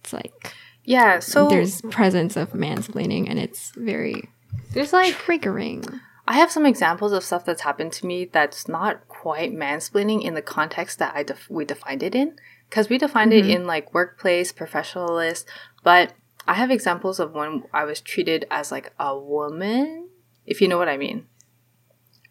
it's 0.00 0.12
like 0.12 0.54
Yeah, 0.84 1.20
so 1.20 1.48
there's 1.48 1.80
presence 1.82 2.36
of 2.36 2.52
mansplaining, 2.52 3.28
and 3.28 3.38
it's 3.38 3.72
very 3.76 4.28
there's 4.72 4.92
like 4.92 5.14
triggering. 5.14 6.00
I 6.26 6.34
have 6.34 6.50
some 6.50 6.66
examples 6.66 7.12
of 7.12 7.24
stuff 7.24 7.46
that's 7.46 7.62
happened 7.62 7.92
to 7.94 8.06
me 8.06 8.26
that's 8.26 8.68
not 8.68 9.08
quite 9.08 9.54
mansplaining 9.54 10.22
in 10.22 10.34
the 10.34 10.42
context 10.42 10.98
that 10.98 11.16
I 11.16 11.22
def- 11.22 11.48
we 11.48 11.64
defined 11.64 12.02
it 12.02 12.14
in 12.14 12.36
because 12.68 12.90
we 12.90 12.98
defined 12.98 13.32
it 13.32 13.48
in 13.48 13.66
like 13.66 13.94
workplace 13.94 14.52
professionalist 14.52 15.46
but 15.82 16.12
I 16.46 16.52
have 16.54 16.70
examples 16.70 17.18
of 17.18 17.32
when 17.32 17.64
I 17.72 17.84
was 17.84 18.02
treated 18.02 18.46
as 18.50 18.70
like 18.70 18.92
a 19.00 19.18
woman 19.18 20.07
if 20.48 20.60
you 20.60 20.68
know 20.68 20.78
what 20.78 20.88
I 20.88 20.96
mean 20.96 21.26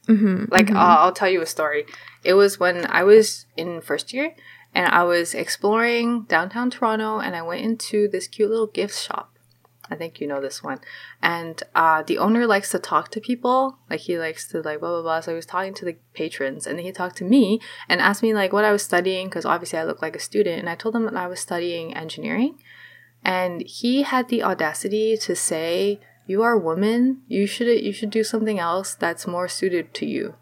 hmm 0.07 0.45
like 0.49 0.71
I'll, 0.71 1.05
I'll 1.05 1.11
tell 1.11 1.29
you 1.29 1.41
a 1.41 1.45
story 1.45 1.85
it 2.23 2.33
was 2.33 2.59
when 2.59 2.85
I 2.87 3.03
was 3.03 3.45
in 3.55 3.81
first 3.81 4.13
year 4.13 4.35
and 4.73 4.87
I 4.87 5.03
was 5.03 5.33
exploring 5.33 6.23
downtown 6.23 6.69
Toronto 6.69 7.19
and 7.19 7.35
I 7.35 7.41
went 7.41 7.61
into 7.61 8.07
this 8.07 8.27
cute 8.27 8.49
little 8.49 8.67
gift 8.67 8.97
shop 8.97 9.37
I 9.89 9.95
think 9.95 10.19
you 10.19 10.27
know 10.27 10.41
this 10.41 10.63
one. 10.63 10.79
And 11.21 11.61
uh, 11.75 12.03
the 12.03 12.17
owner 12.17 12.45
likes 12.45 12.71
to 12.71 12.79
talk 12.79 13.09
to 13.11 13.21
people. 13.21 13.77
Like 13.89 14.01
he 14.01 14.17
likes 14.17 14.47
to 14.49 14.61
like 14.61 14.79
blah 14.79 14.89
blah 14.89 15.01
blah. 15.01 15.19
So 15.21 15.31
he 15.31 15.35
was 15.35 15.45
talking 15.45 15.73
to 15.75 15.85
the 15.85 15.97
patrons, 16.13 16.67
and 16.67 16.77
then 16.77 16.85
he 16.85 16.91
talked 16.91 17.17
to 17.17 17.23
me 17.23 17.59
and 17.87 18.01
asked 18.01 18.23
me 18.23 18.33
like 18.33 18.53
what 18.53 18.65
I 18.65 18.71
was 18.71 18.83
studying 18.83 19.27
because 19.27 19.45
obviously 19.45 19.79
I 19.79 19.83
look 19.83 20.01
like 20.01 20.15
a 20.15 20.19
student. 20.19 20.59
And 20.59 20.69
I 20.69 20.75
told 20.75 20.95
him 20.95 21.05
that 21.05 21.15
I 21.15 21.27
was 21.27 21.39
studying 21.39 21.95
engineering, 21.95 22.59
and 23.23 23.61
he 23.61 24.03
had 24.03 24.29
the 24.29 24.43
audacity 24.43 25.17
to 25.17 25.35
say, 25.35 25.99
"You 26.27 26.43
are 26.43 26.53
a 26.53 26.59
woman. 26.59 27.21
You 27.27 27.47
should 27.47 27.67
you 27.83 27.91
should 27.91 28.11
do 28.11 28.23
something 28.23 28.59
else 28.59 28.93
that's 28.93 29.25
more 29.25 29.47
suited 29.47 29.93
to 29.95 30.05
you." 30.05 30.35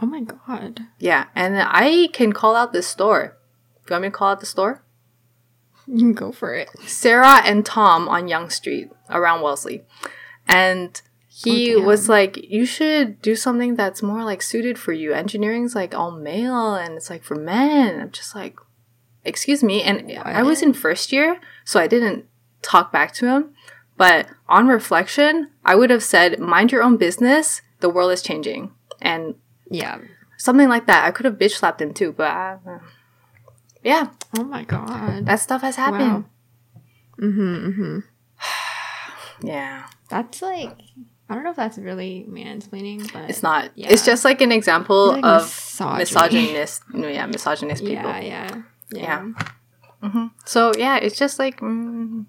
Oh 0.00 0.06
my 0.06 0.20
god. 0.20 0.80
Yeah, 0.98 1.26
and 1.34 1.56
I 1.60 2.08
can 2.12 2.32
call 2.32 2.56
out 2.56 2.72
this 2.72 2.86
store. 2.86 3.36
Do 3.86 3.90
you 3.90 3.94
want 3.94 4.02
me 4.02 4.08
to 4.08 4.12
call 4.12 4.28
out 4.28 4.40
the 4.40 4.46
store? 4.46 4.82
You 5.86 5.98
can 5.98 6.12
go 6.12 6.32
for 6.32 6.54
it. 6.54 6.68
Sarah 6.86 7.42
and 7.44 7.64
Tom 7.66 8.08
on 8.08 8.28
Yonge 8.28 8.52
Street 8.52 8.90
around 9.10 9.42
Wellesley. 9.42 9.82
And 10.48 11.00
he 11.28 11.74
Oh, 11.74 11.80
was 11.80 12.08
like, 12.08 12.36
You 12.48 12.64
should 12.64 13.20
do 13.20 13.34
something 13.34 13.74
that's 13.74 14.02
more 14.02 14.22
like 14.24 14.42
suited 14.42 14.78
for 14.78 14.92
you. 14.92 15.12
Engineering's 15.12 15.74
like 15.74 15.94
all 15.94 16.10
male 16.10 16.74
and 16.74 16.94
it's 16.94 17.10
like 17.10 17.22
for 17.22 17.34
men. 17.34 18.00
I'm 18.00 18.10
just 18.10 18.34
like, 18.34 18.56
Excuse 19.24 19.62
me. 19.62 19.82
And 19.82 20.10
I 20.18 20.42
was 20.42 20.62
in 20.62 20.72
first 20.72 21.12
year, 21.12 21.38
so 21.64 21.78
I 21.78 21.86
didn't 21.86 22.26
talk 22.60 22.90
back 22.90 23.12
to 23.14 23.26
him. 23.26 23.54
But 23.96 24.28
on 24.48 24.66
reflection, 24.68 25.50
I 25.64 25.74
would 25.74 25.90
have 25.90 26.02
said, 26.02 26.38
Mind 26.38 26.72
your 26.72 26.82
own 26.82 26.96
business. 26.96 27.62
The 27.80 27.88
world 27.90 28.12
is 28.12 28.22
changing. 28.22 28.72
And 29.00 29.34
Yeah. 29.70 29.98
something 30.38 30.68
like 30.68 30.86
that. 30.86 31.04
I 31.04 31.10
could 31.10 31.24
have 31.26 31.34
bitch 31.38 31.52
slapped 31.58 31.80
him 31.80 31.92
too, 31.94 32.12
but 32.12 32.30
uh, 32.30 32.78
yeah, 33.82 34.08
Oh 34.38 34.44
my 34.44 34.64
god. 34.64 35.26
that 35.26 35.40
stuff 35.40 35.62
has 35.62 35.76
happened. 35.76 36.24
Mm-hmm. 37.20 37.66
Mm-hmm. 37.68 37.98
Yeah. 39.46 39.86
That's 40.08 40.40
like 40.42 40.70
I 41.28 41.34
don't 41.34 41.44
know 41.44 41.50
if 41.50 41.56
that's 41.56 41.78
really 41.78 42.26
mansplaining, 42.28 43.10
but 43.12 43.30
It's 43.30 43.42
not. 43.42 43.70
Yeah. 43.74 43.88
It's 43.90 44.04
just 44.04 44.24
like 44.24 44.40
an 44.40 44.52
example 44.52 45.12
Like 45.12 45.24
of 45.24 45.42
misogynist. 45.98 46.82
no, 46.92 47.08
yeah, 47.08 47.26
misogynist 47.26 47.82
people. 47.82 48.04
Yeah, 48.04 48.20
yeah, 48.20 48.62
yeah. 48.92 49.32
Yeah. 50.02 50.28
So 50.44 50.72
yeah, 50.76 50.96
it's 50.98 51.16
just 51.16 51.38
like. 51.38 51.60
Mm. 51.60 52.26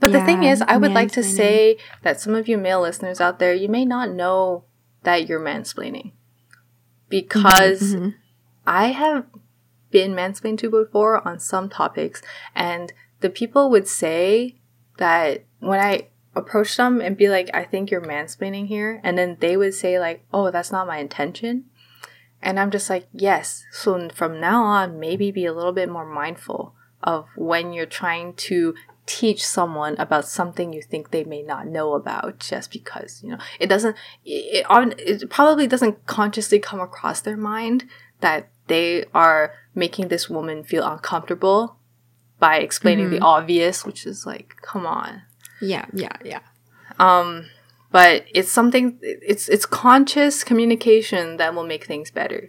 But 0.00 0.12
the 0.12 0.24
thing 0.24 0.42
is, 0.44 0.60
I 0.62 0.76
would 0.76 0.92
like 0.92 1.12
to 1.12 1.22
say 1.22 1.78
that 2.02 2.20
some 2.20 2.34
of 2.34 2.48
you 2.48 2.58
male 2.58 2.80
listeners 2.80 3.20
out 3.20 3.38
there, 3.38 3.54
you 3.54 3.68
may 3.68 3.84
not 3.84 4.10
know 4.10 4.64
that 5.02 5.28
you're 5.28 5.40
mansplaining, 5.40 6.12
because 7.08 7.94
Mhm. 7.94 8.14
I 8.66 8.88
have 8.88 9.26
been 9.90 10.12
mansplained 10.12 10.58
to 10.58 10.70
before 10.70 11.26
on 11.26 11.38
some 11.38 11.68
topics, 11.68 12.20
and 12.54 12.92
the 13.20 13.30
people 13.30 13.70
would 13.70 13.88
say 13.88 14.56
that 14.98 15.44
when 15.60 15.80
I 15.80 16.08
approach 16.34 16.76
them 16.76 17.00
and 17.00 17.16
be 17.16 17.28
like, 17.28 17.48
I 17.54 17.64
think 17.64 17.90
you're 17.90 18.00
mansplaining 18.00 18.66
here, 18.66 19.00
and 19.04 19.16
then 19.16 19.36
they 19.40 19.56
would 19.56 19.74
say, 19.74 19.98
like, 20.00 20.24
oh, 20.32 20.50
that's 20.50 20.72
not 20.72 20.86
my 20.86 20.98
intention. 20.98 21.66
And 22.42 22.58
I'm 22.60 22.70
just 22.70 22.90
like, 22.90 23.06
yes. 23.12 23.64
So 23.72 24.08
from 24.10 24.40
now 24.40 24.64
on, 24.64 24.98
maybe 25.00 25.30
be 25.30 25.46
a 25.46 25.54
little 25.54 25.72
bit 25.72 25.88
more 25.88 26.04
mindful 26.04 26.74
of 27.02 27.26
when 27.36 27.72
you're 27.72 27.86
trying 27.86 28.34
to 28.34 28.74
teach 29.06 29.46
someone 29.46 29.96
about 29.98 30.26
something 30.26 30.72
you 30.72 30.80
think 30.80 31.10
they 31.10 31.24
may 31.24 31.42
not 31.42 31.66
know 31.66 31.92
about 31.94 32.38
just 32.38 32.72
because 32.72 33.22
you 33.22 33.30
know 33.30 33.38
it 33.60 33.66
doesn't 33.66 33.96
it, 34.24 34.64
it, 34.68 35.22
it 35.22 35.30
probably 35.30 35.66
doesn't 35.66 36.06
consciously 36.06 36.58
come 36.58 36.80
across 36.80 37.20
their 37.20 37.36
mind 37.36 37.84
that 38.20 38.48
they 38.66 39.04
are 39.12 39.52
making 39.74 40.08
this 40.08 40.30
woman 40.30 40.64
feel 40.64 40.86
uncomfortable 40.86 41.76
by 42.38 42.56
explaining 42.56 43.10
the 43.10 43.20
obvious 43.20 43.84
which 43.84 44.06
is 44.06 44.26
like 44.26 44.56
come 44.62 44.86
on. 44.86 45.22
Yeah, 45.60 45.86
yeah, 45.92 46.16
yeah. 46.24 46.40
um 46.98 47.46
but 47.90 48.24
it's 48.34 48.50
something 48.50 48.98
it's 49.02 49.48
it's 49.48 49.66
conscious 49.66 50.44
communication 50.44 51.36
that 51.36 51.54
will 51.54 51.66
make 51.66 51.84
things 51.84 52.10
better 52.10 52.48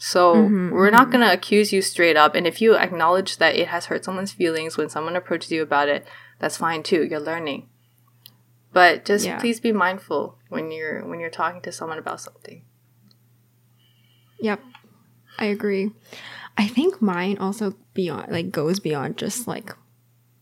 so 0.00 0.34
Mhm, 0.48 0.70
we're 0.70 0.90
not 0.90 1.10
going 1.10 1.26
to 1.26 1.32
accuse 1.32 1.72
you 1.72 1.82
straight 1.82 2.16
up 2.16 2.34
and 2.36 2.46
if 2.46 2.62
you 2.62 2.76
acknowledge 2.76 3.38
that 3.38 3.56
it 3.56 3.66
has 3.68 3.86
hurt 3.86 4.04
someone's 4.04 4.32
feelings 4.32 4.76
when 4.76 4.88
someone 4.88 5.16
approaches 5.16 5.50
you 5.50 5.60
about 5.60 5.88
it 5.88 6.06
that's 6.38 6.56
fine 6.56 6.82
too 6.84 7.04
you're 7.04 7.18
learning 7.18 7.68
but 8.72 9.04
just 9.04 9.26
Yeah. 9.26 9.40
please 9.40 9.58
be 9.58 9.72
mindful 9.72 10.38
when 10.48 10.70
you're 10.70 11.04
when 11.04 11.18
you're 11.18 11.30
talking 11.30 11.60
to 11.62 11.72
someone 11.72 11.98
about 11.98 12.20
something 12.20 12.62
Yep, 14.40 14.60
I 15.36 15.46
agree. 15.46 15.90
I 16.56 16.68
think 16.68 17.02
mine 17.02 17.38
also 17.38 17.74
beyond 17.92 18.30
like 18.30 18.52
goes 18.52 18.78
beyond 18.78 19.16
just 19.16 19.48
like 19.48 19.74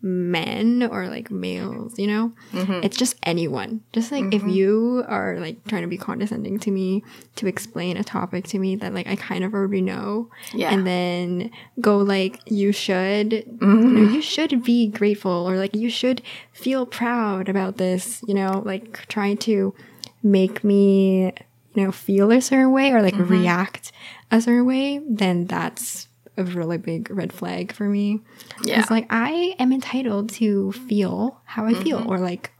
men 0.03 0.83
or 0.91 1.09
like 1.09 1.31
males, 1.31 1.99
you 1.99 2.07
know? 2.07 2.33
Mm-hmm. 2.53 2.81
It's 2.85 2.97
just 2.97 3.17
anyone. 3.23 3.83
Just 3.93 4.13
like 4.13 4.33
if 4.33 4.43
you 4.45 5.05
are 5.09 5.39
like 5.41 5.65
trying 5.67 5.83
to 5.83 5.89
be 5.89 5.97
condescending 5.99 6.59
to 6.61 6.71
me 6.71 7.03
to 7.37 7.47
explain 7.47 7.97
a 7.97 8.05
topic 8.05 8.47
to 8.49 8.59
me 8.59 8.77
that 8.77 8.95
like 8.95 9.07
I 9.07 9.17
kind 9.17 9.43
of 9.45 9.55
already 9.55 9.81
know, 9.81 10.31
Yeah. 10.53 10.73
and 10.73 10.87
then 10.87 11.51
go 11.81 11.99
like 11.99 12.41
you 12.47 12.73
should, 12.73 13.31
Mm-hmm. 13.31 13.83
you 13.83 13.91
know, 14.05 14.13
you 14.13 14.21
should 14.23 14.63
be 14.63 14.87
grateful 14.89 15.49
or 15.49 15.57
like 15.57 15.75
you 15.75 15.91
should 15.91 16.23
feel 16.53 16.87
proud 16.87 17.49
about 17.49 17.77
this, 17.79 18.23
you 18.27 18.35
know, 18.35 18.63
like 18.65 19.07
trying 19.09 19.39
to 19.39 19.75
make 20.23 20.63
me, 20.63 21.33
you 21.75 21.85
know, 21.85 21.93
feel 21.93 22.31
a 22.33 22.41
certain 22.41 22.73
way 22.73 22.93
or 22.93 23.03
like 23.03 23.15
Mm-hmm. 23.15 23.33
react 23.33 23.93
a 24.31 24.41
certain 24.41 24.67
way, 24.67 25.01
then 25.09 25.47
that's 25.47 26.09
a 26.37 26.45
really 26.45 26.79
big 26.79 27.11
red 27.11 27.33
flag 27.33 27.73
for 27.73 27.85
me. 27.85 28.21
Yeah. 28.63 28.81
It's 28.81 28.91
like 28.91 29.07
I 29.11 29.55
am 29.59 29.73
entitled 29.73 30.31
to 30.31 30.73
feel 30.73 31.41
how 31.45 31.67
I 31.67 31.75
feel 31.75 31.99
Mm-hmm. 32.01 32.11
or 32.11 32.19
like 32.19 32.53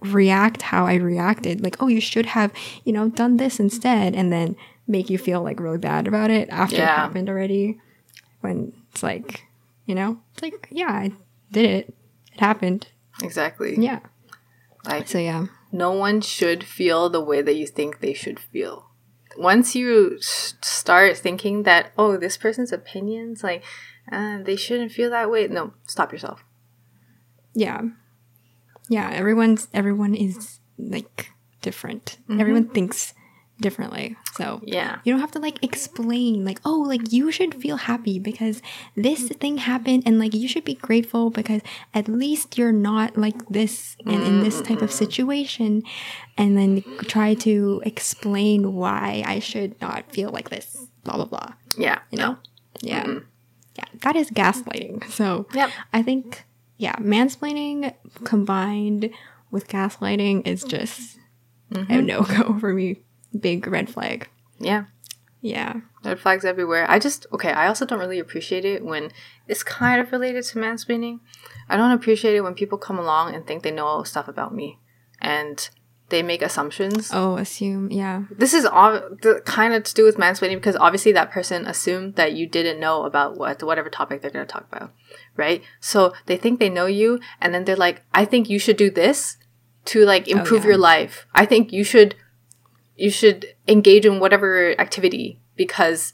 react 0.00 0.62
how 0.62 0.86
I 0.86 0.94
reacted. 0.94 1.62
Like, 1.62 1.82
oh, 1.82 1.88
you 1.88 2.00
should 2.00 2.26
have, 2.26 2.52
you 2.84 2.92
know, 2.92 3.08
done 3.08 3.36
this 3.38 3.58
instead 3.58 4.14
and 4.14 4.32
then 4.32 4.56
make 4.86 5.10
you 5.10 5.18
feel 5.18 5.42
like 5.42 5.58
really 5.60 5.78
bad 5.78 6.06
about 6.06 6.30
it 6.30 6.48
after 6.50 6.76
it 6.76 6.80
happened 6.86 7.28
already. 7.28 7.80
When 8.40 8.72
it's 8.90 9.02
like, 9.02 9.44
you 9.86 9.94
know, 9.94 10.18
it's 10.32 10.42
like, 10.42 10.68
yeah, 10.70 10.90
I 10.90 11.12
did 11.50 11.64
it. 11.64 11.94
It 12.32 12.40
happened. 12.40 12.88
Exactly. 13.22 13.76
Yeah. 13.78 14.00
Like 14.84 15.06
So 15.08 15.18
yeah. 15.18 15.46
no 15.70 15.92
one 15.92 16.20
should 16.20 16.64
feel 16.64 17.08
the 17.08 17.20
way 17.20 17.42
that 17.42 17.54
you 17.54 17.66
think 17.66 18.00
they 18.00 18.12
should 18.14 18.40
feel. 18.40 18.88
Once 19.36 19.74
you 19.74 20.18
start 20.20 21.16
thinking 21.16 21.62
that, 21.64 21.92
oh, 21.96 22.16
this 22.16 22.36
person's 22.36 22.72
opinions, 22.72 23.42
like, 23.42 23.62
uh, 24.10 24.42
they 24.42 24.56
shouldn't 24.56 24.92
feel 24.92 25.10
that 25.10 25.30
way. 25.30 25.46
No, 25.48 25.74
stop 25.86 26.12
yourself. 26.12 26.44
Yeah. 27.54 27.82
Yeah, 28.88 29.10
everyone's 29.10 29.68
everyone 29.72 30.14
is 30.14 30.60
like 30.78 31.30
different. 31.60 32.18
Mm-hmm. 32.28 32.40
Everyone 32.40 32.68
thinks 32.68 33.14
differently. 33.62 34.16
So 34.34 34.60
Yeah. 34.64 34.98
You 35.04 35.12
don't 35.12 35.20
have 35.20 35.30
to 35.32 35.38
like 35.38 35.62
explain 35.64 36.44
like, 36.44 36.60
oh, 36.64 36.80
like 36.80 37.12
you 37.12 37.32
should 37.32 37.54
feel 37.54 37.76
happy 37.76 38.18
because 38.18 38.60
this 38.94 39.28
thing 39.28 39.56
happened 39.56 40.02
and 40.04 40.18
like 40.18 40.34
you 40.34 40.46
should 40.46 40.64
be 40.64 40.74
grateful 40.74 41.30
because 41.30 41.62
at 41.94 42.08
least 42.08 42.58
you're 42.58 42.72
not 42.72 43.16
like 43.16 43.48
this 43.48 43.96
and 44.04 44.22
in 44.22 44.42
this 44.42 44.60
type 44.60 44.82
of 44.82 44.90
mm-hmm. 44.90 45.04
situation 45.04 45.82
and 46.36 46.58
then 46.58 46.84
try 47.08 47.34
to 47.34 47.80
explain 47.86 48.74
why 48.74 49.22
I 49.26 49.38
should 49.38 49.80
not 49.80 50.10
feel 50.12 50.30
like 50.30 50.50
this. 50.50 50.76
Blah 51.04 51.16
blah 51.16 51.24
blah. 51.24 51.52
Yeah. 51.78 52.00
You 52.10 52.18
know? 52.18 52.36
Yeah. 52.82 52.94
Yeah. 52.94 53.04
Mm-hmm. 53.04 53.98
That 54.02 54.16
is 54.16 54.30
gaslighting. 54.30 55.08
So 55.10 55.46
Yep. 55.54 55.70
I 55.92 56.02
think 56.02 56.44
yeah, 56.76 56.96
mansplaining 56.96 57.94
combined 58.24 59.10
with 59.52 59.68
gaslighting 59.68 60.46
is 60.46 60.64
just 60.64 61.18
a 61.70 61.74
mm-hmm. 61.74 62.06
no 62.06 62.22
go 62.22 62.58
for 62.60 62.72
me. 62.72 62.98
Big 63.38 63.66
red 63.66 63.88
flag. 63.90 64.28
Yeah. 64.58 64.84
Yeah. 65.40 65.80
Red 66.04 66.20
flags 66.20 66.44
everywhere. 66.44 66.86
I 66.88 66.98
just 66.98 67.26
okay. 67.32 67.50
I 67.50 67.66
also 67.66 67.84
don't 67.84 67.98
really 67.98 68.20
appreciate 68.20 68.64
it 68.64 68.84
when 68.84 69.10
it's 69.48 69.62
kind 69.62 70.00
of 70.00 70.12
related 70.12 70.44
to 70.44 70.58
mansplaining. 70.58 71.20
I 71.68 71.76
don't 71.76 71.90
appreciate 71.90 72.36
it 72.36 72.42
when 72.42 72.54
people 72.54 72.78
come 72.78 72.98
along 72.98 73.34
and 73.34 73.46
think 73.46 73.62
they 73.62 73.70
know 73.70 74.02
stuff 74.04 74.28
about 74.28 74.54
me, 74.54 74.78
and 75.20 75.68
they 76.10 76.22
make 76.22 76.42
assumptions. 76.42 77.10
Oh, 77.12 77.38
assume. 77.38 77.90
Yeah. 77.90 78.24
This 78.30 78.54
is 78.54 78.64
all 78.64 78.92
the 78.92 79.42
kind 79.44 79.74
of 79.74 79.82
to 79.84 79.94
do 79.94 80.04
with 80.04 80.16
mansplaining 80.16 80.56
because 80.56 80.76
obviously 80.76 81.10
that 81.12 81.32
person 81.32 81.66
assumed 81.66 82.14
that 82.16 82.34
you 82.34 82.46
didn't 82.46 82.78
know 82.78 83.04
about 83.04 83.36
what 83.36 83.62
whatever 83.62 83.90
topic 83.90 84.22
they're 84.22 84.30
going 84.30 84.46
to 84.46 84.52
talk 84.52 84.66
about, 84.70 84.92
right? 85.36 85.62
So 85.80 86.12
they 86.26 86.36
think 86.36 86.60
they 86.60 86.68
know 86.68 86.86
you, 86.86 87.18
and 87.40 87.52
then 87.52 87.64
they're 87.64 87.74
like, 87.74 88.02
"I 88.14 88.24
think 88.24 88.48
you 88.48 88.60
should 88.60 88.76
do 88.76 88.90
this 88.90 89.38
to 89.86 90.04
like 90.04 90.28
oh, 90.28 90.38
improve 90.38 90.62
yeah. 90.62 90.68
your 90.68 90.78
life. 90.78 91.26
I 91.34 91.46
think 91.46 91.72
you 91.72 91.82
should 91.82 92.14
you 92.96 93.10
should 93.10 93.46
engage 93.66 94.06
in 94.06 94.20
whatever 94.20 94.78
activity 94.80 95.40
because 95.56 96.12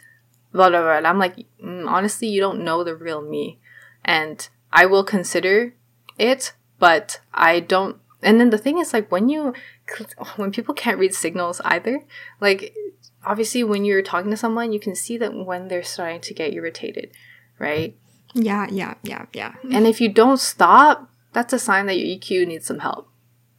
blah 0.53 0.71
blah 0.71 0.81
blah." 0.81 0.97
And 0.99 1.07
I'm 1.07 1.19
like, 1.19 1.37
mm, 1.63 1.87
honestly, 1.89 2.29
you 2.29 2.41
don't 2.41 2.65
know 2.65 2.85
the 2.85 2.97
real 2.97 3.23
me, 3.23 3.59
and 4.05 4.49
I 4.73 4.87
will 4.87 5.05
consider 5.05 5.75
it, 6.19 6.53
but 6.79 7.21
I 7.33 7.61
don't. 7.61 7.97
And 8.23 8.41
then 8.41 8.51
the 8.51 8.59
thing 8.59 8.79
is, 8.79 8.93
like, 8.93 9.13
when 9.13 9.29
you 9.29 9.55
when 10.37 10.51
people 10.51 10.75
can't 10.75 10.99
read 10.99 11.15
signals 11.15 11.61
either, 11.65 12.05
like 12.41 12.75
obviously 13.25 13.65
when 13.65 13.85
you're 13.85 14.03
talking 14.03 14.31
to 14.31 14.37
someone, 14.37 14.73
you 14.73 14.81
can 14.81 14.95
see 14.95 15.19
that 15.19 15.35
when 15.35 15.69
they're 15.69 15.83
starting 15.83 16.21
to 16.23 16.35
get 16.35 16.53
irritated, 16.53 17.11
right? 17.59 17.97
Yeah. 18.35 18.67
Yeah. 18.71 18.95
Yeah. 19.03 19.27
Yeah. 19.33 19.55
And 19.71 19.87
if 19.87 20.01
you 20.01 20.09
don't 20.09 20.39
stop, 20.39 21.11
that's 21.33 21.53
a 21.53 21.59
sign 21.59 21.87
that 21.87 21.99
your 21.99 22.19
EQ 22.19 22.47
needs 22.47 22.67
some 22.67 22.81
help. 22.81 23.08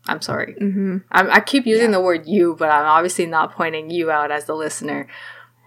I'm 0.07 0.21
sorry. 0.21 0.55
Mm-hmm. 0.59 0.97
I'm, 1.11 1.29
I 1.29 1.39
keep 1.39 1.65
using 1.65 1.91
the 1.91 2.01
word 2.01 2.25
you, 2.27 2.55
but 2.57 2.69
I'm 2.71 2.85
obviously 2.85 3.25
not 3.25 3.51
pointing 3.53 3.89
you 3.91 4.09
out 4.09 4.31
as 4.31 4.45
the 4.45 4.55
listener. 4.55 5.07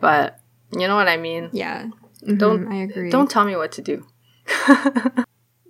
But 0.00 0.40
you 0.72 0.88
know 0.88 0.96
what 0.96 1.08
I 1.08 1.16
mean? 1.16 1.50
Yeah. 1.52 1.90
Mhm, 2.26 2.38
Don't- 2.38 2.66
I 2.68 2.76
agree. 2.76 3.10
Don't 3.10 3.30
tell 3.30 3.44
me 3.44 3.56
what 3.56 3.72
to 3.72 3.82
do. 3.82 4.06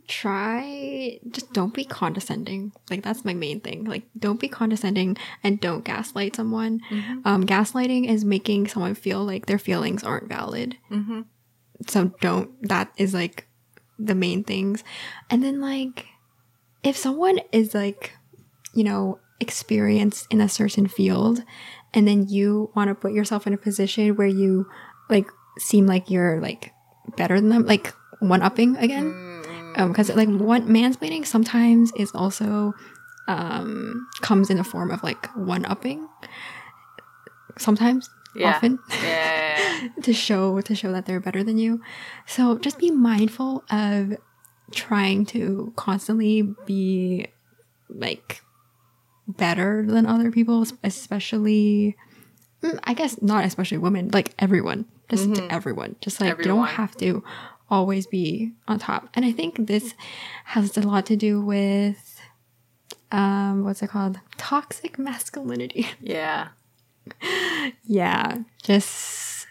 try. 0.09 1.19
Just 1.31 1.53
don't 1.53 1.73
be 1.75 1.85
condescending. 1.85 2.73
Like 2.91 3.03
that's 3.03 3.25
my 3.25 3.35
main 3.35 3.61
thing. 3.61 3.85
Like 3.85 4.05
don't 4.19 4.41
be 4.41 4.49
condescending 4.49 5.17
and 5.43 5.61
don't 5.61 5.85
gaslight 5.85 6.37
someone. 6.37 6.81
Um, 7.25 7.45
gaslighting 7.47 8.09
is 8.09 8.25
making 8.25 8.69
someone 8.69 8.95
feel 8.95 9.25
like 9.25 9.47
their 9.47 9.59
feelings 9.59 10.03
aren't 10.05 10.29
valid. 10.29 10.77
Mm-hmm. 10.91 11.23
so 11.89 12.13
don't 12.21 12.51
that 12.69 12.93
is 12.97 13.13
like 13.15 13.47
the 13.99 14.15
main 14.15 14.43
things 14.45 14.83
and 15.31 15.43
then 15.43 15.61
like 15.61 16.07
if 16.83 16.97
someone 16.97 17.39
is 17.53 17.75
like 17.75 18.13
you 18.75 18.85
know 18.85 19.19
experienced 19.41 20.27
in 20.31 20.41
a 20.41 20.49
certain 20.49 20.87
field 20.87 21.43
and 21.95 22.07
then 22.07 22.29
you 22.29 22.71
want 22.77 22.89
to 22.89 22.95
put 22.95 23.13
yourself 23.13 23.47
in 23.47 23.53
a 23.53 23.57
position 23.59 24.15
where 24.17 24.27
you 24.27 24.67
like 25.11 25.29
seem 25.59 25.87
like 25.87 26.09
you're 26.11 26.41
like 26.41 26.73
better 27.17 27.41
than 27.41 27.49
them 27.51 27.67
like 27.67 27.93
one 28.21 28.41
upping 28.41 28.77
again 28.77 29.07
um 29.77 29.89
because 29.89 30.09
like 30.15 30.29
one 30.29 30.67
mansplaining 30.69 31.27
sometimes 31.27 31.91
is 31.97 32.13
also 32.15 32.73
um 33.27 34.07
comes 34.21 34.49
in 34.49 34.59
a 34.59 34.65
form 34.65 34.91
of 34.91 35.03
like 35.03 35.27
one 35.35 35.65
upping 35.67 36.09
sometimes 37.59 38.11
Yeah. 38.35 38.49
often 38.49 38.79
Yeah. 39.03 39.89
to 40.03 40.13
show 40.13 40.61
to 40.61 40.75
show 40.75 40.93
that 40.93 41.05
they're 41.07 41.21
better 41.21 41.43
than 41.45 41.59
you. 41.59 41.81
So 42.27 42.59
just 42.59 42.79
be 42.79 42.91
mindful 42.91 43.65
of 43.71 44.17
trying 44.71 45.27
to 45.27 45.73
constantly 45.77 46.43
be 46.65 47.27
like 47.91 48.41
better 49.37 49.85
than 49.87 50.07
other 50.07 50.31
people, 50.31 50.65
especially 50.83 51.97
mm, 52.63 52.79
I 52.85 52.95
guess 52.95 53.21
not 53.21 53.45
especially 53.45 53.79
women, 53.79 54.11
like 54.13 54.35
everyone. 54.39 54.87
Just 55.09 55.41
everyone. 55.51 55.97
Just 56.01 56.21
like 56.21 56.39
you 56.39 56.45
don't 56.45 56.67
have 56.67 56.97
to 56.97 57.23
always 57.69 58.07
be 58.07 58.53
on 58.67 58.79
top. 58.79 59.09
And 59.15 59.25
I 59.25 59.33
think 59.33 59.67
this 59.67 59.95
has 60.45 60.77
a 60.77 60.81
lot 60.81 61.07
to 61.07 61.17
do 61.17 61.41
with 61.41 62.21
um 63.11 63.65
what's 63.65 63.83
it 63.83 63.91
called? 63.91 64.21
Toxic 64.39 64.99
masculinity. 64.99 65.89
yeah. 66.01 66.49
yeah. 67.85 68.39
Just 68.63 69.47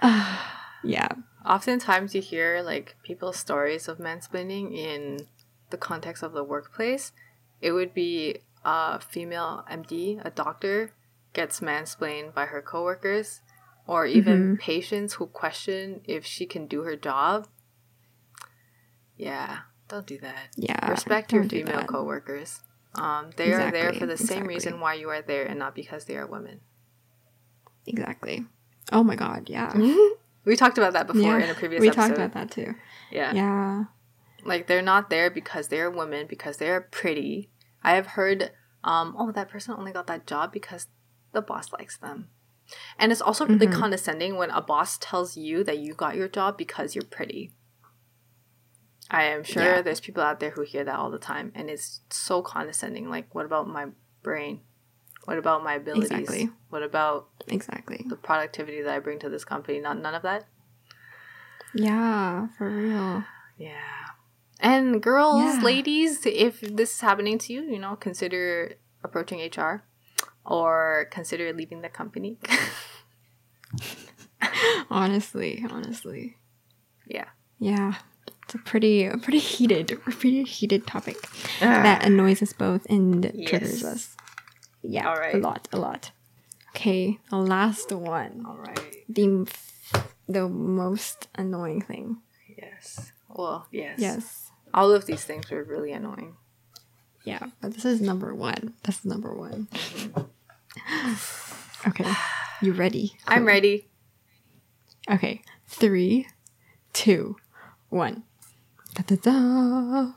uh, 0.00 0.38
yeah. 0.84 1.08
Oftentimes 1.44 2.14
you 2.14 2.20
hear 2.20 2.62
like 2.62 2.96
people's 3.02 3.36
stories 3.36 3.88
of 3.88 3.98
mansplaining 3.98 4.76
in 4.76 5.26
the 5.70 5.76
context 5.76 6.22
of 6.22 6.32
the 6.32 6.44
workplace. 6.44 7.12
It 7.60 7.72
would 7.72 7.94
be 7.94 8.38
a 8.68 9.00
female 9.00 9.64
MD, 9.70 10.20
a 10.24 10.30
doctor, 10.30 10.92
gets 11.32 11.60
mansplained 11.60 12.34
by 12.34 12.46
her 12.46 12.60
coworkers, 12.60 13.40
or 13.86 14.04
even 14.04 14.58
patients 14.58 15.14
who 15.14 15.26
question 15.26 16.02
if 16.04 16.26
she 16.26 16.44
can 16.44 16.66
do 16.66 16.82
her 16.82 16.94
job. 16.96 17.48
Yeah, 19.16 19.60
don't 19.88 20.06
do 20.06 20.18
that. 20.18 20.50
Yeah. 20.56 20.90
Respect 20.90 21.32
your 21.32 21.44
female 21.44 21.84
coworkers. 21.84 22.60
Um, 22.94 23.30
they 23.36 23.52
are 23.52 23.70
there 23.70 23.92
for 23.94 24.06
the 24.06 24.18
same 24.18 24.44
exactly. 24.44 24.54
reason 24.54 24.80
why 24.80 24.94
you 24.94 25.08
are 25.08 25.22
there 25.22 25.44
and 25.46 25.58
not 25.58 25.74
because 25.74 26.04
they 26.04 26.16
are 26.16 26.26
women. 26.26 26.60
Exactly. 27.86 28.44
Oh 28.92 29.02
my 29.02 29.16
god, 29.16 29.48
yeah. 29.48 29.72
We 30.44 30.56
talked 30.56 30.78
about 30.78 30.94
that 30.94 31.06
before 31.06 31.38
yeah. 31.38 31.44
in 31.44 31.50
a 31.50 31.54
previous 31.54 31.80
we 31.80 31.88
episode. 31.88 32.00
talked 32.00 32.14
about 32.14 32.32
that 32.32 32.50
too. 32.50 32.74
yeah. 33.10 33.34
Yeah. 33.34 33.84
Like 34.44 34.66
they're 34.66 34.80
not 34.80 35.10
there 35.10 35.28
because 35.30 35.68
they're 35.68 35.90
women, 35.90 36.26
because 36.26 36.56
they're 36.56 36.80
pretty. 36.80 37.50
I 37.82 37.96
have 37.96 38.06
heard, 38.06 38.50
um, 38.84 39.14
oh, 39.18 39.32
that 39.32 39.48
person 39.48 39.74
only 39.76 39.92
got 39.92 40.06
that 40.06 40.26
job 40.26 40.52
because 40.52 40.86
the 41.32 41.42
boss 41.42 41.72
likes 41.72 41.96
them. 41.96 42.28
And 42.98 43.10
it's 43.12 43.20
also 43.22 43.46
really 43.46 43.66
Mm-hmm. 43.66 43.80
condescending 43.80 44.36
when 44.36 44.50
a 44.50 44.60
boss 44.60 44.98
tells 44.98 45.36
you 45.36 45.64
that 45.64 45.78
you 45.78 45.94
got 45.94 46.16
your 46.16 46.28
job 46.28 46.58
because 46.58 46.94
you're 46.94 47.04
pretty. 47.04 47.52
I 49.10 49.22
am 49.24 49.42
sure 49.42 49.62
Yeah. 49.62 49.82
there's 49.82 50.00
people 50.00 50.22
out 50.22 50.38
there 50.38 50.50
who 50.50 50.62
hear 50.62 50.84
that 50.84 50.94
all 50.98 51.10
the 51.10 51.18
time, 51.18 51.50
and 51.54 51.70
it's 51.70 52.02
so 52.10 52.42
condescending. 52.42 53.08
Like, 53.08 53.34
what 53.34 53.46
about 53.46 53.66
my 53.66 53.86
brain? 54.22 54.60
What 55.24 55.38
about 55.38 55.64
my 55.64 55.74
abilities? 55.74 56.10
Exactly. 56.10 56.50
What 56.68 56.82
about 56.82 57.28
Exactly. 57.46 58.04
the 58.06 58.16
productivity 58.16 58.82
that 58.82 58.94
I 58.94 58.98
bring 58.98 59.18
to 59.20 59.30
this 59.30 59.44
company? 59.46 59.80
Not 59.80 59.98
none 59.98 60.14
of 60.14 60.22
that. 60.22 60.44
Yeah, 61.74 62.48
for 62.56 62.68
real. 62.68 63.24
Yeah. 63.56 64.07
And 64.60 65.02
girls, 65.02 65.56
Yeah. 65.56 65.60
ladies, 65.62 66.26
if 66.26 66.60
this 66.60 66.94
is 66.94 67.00
happening 67.00 67.38
to 67.38 67.52
you, 67.52 67.62
you 67.62 67.78
know, 67.78 67.96
consider 67.96 68.74
approaching 69.04 69.40
HR 69.40 69.84
or 70.44 71.06
consider 71.10 71.52
leaving 71.52 71.82
the 71.82 71.88
company. 71.88 72.38
honestly, 74.90 75.64
honestly. 75.70 76.36
yeah. 77.06 77.26
Yeah. 77.58 77.94
It's 78.44 78.54
a 78.54 78.58
pretty 78.58 79.04
a 79.04 79.18
pretty 79.18 79.38
heated, 79.40 80.00
pretty 80.04 80.42
heated 80.42 80.86
topic 80.86 81.16
ah. 81.60 81.82
that 81.82 82.02
annoys 82.04 82.40
us 82.42 82.54
both 82.54 82.86
and 82.88 83.30
triggers 83.46 83.84
us. 83.84 84.16
Yeah. 84.82 85.06
All 85.08 85.16
right. 85.16 85.34
A 85.34 85.38
lot, 85.38 85.68
a 85.72 85.78
lot. 85.78 86.12
Okay, 86.70 87.18
the 87.28 87.36
last 87.36 87.92
one. 87.92 88.44
All 88.48 88.56
right. 88.56 88.96
The 89.08 89.46
the 90.28 90.48
most 90.48 91.28
annoying 91.34 91.82
thing. 91.82 92.18
Yes. 92.56 93.12
Well, 93.28 93.66
yes. 93.70 93.98
Yes. 93.98 94.47
All 94.74 94.92
of 94.92 95.06
these 95.06 95.24
things 95.24 95.50
were 95.50 95.62
really 95.64 95.92
annoying. 95.92 96.36
Yeah, 97.24 97.46
but 97.60 97.74
this 97.74 97.84
is 97.84 98.00
number 98.00 98.34
one. 98.34 98.74
This 98.84 98.98
is 99.00 99.04
number 99.04 99.32
one. 99.34 99.68
okay, 101.86 102.10
you 102.62 102.72
ready? 102.72 103.12
I'm 103.26 103.44
ready. 103.44 103.88
Okay, 105.10 105.42
three, 105.66 106.26
two, 106.92 107.36
one. 107.88 108.22
Da 108.94 109.02
da 109.06 109.16
da. 109.16 110.12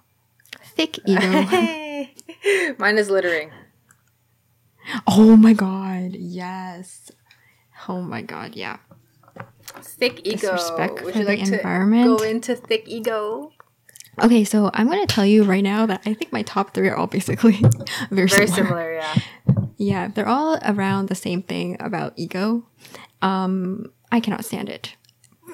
Thick 0.76 1.00
ego. 1.06 1.22
Mine 2.78 2.98
is 2.98 3.10
littering. 3.10 3.52
oh 5.08 5.36
my 5.36 5.54
god, 5.54 6.16
yes. 6.16 7.12
Oh 7.88 8.02
my 8.02 8.22
god, 8.22 8.56
yeah. 8.56 8.78
Thick 9.82 10.22
ego. 10.26 10.52
Disrespect 10.52 11.04
Would 11.04 11.14
for 11.14 11.20
you 11.20 11.26
the 11.26 11.32
like 11.36 11.46
to 11.46 11.58
environment. 11.58 12.18
go 12.20 12.24
into 12.24 12.56
thick 12.56 12.84
ego? 12.88 13.52
Okay, 14.20 14.44
so 14.44 14.70
I'm 14.74 14.88
gonna 14.90 15.08
tell 15.08 15.26
you 15.26 15.44
right 15.44 15.64
now 15.64 15.86
that 15.86 16.02
I 16.06 16.14
think 16.14 16.32
my 16.34 16.42
top 16.44 16.74
three 16.74 16.90
are 16.90 16.96
all 16.96 17.08
basically 17.08 17.54
very, 18.12 18.28
Very 18.28 18.48
similar. 18.48 18.50
similar, 18.50 18.94
yeah. 18.94 19.16
Yeah, 19.78 20.08
they're 20.10 20.28
all 20.28 20.60
around 20.64 21.08
the 21.10 21.16
same 21.16 21.42
thing 21.42 21.78
about 21.80 22.14
ego. 22.16 22.64
Um, 23.22 23.92
I 24.12 24.20
cannot 24.20 24.46
stand 24.46 24.70
it. 24.70 24.96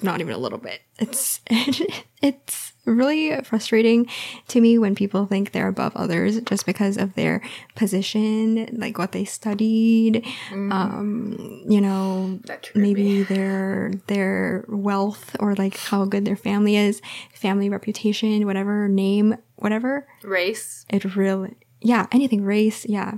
Not 0.02 0.22
even 0.22 0.34
a 0.34 0.38
little 0.38 0.58
bit. 0.58 0.82
It's 1.00 1.42
it's 2.22 2.74
really 2.86 3.42
frustrating 3.44 4.08
to 4.48 4.62
me 4.62 4.78
when 4.78 4.96
people 4.96 5.26
think 5.26 5.52
they're 5.52 5.68
above 5.68 5.96
others 5.96 6.40
just 6.42 6.66
because 6.66 6.98
of 6.98 7.14
their 7.16 7.42
position, 7.76 8.70
like 8.78 8.98
what 8.98 9.12
they 9.12 9.26
studied, 9.26 10.26
um, 10.52 11.64
you 11.68 11.82
know, 11.82 12.40
maybe 12.74 13.24
their 13.24 13.92
their 14.08 14.66
wealth 14.68 15.36
or 15.40 15.56
like 15.56 15.78
how 15.78 16.06
good 16.06 16.26
their 16.26 16.38
family 16.38 16.78
is, 16.78 17.02
family 17.34 17.70
reputation, 17.70 18.46
whatever 18.46 18.88
name, 18.88 19.36
whatever 19.58 20.08
Race. 20.24 20.86
it 20.90 21.16
really 21.16 21.56
yeah 21.82 22.08
anything 22.12 22.44
race 22.44 22.86
yeah 22.86 23.18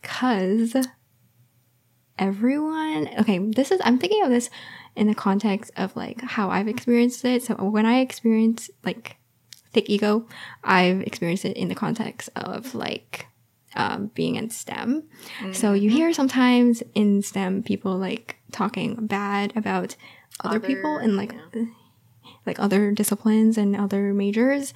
because 0.00 0.74
everyone 2.18 3.08
okay 3.18 3.38
this 3.38 3.70
is 3.70 3.80
i'm 3.84 3.98
thinking 3.98 4.22
of 4.22 4.30
this 4.30 4.50
in 4.96 5.06
the 5.06 5.14
context 5.14 5.70
of 5.76 5.94
like 5.96 6.20
how 6.22 6.50
i've 6.50 6.68
experienced 6.68 7.24
it. 7.24 7.42
So 7.42 7.54
when 7.54 7.86
i 7.86 8.00
experience 8.00 8.70
like 8.84 9.16
thick 9.72 9.88
ego 9.88 10.26
i've 10.64 11.00
experienced 11.02 11.44
it 11.44 11.56
in 11.56 11.68
the 11.68 11.74
context 11.74 12.28
of 12.36 12.74
like 12.74 13.26
um, 13.76 14.10
being 14.14 14.34
in 14.34 14.50
stem. 14.50 15.04
So 15.52 15.74
you 15.74 15.90
hear 15.90 16.12
sometimes 16.12 16.82
in 16.94 17.22
stem 17.22 17.62
people 17.62 17.96
like 17.96 18.36
talking 18.50 19.06
bad 19.06 19.56
about 19.56 19.94
other, 20.42 20.58
people 20.58 20.96
and 20.98 21.16
like 21.16 21.32
like 22.46 22.58
other 22.58 22.92
disciplines 22.92 23.58
and 23.58 23.76
other 23.76 24.12
majors 24.14 24.72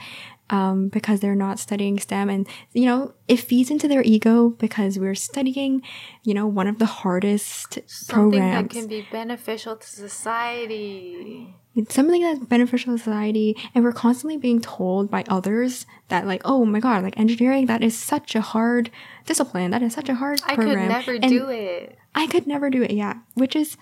um, 0.50 0.88
because 0.88 1.20
they're 1.20 1.34
not 1.34 1.58
studying 1.58 1.98
STEM. 1.98 2.28
And, 2.28 2.46
you 2.72 2.84
know, 2.84 3.14
it 3.28 3.38
feeds 3.40 3.70
into 3.70 3.88
their 3.88 4.02
ego 4.02 4.50
because 4.50 4.98
we're 4.98 5.14
studying, 5.14 5.80
you 6.22 6.34
know, 6.34 6.46
one 6.46 6.66
of 6.66 6.78
the 6.78 6.86
hardest 6.86 7.78
Something 7.86 8.40
programs. 8.40 8.68
that 8.68 8.78
can 8.80 8.86
be 8.86 9.06
beneficial 9.10 9.76
to 9.76 9.86
society. 9.86 11.54
It's 11.74 11.94
something 11.94 12.22
that's 12.22 12.38
beneficial 12.44 12.92
to 12.96 13.02
society. 13.02 13.56
And 13.74 13.82
we're 13.82 13.92
constantly 13.92 14.36
being 14.36 14.60
told 14.60 15.10
by 15.10 15.24
others 15.28 15.86
that, 16.08 16.26
like, 16.26 16.42
oh 16.44 16.64
my 16.64 16.78
God, 16.78 17.02
like 17.02 17.18
engineering, 17.18 17.66
that 17.66 17.82
is 17.82 17.98
such 17.98 18.34
a 18.34 18.40
hard 18.40 18.90
discipline. 19.26 19.70
That 19.70 19.82
is 19.82 19.94
such 19.94 20.08
a 20.08 20.14
hard 20.14 20.40
program. 20.42 20.68
I 20.68 20.74
could 20.74 20.88
never 20.88 21.12
And- 21.14 21.30
do 21.30 21.48
it. 21.48 21.98
I 22.14 22.26
could 22.28 22.46
never 22.46 22.70
do 22.70 22.82
it. 22.82 22.92
Yeah, 22.92 23.14
which 23.34 23.56
is 23.56 23.76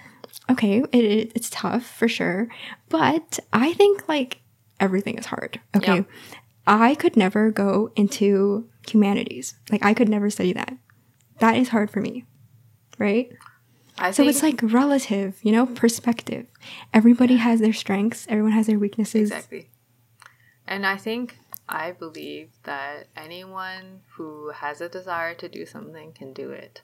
okay. 0.50 0.78
It, 0.92 1.04
it 1.04 1.32
it's 1.34 1.50
tough 1.50 1.84
for 1.84 2.08
sure, 2.08 2.48
but 2.88 3.38
I 3.52 3.72
think 3.74 4.08
like 4.08 4.40
everything 4.80 5.18
is 5.18 5.26
hard. 5.26 5.60
Okay, 5.76 5.96
Yeah. 5.96 6.02
I 6.66 6.94
could 6.94 7.16
never 7.16 7.50
go 7.50 7.92
into 7.96 8.68
humanities. 8.88 9.54
Like 9.70 9.84
I 9.84 9.94
could 9.94 10.08
never 10.08 10.30
study 10.30 10.52
that. 10.52 10.76
That 11.40 11.56
is 11.56 11.68
hard 11.70 11.90
for 11.90 12.00
me, 12.00 12.24
right? 12.98 13.30
I 13.98 14.10
So 14.10 14.22
think 14.22 14.30
it's 14.30 14.42
like 14.42 14.60
relative, 14.62 15.38
you 15.42 15.52
know, 15.52 15.66
perspective. 15.66 16.46
Everybody 16.94 17.36
has 17.36 17.60
their 17.60 17.72
strengths. 17.72 18.26
Everyone 18.28 18.52
has 18.52 18.66
their 18.66 18.78
weaknesses. 18.78 19.30
Exactly. 19.30 19.70
And 20.66 20.86
I 20.86 20.96
think 20.96 21.36
I 21.68 21.92
believe 21.92 22.50
that 22.64 23.08
anyone 23.16 24.00
who 24.16 24.50
has 24.50 24.80
a 24.80 24.88
desire 24.88 25.34
to 25.34 25.48
do 25.48 25.66
something 25.66 26.12
can 26.12 26.32
do 26.32 26.50
it. 26.50 26.82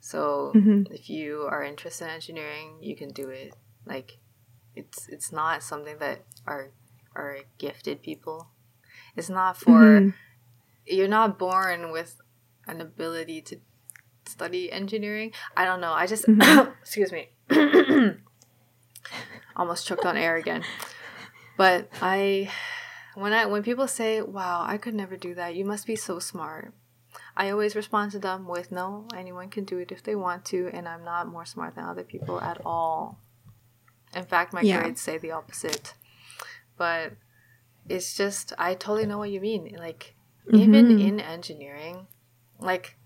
So 0.00 0.52
Mhm. 0.54 0.90
if 0.90 1.08
you 1.10 1.46
are 1.50 1.62
interested 1.62 2.04
in 2.06 2.10
engineering, 2.10 2.78
you 2.80 2.96
can 2.96 3.10
do 3.10 3.28
it. 3.28 3.54
Like 3.86 4.18
it's 4.74 5.08
it's 5.08 5.30
not 5.32 5.62
something 5.62 5.98
that 5.98 6.24
are 6.46 6.70
are 7.14 7.38
gifted 7.58 8.02
people. 8.02 8.48
It's 9.16 9.28
not 9.28 9.56
for 9.56 9.82
Mhm. 10.00 10.14
you're 10.86 11.08
not 11.08 11.38
born 11.38 11.90
with 11.92 12.20
an 12.66 12.80
ability 12.80 13.42
to 13.42 13.60
study 14.26 14.72
engineering. 14.72 15.32
I 15.56 15.64
don't 15.64 15.80
know. 15.80 15.92
I 15.92 16.06
just 16.06 16.24
excuse 16.80 17.12
me. 17.12 17.28
Almost 19.56 19.86
choked 19.86 20.06
on 20.06 20.16
air 20.16 20.36
again. 20.36 20.64
But 21.56 21.90
I 22.00 22.50
when 23.14 23.32
I 23.32 23.46
when 23.46 23.62
people 23.62 23.86
say, 23.88 24.22
"Wow, 24.22 24.64
I 24.66 24.78
could 24.78 24.94
never 24.94 25.16
do 25.16 25.34
that. 25.34 25.54
You 25.54 25.64
must 25.64 25.86
be 25.86 25.96
so 25.96 26.18
smart." 26.18 26.72
I 27.36 27.50
always 27.50 27.76
respond 27.76 28.12
to 28.12 28.18
them 28.18 28.46
with, 28.46 28.72
"No, 28.72 29.06
anyone 29.14 29.48
can 29.50 29.64
do 29.64 29.78
it 29.78 29.92
if 29.92 30.02
they 30.02 30.14
want 30.14 30.44
to, 30.46 30.68
and 30.72 30.88
I'm 30.88 31.04
not 31.04 31.28
more 31.28 31.44
smart 31.44 31.74
than 31.74 31.84
other 31.84 32.04
people 32.04 32.40
at 32.40 32.60
all." 32.64 33.18
In 34.14 34.24
fact, 34.24 34.52
my 34.52 34.62
Yeah. 34.62 34.80
grades 34.80 35.00
say 35.00 35.18
the 35.18 35.30
opposite. 35.30 35.94
But 36.76 37.12
it's 37.88 38.14
just 38.14 38.52
I 38.58 38.74
totally 38.74 39.06
know 39.06 39.18
what 39.18 39.30
you 39.30 39.40
mean. 39.40 39.74
Like 39.76 40.14
even 40.52 40.86
Mhm. 40.86 41.00
in 41.00 41.20
engineering, 41.20 42.06
like 42.58 42.96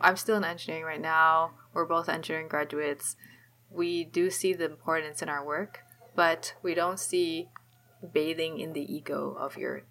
I'm 0.00 0.16
still 0.16 0.36
in 0.36 0.44
engineering 0.44 0.84
right 0.84 1.00
now. 1.00 1.54
We're 1.72 1.84
both 1.86 2.08
engineering 2.08 2.48
graduates. 2.48 3.16
We 3.70 4.04
do 4.04 4.30
see 4.30 4.52
the 4.52 4.64
importance 4.66 5.22
in 5.22 5.28
our 5.28 5.44
work, 5.44 5.82
but 6.14 6.54
we 6.62 6.74
don't 6.74 7.00
see 7.00 7.48
bathing 8.12 8.58
in 8.58 8.72
the 8.72 8.92
ego 8.94 9.34
of 9.34 9.56
your 9.56 9.82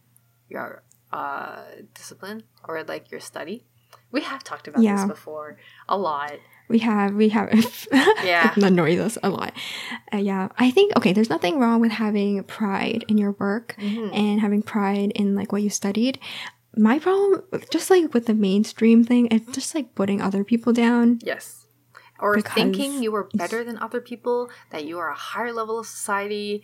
your 0.47 0.83
uh, 1.11 1.61
discipline 1.93 2.43
or 2.67 2.83
like 2.83 3.11
your 3.11 3.19
study. 3.19 3.65
We 4.11 4.21
have 4.21 4.43
talked 4.43 4.67
about 4.67 4.83
Yeah. 4.83 4.95
this 4.95 5.05
before 5.07 5.57
a 5.87 5.97
lot. 5.97 6.33
We 6.69 6.79
have, 6.79 7.13
we 7.15 7.29
have, 7.29 7.49
Yeah. 8.23 8.53
it 8.55 8.63
annoys 8.63 8.99
us 8.99 9.17
a 9.23 9.29
lot. 9.29 9.53
Uh, 10.13 10.17
yeah, 10.17 10.49
I 10.57 10.71
think 10.71 10.95
okay. 10.97 11.13
There's 11.13 11.29
nothing 11.29 11.59
wrong 11.59 11.79
with 11.79 11.91
having 11.91 12.43
pride 12.43 13.05
in 13.07 13.17
your 13.17 13.31
work 13.33 13.75
Mhm. 13.79 14.13
and 14.13 14.41
having 14.41 14.61
pride 14.61 15.11
in 15.15 15.35
like 15.35 15.51
what 15.51 15.61
you 15.61 15.69
studied. 15.69 16.19
My 16.75 16.99
problem, 16.99 17.43
just 17.71 17.89
like 17.89 18.13
with 18.13 18.25
the 18.27 18.33
mainstream 18.33 19.03
thing, 19.03 19.27
it's 19.31 19.49
just 19.51 19.73
like 19.73 19.95
putting 19.95 20.21
other 20.21 20.43
people 20.43 20.73
down. 20.73 21.19
Yes. 21.23 21.67
Or 22.19 22.41
thinking 22.41 23.01
you 23.03 23.15
are 23.15 23.29
better 23.33 23.63
than 23.63 23.77
other 23.77 24.01
people, 24.01 24.49
that 24.71 24.85
you 24.85 24.97
are 24.99 25.09
a 25.09 25.15
higher 25.15 25.53
level 25.53 25.79
of 25.79 25.85
society 25.87 26.63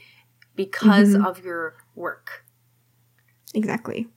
because 0.55 1.15
Mhm. 1.15 1.25
of 1.25 1.43
your 1.45 1.75
work. 1.95 2.43
Exactly, 3.53 4.07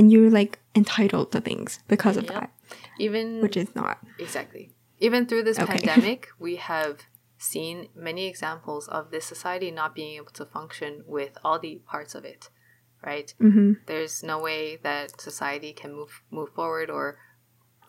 and 0.00 0.10
you're 0.10 0.30
like 0.30 0.58
entitled 0.74 1.30
to 1.32 1.40
things 1.42 1.78
because 1.86 2.16
of 2.16 2.24
Yep. 2.24 2.32
that, 2.32 2.50
Even 2.98 3.40
which 3.42 3.56
is 3.56 3.74
not. 3.76 3.98
Exactly. 4.18 4.72
Even 4.98 5.26
through 5.26 5.42
this 5.44 5.58
Okay. 5.58 5.72
pandemic, 5.74 6.28
we 6.38 6.56
have 6.56 7.00
seen 7.36 7.88
many 7.94 8.26
examples 8.26 8.88
of 8.88 9.10
this 9.10 9.26
society 9.26 9.70
not 9.70 9.94
being 9.94 10.16
able 10.16 10.32
to 10.32 10.46
function 10.46 11.04
with 11.06 11.36
all 11.44 11.58
the 11.58 11.74
parts 11.86 12.14
of 12.14 12.24
it, 12.24 12.48
right? 13.04 13.34
hmm 13.38 13.74
There's 13.86 14.22
no 14.22 14.38
way 14.40 14.76
that 14.88 15.20
society 15.20 15.72
can 15.74 15.90
move 15.94 16.22
move 16.30 16.50
forward 16.58 16.88
or 16.88 17.18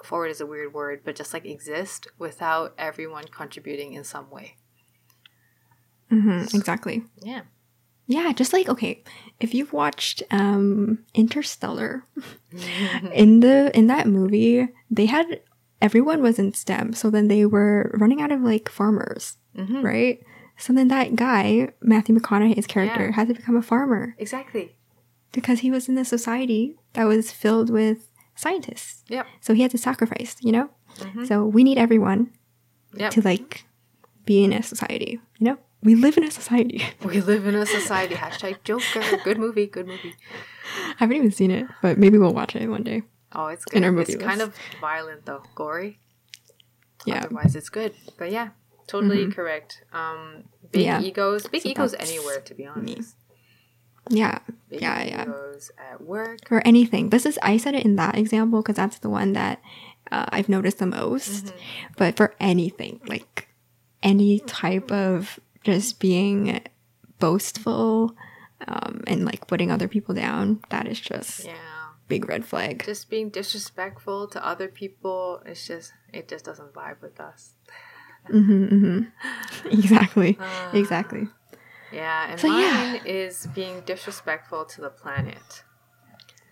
forward 0.03 0.32
is 0.36 0.41
a 0.41 0.45
weird 0.45 0.74
word, 0.74 0.97
but 1.05 1.16
just 1.16 1.34
like 1.34 1.45
exist 1.45 2.07
without 2.18 2.74
everyone 2.78 3.28
contributing 3.39 3.93
in 3.93 4.03
some 4.03 4.30
way. 4.30 4.55
hmm 6.09 6.43
exactly. 6.53 7.03
Yeah. 7.32 7.43
Yeah, 8.16 8.32
just 8.34 8.51
like 8.53 8.68
okay, 8.70 9.03
if 9.39 9.53
you've 9.55 9.74
watched 9.74 10.24
um 10.32 10.99
Interstellar, 11.14 12.03
in 13.14 13.39
the 13.39 13.72
in 13.78 13.88
that 13.88 14.07
movie, 14.07 14.68
they 14.89 15.05
had 15.07 15.41
everyone 15.82 16.22
was 16.22 16.38
in 16.39 16.53
STEM, 16.53 16.93
so 16.93 17.09
then 17.09 17.28
they 17.28 17.45
were 17.45 17.91
running 18.01 18.22
out 18.22 18.32
of 18.32 18.41
like 18.41 18.70
farmers, 18.70 19.38
Mhm. 19.57 19.84
right? 19.84 20.20
So 20.57 20.74
then 20.74 20.89
that 20.89 21.16
guy, 21.16 21.70
Matthew 21.82 22.14
McConaughey's 22.16 22.68
character, 22.68 23.05
Yeah. 23.07 23.16
had 23.16 23.28
to 23.30 23.34
become 23.34 23.55
a 23.57 23.62
farmer. 23.64 24.16
Exactly. 24.18 24.76
because 25.34 25.59
he 25.62 25.72
was 25.72 25.88
in 25.88 25.97
a 25.97 26.03
society 26.03 26.76
that 26.91 27.05
was 27.07 27.32
filled 27.32 27.70
with 27.70 27.97
scientists. 28.36 29.05
Yep. 29.07 29.26
So 29.39 29.53
he 29.53 29.62
had 29.62 29.72
to 29.72 29.78
sacrifice, 29.78 30.36
you 30.41 30.51
know? 30.51 30.70
Mhm. 30.99 31.26
So 31.26 31.45
we 31.55 31.64
need 31.64 31.78
everyone 31.78 32.32
Yep. 33.01 33.12
to 33.16 33.22
like 33.22 33.64
be 34.26 34.43
in 34.43 34.51
a 34.51 34.62
society, 34.62 35.22
you 35.39 35.45
know? 35.47 35.57
We 35.84 35.96
live 35.96 36.18
in 36.18 36.24
a 36.24 36.32
society. 36.32 36.84
We 37.04 37.22
live 37.22 37.48
in 37.48 37.56
a 37.56 37.66
society. 37.66 38.16
Hashtag 38.16 38.64
Joker. 38.64 39.02
Good 39.24 39.38
movie. 39.40 39.66
Good 39.68 39.88
movie. 39.88 40.14
I 40.78 40.94
haven't 40.98 41.18
even 41.18 41.32
seen 41.32 41.52
it, 41.52 41.68
but 41.82 41.98
maybe 41.98 42.18
we'll 42.18 42.34
watch 42.34 42.56
it 42.56 42.68
one 42.70 42.84
day. 42.84 43.02
Oh, 43.34 43.48
it's 43.48 43.66
good. 43.66 43.78
In 43.78 43.84
our 43.84 44.00
It's 44.02 44.12
movie 44.12 44.24
kind 44.24 44.42
of 44.42 44.54
violent 44.80 45.26
though, 45.26 45.44
gory. 45.56 46.00
Yeah. 47.06 47.24
Otherwise, 47.26 47.56
it's 47.56 47.70
good. 47.70 47.94
But 48.18 48.32
yeah, 48.32 48.50
totally 48.88 49.32
correct. 49.32 49.84
Um, 49.92 50.44
big 50.72 50.84
Yeah. 50.86 51.02
egos. 51.02 51.48
Big 51.48 51.64
So 51.64 51.70
egos 51.70 51.94
anywhere, 51.98 52.42
to 52.42 52.54
be 52.54 52.66
honest. 52.68 53.16
Yeah. 54.10 54.40
Big 54.70 54.82
Yeah, 54.82 55.04
yeah. 55.04 55.24
egos 55.24 55.72
at 55.92 56.02
work. 56.02 56.52
Or 56.52 56.62
anything. 56.66 57.10
This 57.10 57.26
is, 57.26 57.40
I 57.42 57.58
said 57.58 57.74
it 57.76 57.86
in 57.86 57.96
that 57.96 58.18
example 58.18 58.62
because 58.62 58.76
that's 58.76 59.00
the 59.00 59.10
one 59.10 59.34
that 59.34 59.62
uh, 60.12 60.26
I've 60.30 60.50
noticed 60.50 60.80
the 60.80 60.86
most. 60.86 61.46
Mm-hmm. 61.46 61.58
But 61.98 62.18
for 62.18 62.36
anything, 62.40 63.00
like 63.08 63.48
any 64.04 64.40
type 64.40 64.92
of 64.92 65.40
just 65.64 65.99
being 65.99 66.62
boastful 67.20 68.16
um, 68.68 69.03
and 69.07 69.26
like 69.26 69.47
putting 69.47 69.72
other 69.72 69.88
people 69.88 70.14
down, 70.16 70.59
that 70.70 70.88
is 70.88 70.99
just 70.99 71.45
Yeah. 71.45 71.53
big 72.07 72.28
red 72.28 72.45
flag. 72.45 72.84
Just 72.86 73.09
being 73.09 73.30
disrespectful 73.30 74.28
to 74.28 74.45
other 74.45 74.68
people. 74.68 75.41
It's 75.45 75.66
just 75.68 75.93
it 76.14 76.28
just 76.28 76.45
doesn't 76.45 76.74
vibe 76.74 77.01
with 77.01 77.20
us. 77.20 77.53
hmm 78.28 78.66
hmm 78.66 78.99
Exactly. 79.66 80.38
Ah. 80.39 80.70
exactly. 80.74 81.30
Yeah, 81.91 82.28
and 82.30 82.39
So, 82.39 82.47
yeah. 82.47 82.72
mine 82.72 83.01
is 83.03 83.47
being 83.53 83.82
disrespectful 83.82 84.66
to 84.66 84.82
the 84.82 84.89
planet. 84.89 85.64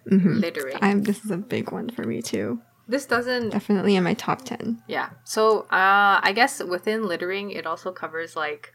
hmm 0.07 0.39
Littering. 0.39 0.77
I'm, 0.81 1.03
this 1.03 1.23
is 1.23 1.31
a 1.31 1.37
big 1.37 1.71
one 1.71 1.89
for 1.89 2.03
me 2.03 2.21
too. 2.21 2.61
this 2.87 3.05
doesn't 3.05 3.49
Definitely 3.51 3.95
in 3.95 4.03
my 4.03 4.15
top 4.15 4.43
10. 4.43 4.81
Yeah. 4.87 5.09
So 5.23 5.61
uh, 5.71 6.19
I 6.21 6.33
guess 6.35 6.61
within 6.63 7.07
littering, 7.07 7.51
it 7.51 7.65
also 7.65 7.91
covers 7.91 8.35
like 8.35 8.73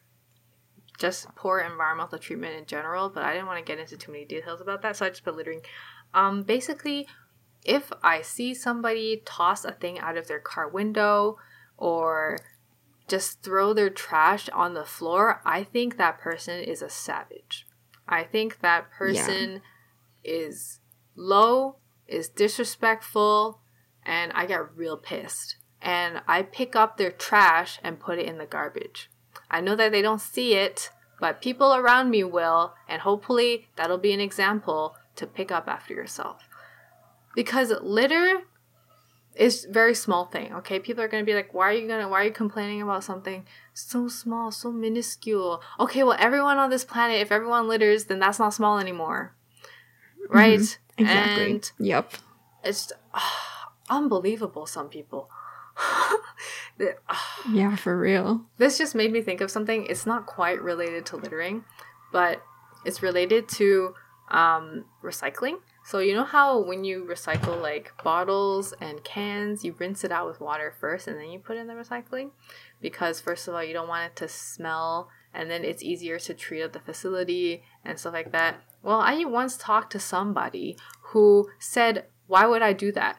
just 0.99 1.35
poor 1.35 1.61
environmental 1.61 2.19
treatment 2.19 2.57
in 2.57 2.67
general. 2.67 3.09
But 3.09 3.25
I 3.25 3.33
didn't 3.33 3.47
want 3.47 3.65
to 3.65 3.71
get 3.71 3.81
into 3.81 3.97
too 3.97 4.13
many 4.13 4.25
details 4.25 4.61
about 4.61 4.83
that, 4.83 4.97
so 4.97 5.07
I 5.07 5.11
just 5.11 5.25
put 5.25 5.37
littering. 5.37 5.63
Um, 6.13 6.43
basically, 6.43 7.07
if 7.65 7.93
I 8.03 8.23
see 8.23 8.55
somebody 8.55 9.23
toss 9.25 9.65
a 9.65 9.73
thing 9.73 9.99
out 9.99 10.17
of 10.17 10.29
their 10.29 10.39
car 10.39 10.69
window 10.69 11.39
or 11.77 12.39
just 13.09 13.43
throw 13.43 13.73
their 13.73 13.91
trash 13.91 14.49
on 14.51 14.75
the 14.75 14.85
floor, 14.85 15.41
I 15.45 15.65
think 15.65 15.97
that 15.97 16.19
person 16.19 16.61
is 16.61 16.83
a 16.83 16.89
savage. 16.89 17.67
I 18.09 18.23
think 18.23 18.61
that 18.61 18.91
person 18.91 19.63
is 20.23 20.81
low, 21.17 21.77
is 22.07 22.29
disrespectful, 22.29 23.61
and 24.05 24.33
I 24.35 24.47
get 24.47 24.77
real 24.77 24.97
pissed. 24.97 25.57
And 25.81 26.23
I 26.27 26.43
pick 26.43 26.75
up 26.77 26.97
their 26.97 27.11
trash 27.11 27.79
and 27.83 28.01
put 28.01 28.19
it 28.19 28.27
in 28.27 28.39
the 28.39 28.47
garbage. 28.47 29.11
I 29.55 29.61
know 29.61 29.77
that 29.77 29.93
they 29.93 30.03
don't 30.03 30.21
see 30.21 30.55
it, 30.55 30.91
but 31.21 31.41
people 31.41 31.77
around 31.77 32.11
me 32.11 32.25
will, 32.25 32.75
and 32.89 33.03
hopefully 33.03 33.69
that'll 33.77 33.99
be 33.99 34.13
an 34.13 34.19
example 34.19 34.97
to 35.15 35.29
pick 35.29 35.53
up 35.53 35.69
after 35.69 35.95
yourself. 35.95 36.43
Because 37.37 37.73
litter 37.81 38.43
is 39.37 39.69
very 39.71 39.95
small 39.95 40.25
thing, 40.25 40.53
okay? 40.55 40.81
People 40.81 41.05
are 41.05 41.09
gonna 41.09 41.23
be 41.23 41.35
like, 41.35 41.55
why 41.55 41.69
are 41.69 41.73
you 41.73 41.87
gonna 41.87 42.09
why 42.09 42.23
are 42.23 42.25
you 42.25 42.33
complaining 42.33 42.83
about 42.83 43.05
something 43.05 43.47
so 43.73 44.09
small, 44.09 44.51
so 44.51 44.73
minuscule? 44.73 45.63
Okay, 45.79 46.03
well 46.03 46.17
everyone 46.19 46.59
on 46.59 46.71
this 46.71 46.85
planet, 46.85 47.21
if 47.21 47.31
everyone 47.31 47.69
litters, 47.69 48.07
then 48.07 48.19
that's 48.19 48.41
not 48.41 48.55
small 48.55 48.81
anymore. 48.81 49.37
Right? 50.29 50.79
Exactly. 50.99 51.51
And 51.53 51.71
yep. 51.79 52.13
it's 52.65 52.93
ah, 53.13 53.71
unbelievable 53.89 54.67
some 54.67 54.89
people 54.89 55.31
Yeah, 57.53 57.77
for 57.77 57.97
real. 57.97 58.43
this 58.59 58.79
just 58.79 58.95
made 58.95 59.13
me 59.13 59.21
think 59.21 59.41
of 59.41 59.51
something. 59.51 59.87
It's 59.87 60.07
not 60.07 60.27
quite 60.27 60.61
related 60.61 61.07
to 61.07 61.17
littering 61.17 61.65
but 62.15 62.41
it's 62.85 63.03
related 63.03 63.49
to 63.49 63.93
um, 64.31 64.85
recycling. 65.03 65.57
So 65.85 65.99
you 65.99 66.15
know 66.15 66.23
how 66.25 66.61
when 66.63 66.85
you 66.85 67.05
recycle 67.05 67.61
like 67.61 67.93
bottles 68.05 68.73
and 68.81 69.03
cans 69.03 69.65
you 69.65 69.75
rinse 69.79 70.05
it 70.05 70.13
out 70.13 70.29
with 70.29 70.41
water 70.41 70.73
first 70.81 71.09
and 71.09 71.19
then 71.19 71.29
you 71.29 71.41
put 71.41 71.57
it 71.57 71.61
in 71.61 71.67
the 71.67 71.75
recycling? 71.75 72.31
Because 72.81 73.21
first 73.21 73.49
of 73.49 73.55
all 73.55 73.65
you 73.65 73.73
don't 73.73 73.89
want 73.89 74.07
it 74.13 74.17
to 74.17 74.29
smell 74.29 75.09
and 75.35 75.51
then 75.51 75.65
it's 75.65 75.83
easier 75.83 76.21
to 76.21 76.33
treat 76.33 76.63
at 76.63 76.73
the 76.73 76.79
facility 76.79 77.65
and 77.85 77.99
stuff 77.99 78.15
like 78.15 78.31
that. 78.31 78.63
Well 78.81 79.01
i 79.01 79.25
once 79.25 79.57
talked 79.57 79.91
to 79.93 79.99
somebody 79.99 80.77
who 81.09 81.51
said 81.59 82.07
why 82.29 82.47
would 82.47 82.63
i 82.63 82.73
do 82.73 82.93
that 82.93 83.19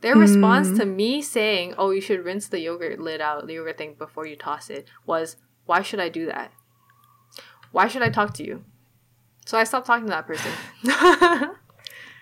their 0.00 0.16
response 0.16 0.78
to 0.78 0.84
mm. 0.84 0.94
me 0.94 1.22
saying, 1.22 1.74
"Oh, 1.76 1.90
you 1.90 2.00
should 2.00 2.24
rinse 2.24 2.48
the 2.48 2.60
yogurt 2.60 2.98
lid 2.98 3.20
out, 3.20 3.46
the 3.46 3.54
yogurt 3.54 3.78
thing 3.78 3.94
before 3.98 4.26
you 4.26 4.36
toss 4.36 4.70
it," 4.70 4.86
was, 5.06 5.36
"Why 5.66 5.82
should 5.82 6.00
I 6.00 6.08
do 6.08 6.26
that? 6.26 6.52
Why 7.72 7.88
should 7.88 8.02
I 8.02 8.10
talk 8.10 8.34
to 8.34 8.44
you?" 8.44 8.64
So 9.46 9.58
I 9.58 9.64
stopped 9.64 9.86
talking 9.86 10.06
to 10.06 10.10
that 10.10 10.26
person. 10.26 10.52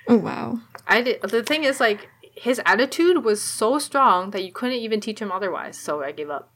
Oh, 0.08 0.16
wow. 0.16 0.60
I 0.86 1.02
did. 1.02 1.22
The 1.22 1.42
thing 1.42 1.64
is, 1.64 1.80
like, 1.80 2.08
his 2.34 2.60
attitude 2.64 3.24
was 3.24 3.42
so 3.42 3.78
strong 3.78 4.30
that 4.30 4.44
you 4.44 4.52
couldn't 4.52 4.78
even 4.78 5.00
teach 5.00 5.18
him 5.18 5.32
otherwise. 5.32 5.76
So 5.78 6.02
I 6.02 6.12
gave 6.12 6.30
up. 6.30 6.52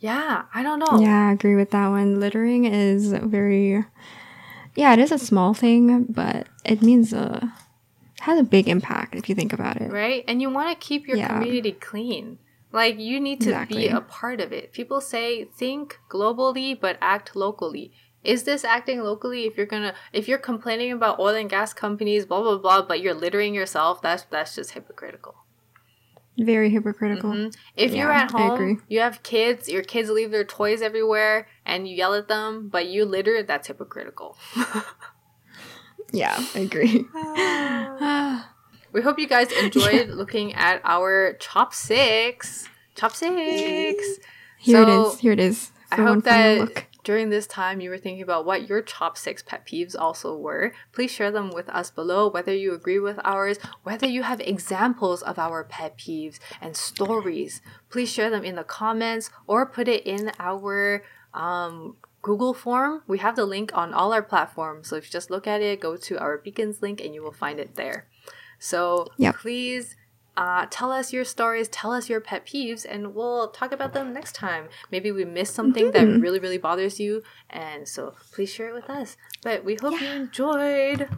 Yeah, 0.00 0.42
I 0.54 0.62
don't 0.62 0.78
know. 0.78 1.00
Yeah, 1.00 1.28
I 1.28 1.32
agree 1.32 1.56
with 1.56 1.70
that 1.70 1.88
one. 1.88 2.20
Littering 2.20 2.66
is 2.66 3.12
very, 3.12 3.84
yeah, 4.74 4.92
it 4.92 4.98
is 4.98 5.12
a 5.12 5.18
small 5.18 5.54
thing, 5.54 6.04
but 6.10 6.48
it 6.64 6.82
means 6.82 7.14
a 7.14 7.50
has 8.24 8.38
a 8.38 8.42
big 8.44 8.68
impact 8.68 9.14
if 9.14 9.28
you 9.28 9.34
think 9.34 9.52
about 9.52 9.76
it. 9.80 9.90
right? 9.90 10.24
And 10.28 10.40
you 10.42 10.50
want 10.50 10.68
to 10.70 10.86
keep 10.86 11.06
your 11.08 11.16
Yeah. 11.16 11.28
community 11.28 11.72
clean. 11.72 12.38
Like 12.72 12.98
you 12.98 13.20
need 13.20 13.40
to 13.42 13.50
Exactly. 13.50 13.82
be 13.82 13.88
a 13.88 14.00
part 14.00 14.40
of 14.40 14.52
it. 14.52 14.72
People 14.72 15.00
say 15.00 15.44
think 15.44 15.98
globally 16.10 16.78
but 16.78 16.98
act 17.00 17.36
locally. 17.36 17.92
Is 18.24 18.42
this 18.44 18.64
acting 18.64 19.00
locally 19.02 19.44
if 19.44 19.56
you're 19.56 19.66
going 19.74 19.82
to 19.82 19.94
if 20.12 20.26
you're 20.28 20.38
complaining 20.38 20.90
about 20.92 21.20
oil 21.20 21.34
and 21.36 21.48
gas 21.50 21.72
companies 21.72 22.24
blah 22.26 22.40
blah 22.42 22.58
blah 22.58 22.82
but 22.82 23.00
you're 23.02 23.14
littering 23.24 23.54
yourself, 23.54 24.00
that's 24.02 24.24
that's 24.24 24.54
just 24.56 24.72
hypocritical. 24.72 25.34
Very 26.36 26.70
hypocritical. 26.70 27.30
Mhm. 27.30 27.54
If 27.76 27.94
you're 27.94 28.10
Yeah, 28.10 28.22
at 28.24 28.34
I 28.34 28.42
agree. 28.46 28.74
home, 28.74 28.82
you 28.88 28.98
have 29.00 29.22
kids, 29.22 29.68
your 29.68 29.84
kids 29.84 30.10
leave 30.10 30.32
their 30.32 30.42
toys 30.44 30.82
everywhere 30.82 31.46
and 31.64 31.86
you 31.86 31.94
yell 31.94 32.14
at 32.14 32.26
them, 32.26 32.68
but 32.70 32.86
you 32.88 33.04
litter, 33.04 33.42
that's 33.44 33.68
hypocritical. 33.68 34.36
Yeah, 36.12 36.42
I 36.54 36.58
agree. 36.60 37.04
We 38.92 39.02
hope 39.02 39.18
you 39.18 39.26
guys 39.26 39.50
enjoyed 39.50 40.10
looking 40.10 40.54
at 40.54 40.80
our 40.84 41.32
chopsticks. 41.40 42.68
Chopsticks. 42.94 44.04
Here 44.60 44.76
So, 44.76 44.82
it 44.82 44.88
is. 45.14 45.18
Here 45.18 45.32
it 45.32 45.40
is. 45.40 45.72
I 45.90 45.96
hope 45.96 46.22
that 46.22 46.58
look. 46.60 46.86
during 47.02 47.28
this 47.28 47.48
time 47.48 47.80
you 47.80 47.90
were 47.90 47.98
thinking 47.98 48.22
about 48.22 48.46
what 48.46 48.68
your 48.68 48.82
chopsticks 48.82 49.42
pet 49.42 49.66
peeves 49.66 49.96
also 49.98 50.36
were. 50.36 50.72
Please 50.92 51.10
share 51.10 51.32
them 51.32 51.50
with 51.50 51.68
us 51.70 51.90
below, 51.90 52.28
whether 52.30 52.54
you 52.54 52.72
agree 52.72 53.00
with 53.00 53.18
ours, 53.24 53.58
whether 53.82 54.06
you 54.06 54.22
have 54.22 54.40
examples 54.40 55.22
of 55.22 55.40
our 55.40 55.64
pet 55.64 55.98
peeves 55.98 56.38
and 56.60 56.76
stories. 56.76 57.60
Please 57.90 58.12
share 58.12 58.30
them 58.30 58.44
in 58.44 58.54
the 58.54 58.62
comments 58.62 59.28
or 59.48 59.66
put 59.66 59.88
it 59.88 60.06
in 60.06 60.30
our 60.38 61.02
um, 61.34 61.96
Google 62.24 62.54
form. 62.54 63.02
We 63.06 63.18
have 63.18 63.36
the 63.36 63.44
link 63.44 63.70
on 63.74 63.92
all 63.92 64.12
our 64.14 64.22
platforms. 64.22 64.88
So 64.88 64.96
if 64.96 65.04
you 65.04 65.10
just 65.10 65.30
look 65.30 65.46
at 65.46 65.60
it, 65.60 65.80
go 65.80 65.94
to 65.96 66.18
our 66.18 66.38
beacons 66.38 66.80
link 66.80 67.00
and 67.02 67.14
you 67.14 67.22
will 67.22 67.38
find 67.44 67.60
it 67.60 67.74
there. 67.76 68.08
So 68.58 69.08
Yep. 69.18 69.36
please 69.36 69.94
uh, 70.36 70.66
tell 70.70 70.90
us 70.90 71.12
your 71.12 71.24
stories, 71.24 71.68
tell 71.68 71.92
us 71.92 72.08
your 72.08 72.20
pet 72.20 72.46
peeves, 72.46 72.86
and 72.88 73.14
we'll 73.14 73.48
talk 73.50 73.72
about 73.72 73.92
them 73.92 74.14
next 74.14 74.34
time. 74.34 74.68
Maybe 74.90 75.12
we 75.12 75.24
missed 75.24 75.54
something 75.54 75.90
that 75.92 76.06
really, 76.24 76.40
really 76.40 76.58
bothers 76.58 76.98
you, 76.98 77.22
and 77.50 77.86
so 77.86 78.14
please 78.32 78.50
share 78.50 78.70
it 78.70 78.74
with 78.74 78.88
us. 78.90 79.16
But 79.42 79.62
we 79.64 79.76
hope 79.80 80.00
you 80.00 80.08
enjoyed 80.08 81.08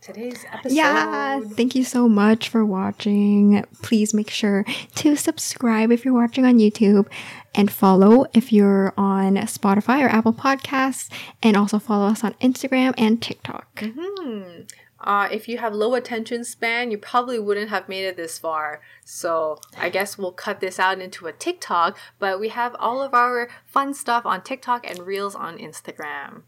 today's 0.00 0.44
episode. 0.52 0.74
Yeah, 0.74 1.40
thank 1.40 1.74
you 1.74 1.84
so 1.84 2.08
much 2.08 2.48
for 2.48 2.64
watching. 2.64 3.64
Please 3.82 4.14
make 4.14 4.30
sure 4.30 4.64
to 4.96 5.16
subscribe 5.16 5.90
if 5.90 6.04
you're 6.04 6.14
watching 6.14 6.44
on 6.44 6.58
YouTube 6.58 7.06
and 7.54 7.70
follow 7.70 8.26
if 8.34 8.52
you're 8.52 8.92
on 8.96 9.36
Spotify 9.36 10.04
or 10.04 10.08
Apple 10.08 10.32
Podcasts, 10.32 11.10
and 11.42 11.56
also 11.56 11.78
follow 11.78 12.06
us 12.06 12.22
on 12.22 12.34
Instagram 12.34 12.94
and 12.96 13.20
TikTok. 13.22 13.84
Hmm. 13.84 14.62
Uh, 15.00 15.28
if 15.30 15.48
you 15.48 15.58
have 15.58 15.72
low 15.72 15.94
attention 15.94 16.42
span, 16.42 16.90
you 16.90 16.98
probably 16.98 17.38
wouldn't 17.38 17.70
have 17.70 17.88
made 17.88 18.04
it 18.04 18.16
this 18.16 18.38
far. 18.38 18.80
So 19.04 19.58
I 19.78 19.90
guess 19.90 20.18
we'll 20.18 20.32
cut 20.32 20.60
this 20.60 20.78
out 20.78 21.00
into 21.00 21.26
a 21.26 21.32
TikTok. 21.32 21.96
But 22.18 22.40
we 22.40 22.48
have 22.48 22.74
all 22.78 23.00
of 23.00 23.14
our 23.14 23.48
fun 23.64 23.94
stuff 23.94 24.26
on 24.26 24.42
TikTok 24.42 24.88
and 24.88 25.06
Reels 25.06 25.36
on 25.36 25.56
Instagram. 25.58 26.42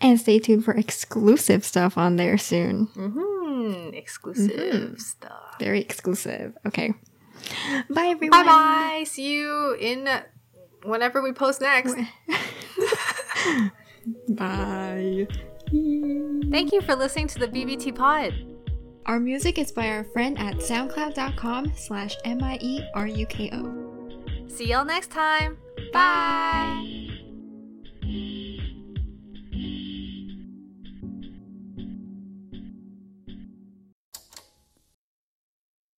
And 0.00 0.20
stay 0.20 0.38
tuned 0.38 0.64
for 0.64 0.74
exclusive 0.74 1.64
stuff 1.64 1.96
on 1.96 2.16
there 2.16 2.36
soon. 2.36 2.86
hmm 2.94 3.90
Exclusive 3.94 4.98
stuff. 5.00 5.56
Very 5.58 5.80
exclusive. 5.80 6.56
Okay. 6.66 6.92
Bye, 7.90 8.06
everyone. 8.06 8.44
Bye 8.44 8.44
bye. 8.44 9.04
See 9.06 9.32
you 9.34 9.76
in 9.80 10.08
whenever 10.84 11.22
we 11.22 11.32
post 11.32 11.60
next. 11.60 11.94
Bye. 14.28 15.26
Thank 15.70 16.72
you 16.72 16.80
for 16.82 16.94
listening 16.94 17.28
to 17.28 17.38
the 17.38 17.48
BBT 17.48 17.94
Pod. 17.94 18.34
Our 19.06 19.20
music 19.20 19.58
is 19.58 19.70
by 19.72 19.88
our 19.88 20.04
friend 20.04 20.38
at 20.38 20.56
soundcloud.com 20.56 21.72
slash 21.76 22.16
M-I-E-R-U-K-O. 22.24 23.80
See 24.48 24.68
y'all 24.70 24.84
next 24.84 25.10
time. 25.10 25.58
Bye! 25.92 27.03